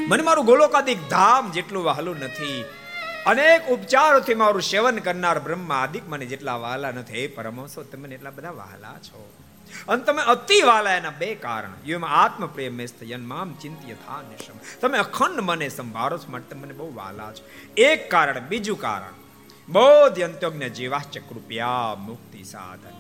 [0.07, 2.63] મને મારું ગોલોકાદિક ધામ જેટલું વહાલું નથી.
[3.25, 7.13] અનેક ઉપચારોથી મારું સેવન કરનાર બ્રહ્મા આદિક મને જેટલા વહાલા નથી.
[7.13, 9.33] હે પરમાંશો તમે એટલા બધા વહાલા છો.
[9.87, 11.69] અને તમે અતિ વાલા એના બે કારણ.
[11.85, 16.61] યુમ આત્મ પ્રેમ સ્તયન મામ ચિંત્ય થા નિશમ તમે અખંડ મને સંભાળો છો, માટે તમે
[16.61, 17.73] મને બહુ વાલા છો.
[17.81, 19.26] એક કારણ, બીજું કારણ.
[19.71, 22.97] બોધ અંત્યોજ્ઞ જીવાશ્ચ કૃપયા મુક્તિ સાધન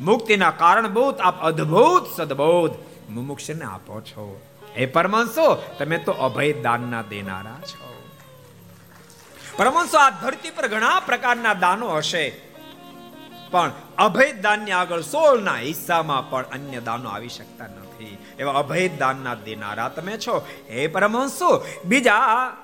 [0.00, 2.74] મુક્તિના કારણ બહુત આપ અદ્ભુત સદબોધ
[3.10, 4.40] મુમુક્ષને આપો છો
[4.78, 7.90] હે પરમાંશો તમે તો અભય દાનના દેનારા છો
[9.56, 12.24] પરમાંશો આ ધરતી પર ઘણા પ્રકારના દાનો હશે
[13.50, 19.34] પણ અભય દાનની આગળ સોળના હિસ્સામાં પણ અન્ય દાનો આવી શકતા નથી। એવા અભય દાનના
[19.34, 22.56] દેનારા તમે છો। હે પરમાંશો બીજા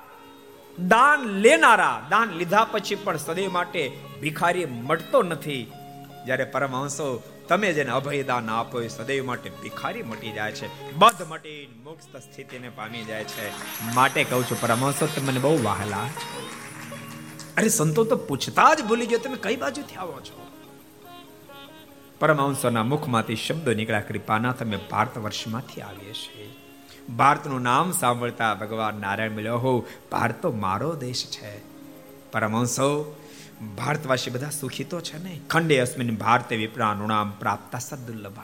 [0.78, 5.73] દાન લેનારા, દાન લીધા પછી પણ સદૈવ માટે ભિખારી મટતો નથી.
[6.24, 10.93] જ્યારે પરમહંસો તમે જેને અભયદાન આપો એ સદૈવ માટે ભિખારી મટી જાય છે.
[10.93, 13.51] બધ મટી મુક્ત સ્થિતિને પામી જાય છે.
[13.94, 15.98] માટે કહું છું, પરમહંસો મને બહુ વહાલા.
[17.57, 20.47] અરે, સંતો તો પૂછતા જ ભૂલી ગયો, તમે કઈ બાજુથી આવો છો?
[22.19, 26.45] પરમહંસોના મુખમાંથી શબ્દો નીકળ્યા, કૃપાના, તમે ભારત વર્ષમાંથી આવીએ છીએ.
[27.08, 31.58] ભારતનું નામ સાંભળતા ભગવાન નારાયણ મળ્યો હો ભારત તો મારો દેશ છે.
[32.32, 33.16] પરમહંસો,
[33.76, 35.40] ભારતવાસી બધા સુખી તો છે ને?
[35.50, 38.42] ખંડે અસ્મિન ભારતે વિપ્રાનુણામ પ્રાપ્ત સદુર્લભા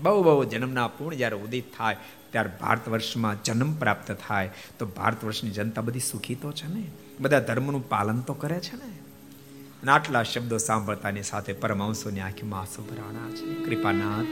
[0.00, 1.96] બહુ બહુ જન્મના પૂર્ણ જ્યારે ઉદિત થાય,
[2.30, 4.50] ત્યારે ભારત વર્ષમાં જન્મ પ્રાપ્ત થાય.
[4.78, 6.90] તો ભારત વર્ષની જનતા બધી સુખી તો છે ને?
[7.20, 8.98] બધા ધર્મનું પાલન તો કરે છે ને?
[9.90, 13.64] આટલા શબ્દો સાંભળતાની સાથે પરમહંસોની આંખીમાં આંસુ ભરાણા છે.
[13.64, 14.26] કૃપાનાથ.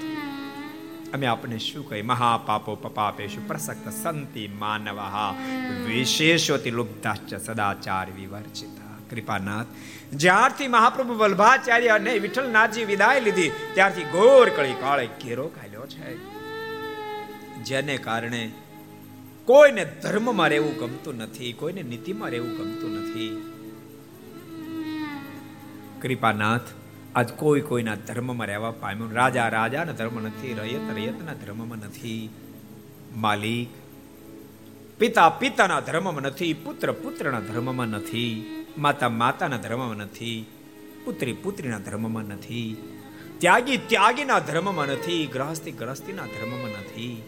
[1.15, 5.35] અમે આપણે શું કહી મહાપાપો પપાપેશુ પ્રસક્ત સંતિ માનવહા
[5.87, 9.67] વિશેષોતિ લુબ્ધાશ્ચ સદાચાર વિવર્જિતા કૃપાનાથ
[10.13, 16.17] જ્યારથી મહાપ્રભુ વલ્ભાચાર્ય અને વિઠ્ઠલનાથજી વિદાય લીધી ત્યારથી ઘોર કળી કાળે ઘેરો ખાલ્યો છે
[17.65, 18.53] જેને કારણે
[19.45, 23.53] કોઈને ધર્મમાં રહેવું ગમતું નથી, કોઈને નીતિમાં રહેવું ગમતું નથી.
[26.03, 26.61] કૃપાનાથ
[27.17, 32.31] આજ કોઈ કોઈના ધર્મમાં રહેવા પામ્યું રાજા રાજાના ધર્મ નથી, રયત રયતના ધર્મમાં નથી.
[33.17, 33.69] માલિક,
[34.99, 38.47] પિતા પિતાના ધર્મમાં નથી, પુત્ર પુત્રના ધર્મમાં નથી,
[38.79, 40.47] માતા માતાના ધર્મમાં નથી,
[41.05, 42.77] પુત્રી પુત્રીના ધર્મમાં નથી,
[43.39, 47.23] ત્યાગી ત્યાગીના ધર્મમાં નથી, ગ્રહસ્થી ગ્રહસ્થીના ધર્મમાં નથી.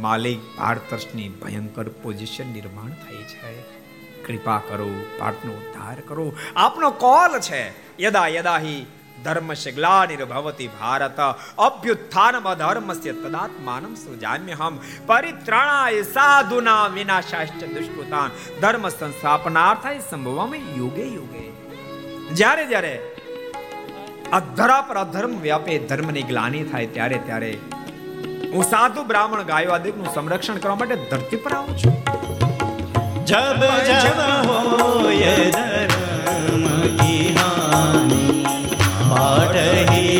[0.00, 3.78] માલિક પારતર્શની ભયંકર પોઝિશન નિર્માણ થઈ છે.
[4.24, 6.32] કૃપા કરો પાઠનો ઉદ્ધાર કરો.
[6.56, 7.87] આપનો કોલ છે.
[8.00, 8.74] યદા યદા હિ
[9.24, 11.20] ધર્મસ્ય ગ્લાનિર્ભવતી ભારત
[11.58, 14.74] અભ્યુત્થાનમ અધર્મસ્ય તદાત્માનમ સૃજામ્યહમ
[15.06, 21.44] પરિત્રાણાય સાધુના વિનાશાશ્ચ દુષ્કૃતાન ધર્મ સંસ્થાપનાર્થાય સંભવમ યુગે યુગે
[22.34, 22.94] જ્યારે જ્યારે
[24.32, 27.52] અધરા પર અધર્મ વ્યાપે ધર્મની ગ્લાની થાય ત્યારે ત્યારે
[28.54, 31.94] હું સાધુ બ્રાહ્મણ ગાયો આદિકનું સંરક્ષણ કરવા માટે ધરતી પર આવું છું.
[33.24, 33.62] જબ
[34.04, 34.20] જબ
[34.50, 35.97] હોય ધર્મ
[36.98, 38.22] કી હાનિ
[39.10, 40.18] પાડહી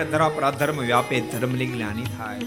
[0.00, 2.40] જ્યારે ધરા પર અધર્મ વ્યાપે ધર્મની જ્ઞાની થાય.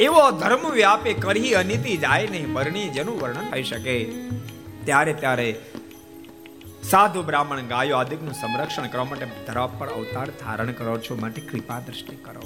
[0.00, 4.04] એવો ધર્મ વ્યાપે કરી અનિતિ જાય નહીં બરણી જેનું વર્ણન થઈ શકે.
[4.84, 5.60] ત્યારે ત્યારે
[6.82, 11.80] સાધુ બ્રાહ્મણ ગાયો આદિકનું સંરક્ષણ કરવા માટે ધરા પર અવતાર ધારણ કરો છો, માટે કૃપા
[11.80, 12.42] દ્રષ્ટિ કરો.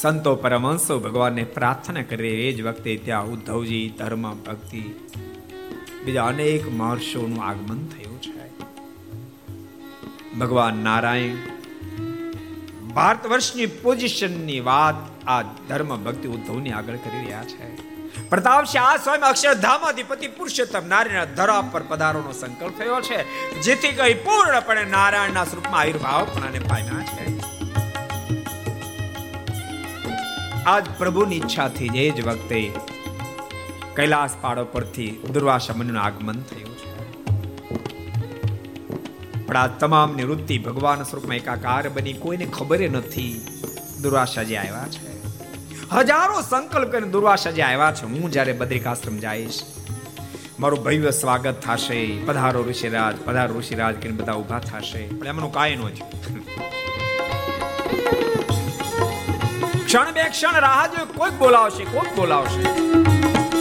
[0.00, 4.80] સંતો પરમહંસો ભગવાનને પ્રાર્થના કરે એ જ વખતે ત્યાં ઉદ્ધવજી ધર્મ ભક્તિ
[6.04, 8.38] બીજા અનેક મહર્ષોનું આગમન થયું છે.
[10.38, 11.57] ભગવાન નારાયણ
[12.94, 14.94] ભારત વર્ષની પોઝિશનની વાત
[15.26, 17.66] આ ધર્મ ભક્તિ ઉદ્ધવની આગળ કરી રહ્યા છે.
[18.28, 23.18] પ્રતાપસિંહ આ સ્વયં અક્ષરધામ અધિપતિ પુરુષોત્તમ નારાયણ ધરા પર પધારવાનો સંકલ્પ થયો છે.
[23.60, 27.26] જેથી કઈ પૂર્ણપણે નારાયણના સ્વરૂપમાં આયુર્ભાવ પણ પામ્યા છે.
[30.64, 32.70] આજ પ્રભુની ઈચ્છાથી જે જ વખતે
[33.96, 36.67] કૈલાસ પાડો પરથી દુર્વાસા મનનું આગમન થયું.
[39.48, 43.28] પણ આ તમામ નિવૃત્તિ ભગવાન સ્વરૂપમાં એકાકાર બની કોઈને ખબર નથી.
[44.02, 45.08] દુર્વાસાજી આવ્યા છે.
[45.92, 48.06] હજારો સંકલ્પ કરીને દુર્વાસાજી આવ્યા છે.
[48.06, 49.60] હું જ્યારે બદ્રિકાશ્રમ જઈશ,
[50.60, 52.00] મારું ભવ્ય સ્વાગત થશે.
[52.26, 55.02] પધારો ઋષિરાજ પધારો ઋષિરાજ કરીને બધા ઊભા થશે.
[55.08, 56.10] પણ એમનું કાંઈ ન થયું
[59.86, 62.62] ક્ષણ બે ક્ષણ રાહ જો કોઈક બોલાવશે કોઈક બોલાવશે.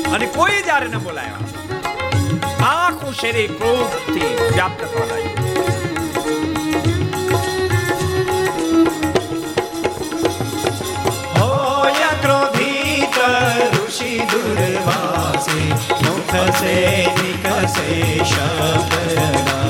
[0.09, 5.26] અને કોઈ જ્યારે ન બોલાવ્યા આખું શરીર ક્રોધથી વ્યાપ્ત થવા
[16.57, 17.85] મુખ સે
[18.25, 19.66] નિકસે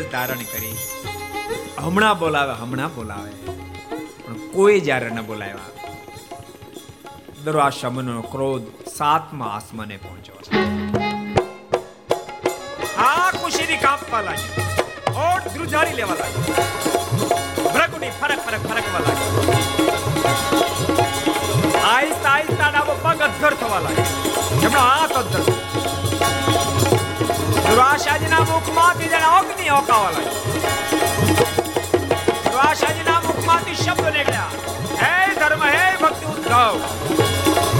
[0.00, 0.76] ધીરજ ધારણ કરી.
[1.84, 3.32] હમણાં બોલાવે હમણાં બોલાવે.
[4.24, 5.72] પણ કોઈ જ્યારે ન બોલાવ્યા.
[7.44, 8.66] દુરાશામનો ક્રોધ
[8.96, 10.38] સાતમા આસમાને પહોંચ્યો
[13.06, 14.52] આ કુશીની કાપવા લાગી
[15.26, 16.44] ઓટ ધ્રુજારી લેવા લાગી
[17.74, 19.30] ભ્રગુની ફરક ફરક, ફરકવા લાગી
[21.84, 24.08] આહિસ્તા આહિસ્તા ડાબો પગ અધ્ધર થવા લાગ્યો.
[24.64, 25.42] એમનો હાથ અધર
[28.00, 30.20] દુરાશાજીના મુખમાંથી જેને અગ્નિ ઓકાવા
[32.44, 34.52] દુરાશાજીના મુખમાંથી શબ્દ નીકળ્યા.
[35.00, 35.10] હે
[35.40, 36.74] ધર્મ, હે ભક્તિ ઉદ્ધવ,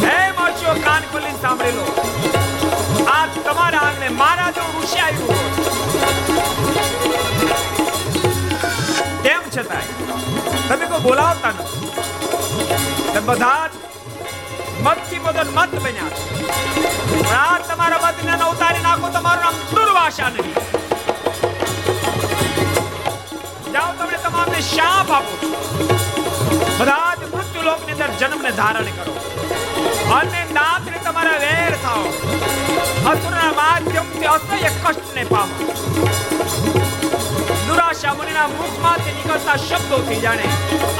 [0.04, 1.88] હે મોચો કાન ખોલીને સાંભળી
[3.14, 5.48] આ તમારા આંગણે મારા જો ઋષિ આવ્યું
[9.22, 9.94] તેમ છતાંય,
[10.68, 11.78] તમે કોઈ બોલાવતા નથી.
[13.30, 13.64] બધા
[14.86, 16.24] મતથી બદલ મત બન્યા છે.
[17.38, 20.54] આ તમારા મતને ન ઉતારી નાખો તમારું નામ દુર્વાસા નહીં.
[23.74, 25.34] જાઓ તમે તમામને શાપ આપો
[26.78, 29.14] બધા જ મૃત્યુ લોકની અંદર જન્મને ધારણ કરો.
[30.18, 32.06] અને દાંતને તમારા વેર થાઓ.
[33.12, 35.54] અસુરના માધ્યમથી અસહ્ય કષ્ટને પામો.
[37.66, 40.46] દુરાશા મુનિના મુખમાંથી નીકળતા શબ્દોથી જાણે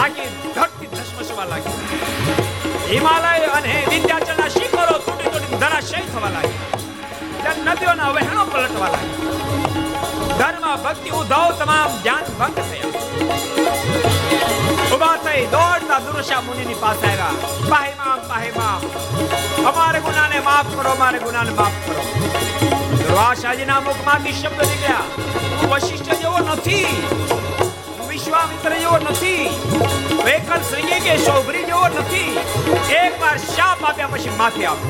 [0.05, 0.28] આખી
[2.90, 7.54] હિમાલય અને વિંધ્યાચલના શિખરો તૂટી તૂટી ધરાશય થવા લાગ્યા.
[7.66, 9.34] નદીઓના વહેણો પલટવા લાગ્યા.
[10.40, 12.90] ધર્મ, ભક્તિ, ઉદ્ધવ તમામ ધ્યાન ભંગ થયા.
[14.92, 17.34] ઊભા થઈ દોડતા દુર્શા મુનિની પાસે આવ્યા.
[17.70, 18.80] પાહે મામ પાહે મામ,
[19.70, 22.02] અમારે ગુનાને માફ કરો અમારે ગુનાને માફ કરો.
[22.98, 25.04] દુર્વાસાજીના મુખમાંથી શબ્દ નીકળ્યા.
[25.74, 27.39] વશિષ્ઠ જેવો નથી.
[28.31, 29.51] વિશ્વામિત્ર જેવો નથી.
[30.24, 32.32] વેકલ શ્રીએ કે શોભરી જેવો નથી.
[32.98, 34.86] એકવાર શાપ આપ્યા પછી માફી આપો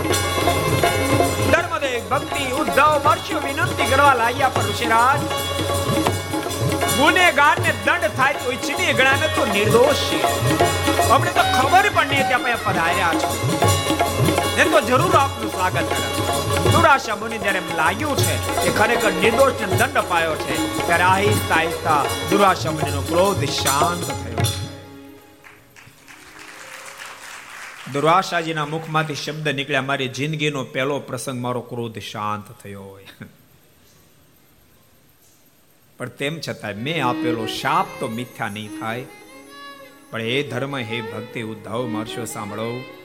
[1.53, 5.21] ધર્મદેવ ભક્તિ ઉદ્ધવ મર્ષ્યો વિનંતી કરવા લાગ્યા પર ઋષિરાજ,
[6.99, 10.21] ગુનેગારને દંડ થાય તો ઈચ્છનીય ગણાને તો નિર્દોષ છે.
[11.11, 13.80] અમને તો ખબર પણ નહીં ત્યાં પધાર્યા છો.
[14.81, 16.09] તો જરૂર આપનું સ્વાગત કરે.
[16.73, 18.35] દુરાશા મુનિ જ્યારે લાગ્યું છે
[18.65, 20.55] કે ખરેખર નિર્દોષને દંડ અપાયો છે,
[20.87, 24.47] ત્યારે આહિસ્તા આહિસ્તા દુરાશા મુનિનો ક્રોધ શાંત થયો.
[27.93, 33.09] દુર્વાસાજીના મુખમાંથી શબ્દ નીકળ્યા, મારી જિંદગીનો પહેલો પ્રસંગ મારો ક્રોધ શાંત થયો હોય.
[35.99, 39.05] પણ તેમ છતાં મેં આપેલો શાપ તો મિથ્યા નહીં થાય.
[40.11, 43.00] પણ હે ધર્મ, હે ભક્તિ ઉદ્ધવ મરશો, સાંભળો.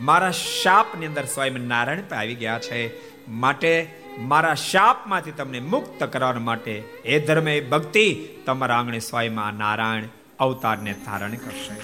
[0.00, 2.80] મારા શાપની અંદર સ્વયં નારાયણ પણ આવી ગયા છે.
[3.28, 10.04] માટે મારા શાપમાંથી તમને મુક્ત કરવા માટે એ ધર્મ ભક્તિ, તમારા આંગણે સ્વયં નારાયણ
[10.38, 11.76] અવતારને ધારણ કરશે.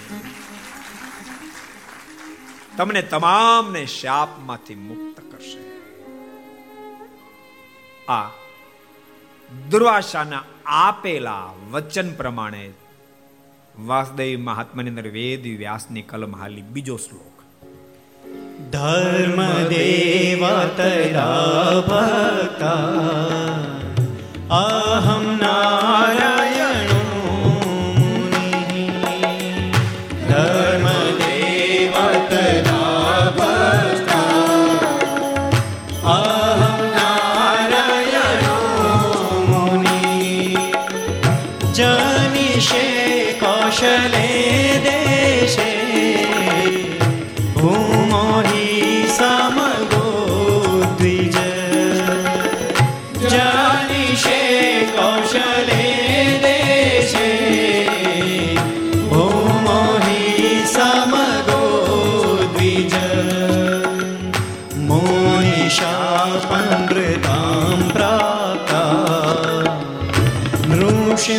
[2.77, 5.61] તમને તમામને શાપમાંથી મુક્ત કરશે.
[8.07, 8.29] આ
[9.71, 12.71] દુર્વાસાના આપેલા વચન પ્રમાણે
[13.79, 17.34] વાસદેવ મહાત્માની અંદર વેદ વ્યાસની કલમ હાલી બીજો શ્લોક.
[18.75, 19.39] ધર્મ
[19.69, 22.75] દેવા તદા ભક્તા
[24.57, 26.64] અહમ નારાયણો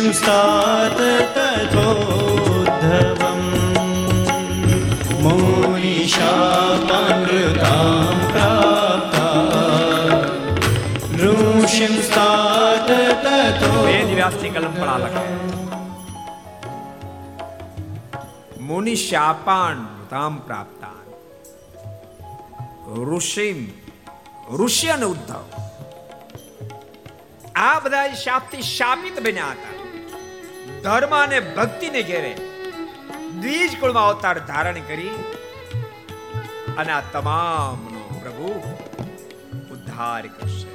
[0.06, 0.98] ऋषिं स्तात
[1.36, 1.80] तथोद्धवम्
[5.22, 6.02] मोनिशापानृतां
[8.28, 9.24] प्राप्ता
[11.22, 12.90] ऋषिं स्तात
[13.24, 15.24] तथो વેદ વ્યાસની કલમ પર આ લખે
[18.68, 19.78] મુનિ શાપાન
[20.12, 21.06] તામ પ્રાપ્તાન
[23.08, 23.58] ઋષિમ
[24.52, 25.62] ઋષિ અને ઉદ્ધવ
[27.56, 29.72] આ બધા શાપથી શાપિત બન્યા હતા
[30.87, 32.33] ધર્મ અને ભક્તિને ઘેરે
[33.41, 35.15] દ્વિજ કુળમાં અવતાર ધારણ કરી
[36.77, 38.51] અને આ તમામનો પ્રભુ
[39.71, 40.69] ઉદ્ધાર કરશે.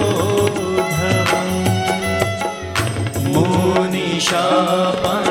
[3.33, 5.24] મુનિશાપન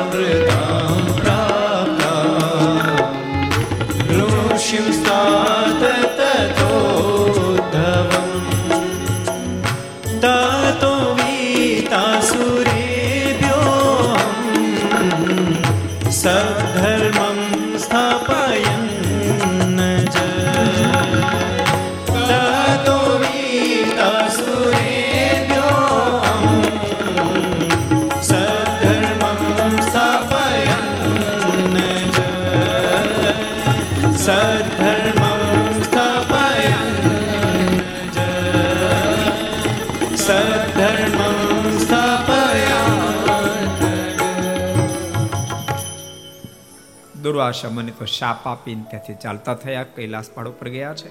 [47.35, 51.09] દુર્વાસા તો શાપ આપીને ત્યાંથી ચાલતા થયા કૈલાસ પાડ ઉપર ગયા છે.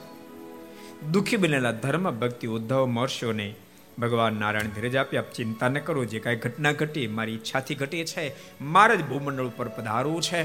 [1.13, 3.55] દુઃખી બનેલા ધર્મ ભક્તિ ઉદ્ધવ મહર્ષિઓને
[3.99, 8.05] ભગવાન નારાયણ ધીરજ આપી, આપ ચિંતા ન કરો, જે કાંઈ ઘટના ઘટી, મારી ઈચ્છાથી ઘટી
[8.05, 10.43] છે, મારે જ ભૂમંડળ ઉપર પધારવું છે.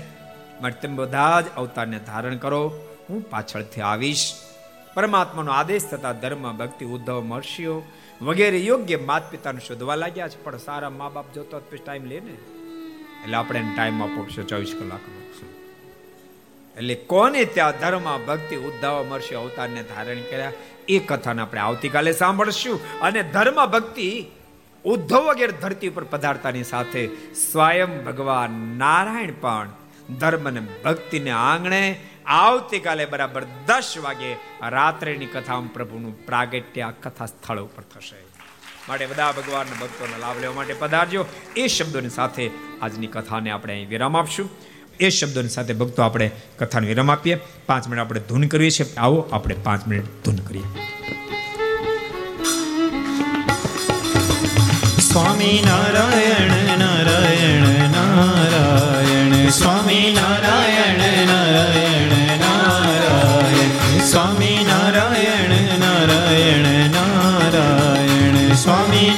[0.61, 2.72] માટે તમે બધા જ અવતારને ધારણ કરો,
[3.10, 4.34] હું પાછળથી આવીશ.
[4.93, 7.84] પરમાત્માનો આદેશ થતા ધર્મ ભક્તિ ઉદ્ધવ મહર્ષિઓ
[8.22, 12.34] વગેરે યોગ્ય માત પિતાને શોધવા લાગ્યા છે, પણ સારા મા બાપ જોતો ટાઈમ લે ને.
[13.23, 15.19] એટલે આપણે ટાઈમ આપો છો ચોવીસ કલાકનો
[16.77, 20.51] એટલે કોને ત્યાં ધર્મ ભક્તિ ઉદ્ધવ મળશે અવતારને ધારણ કર્યા?
[20.87, 22.99] એ કથાને આપણે આવતીકાલે સાંભળશું.
[22.99, 24.25] અને ધર્મ ભક્તિ
[24.83, 27.07] ઉદ્ધવ વગેરે ધરતી ઉપર પધારતાની સાથે
[27.51, 29.69] સ્વયં ભગવાન નારાયણ પણ
[30.19, 34.33] ધર્મ અને ભક્તિને આંગણે આવતીકાલે બરાબર દસ વાગે
[34.69, 38.29] રાત્રેની કથામાં પ્રભુનું પ્રાગટ્ય કથા સ્થળ ઉપર થશે.
[38.89, 41.25] માટે બધા ભગવાનના ભક્તોનો લાભ લેવા માટે પધારજો.
[41.55, 42.51] એ શબ્દોની સાથે
[42.81, 44.49] આજની કથાને આપણે અહીં વિરામ આપશું.
[44.99, 47.39] એ શબ્દોની સાથે ભક્તો આપણે કથાનો વિરામ આપીએ.
[47.65, 48.95] પાંચ મિનિટ આપણે ધૂન કરીએ છીએ.
[48.97, 50.63] આવો, આપણે પાંચ મિનિટ ધૂન કરીએ.
[54.99, 59.49] સ્વામી નારાયણ નારાયણ નારાયણ.
[59.49, 63.99] સ્વામી નારાયણ નારાયણ નારાયણ.
[64.05, 68.53] સ્વામી નારાયણ નારાયણ નારાયણ.
[68.55, 69.17] સ્વામી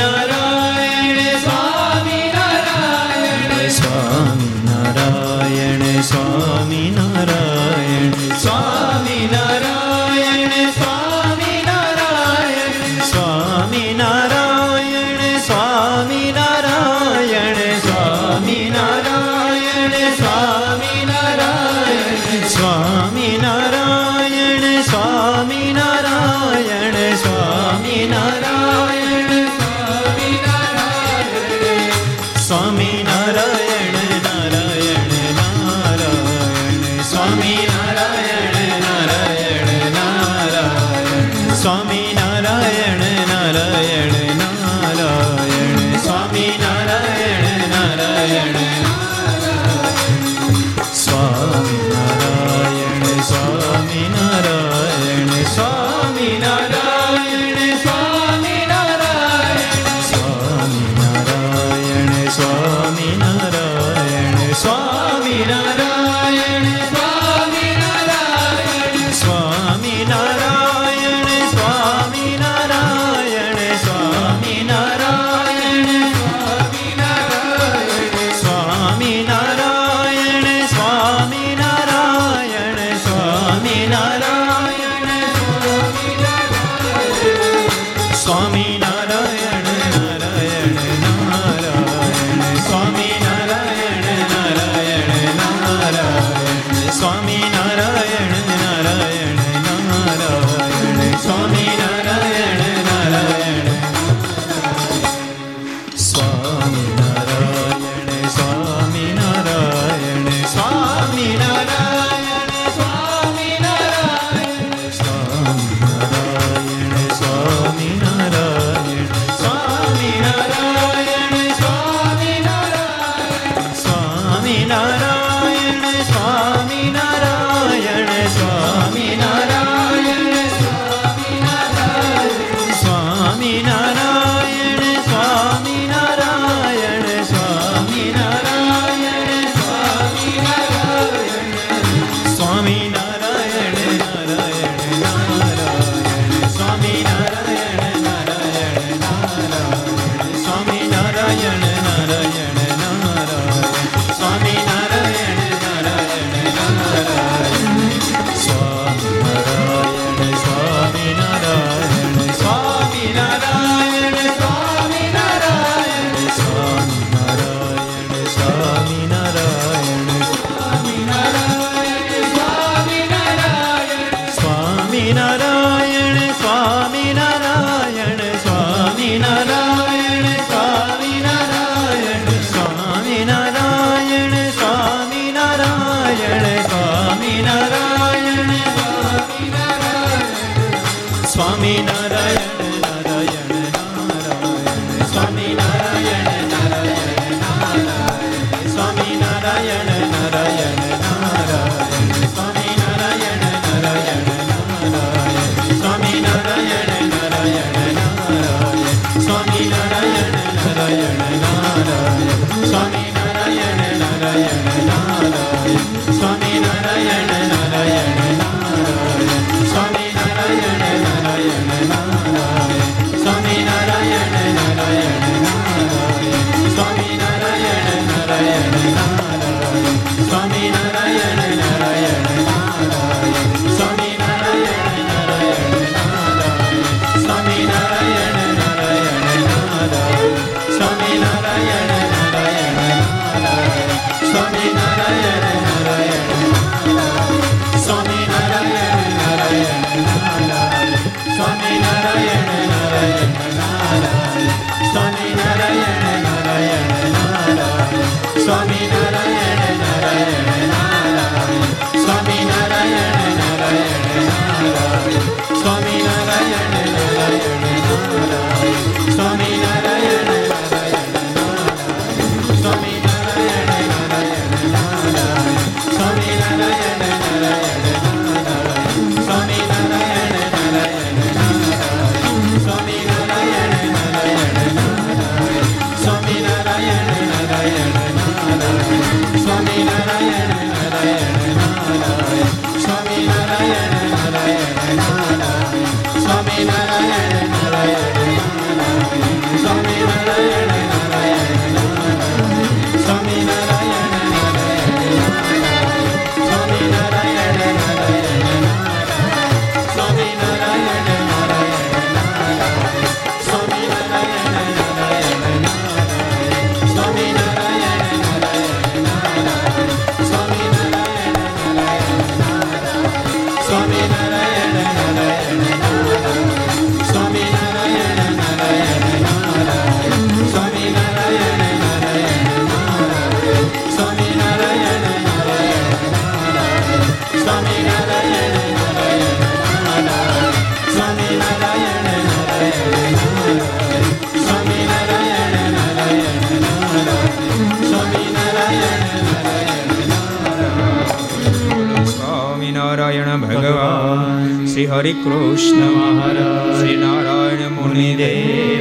[354.91, 358.80] હરિ કૃષ્ણ મહારાજ નારાયણ મુનિદેવ.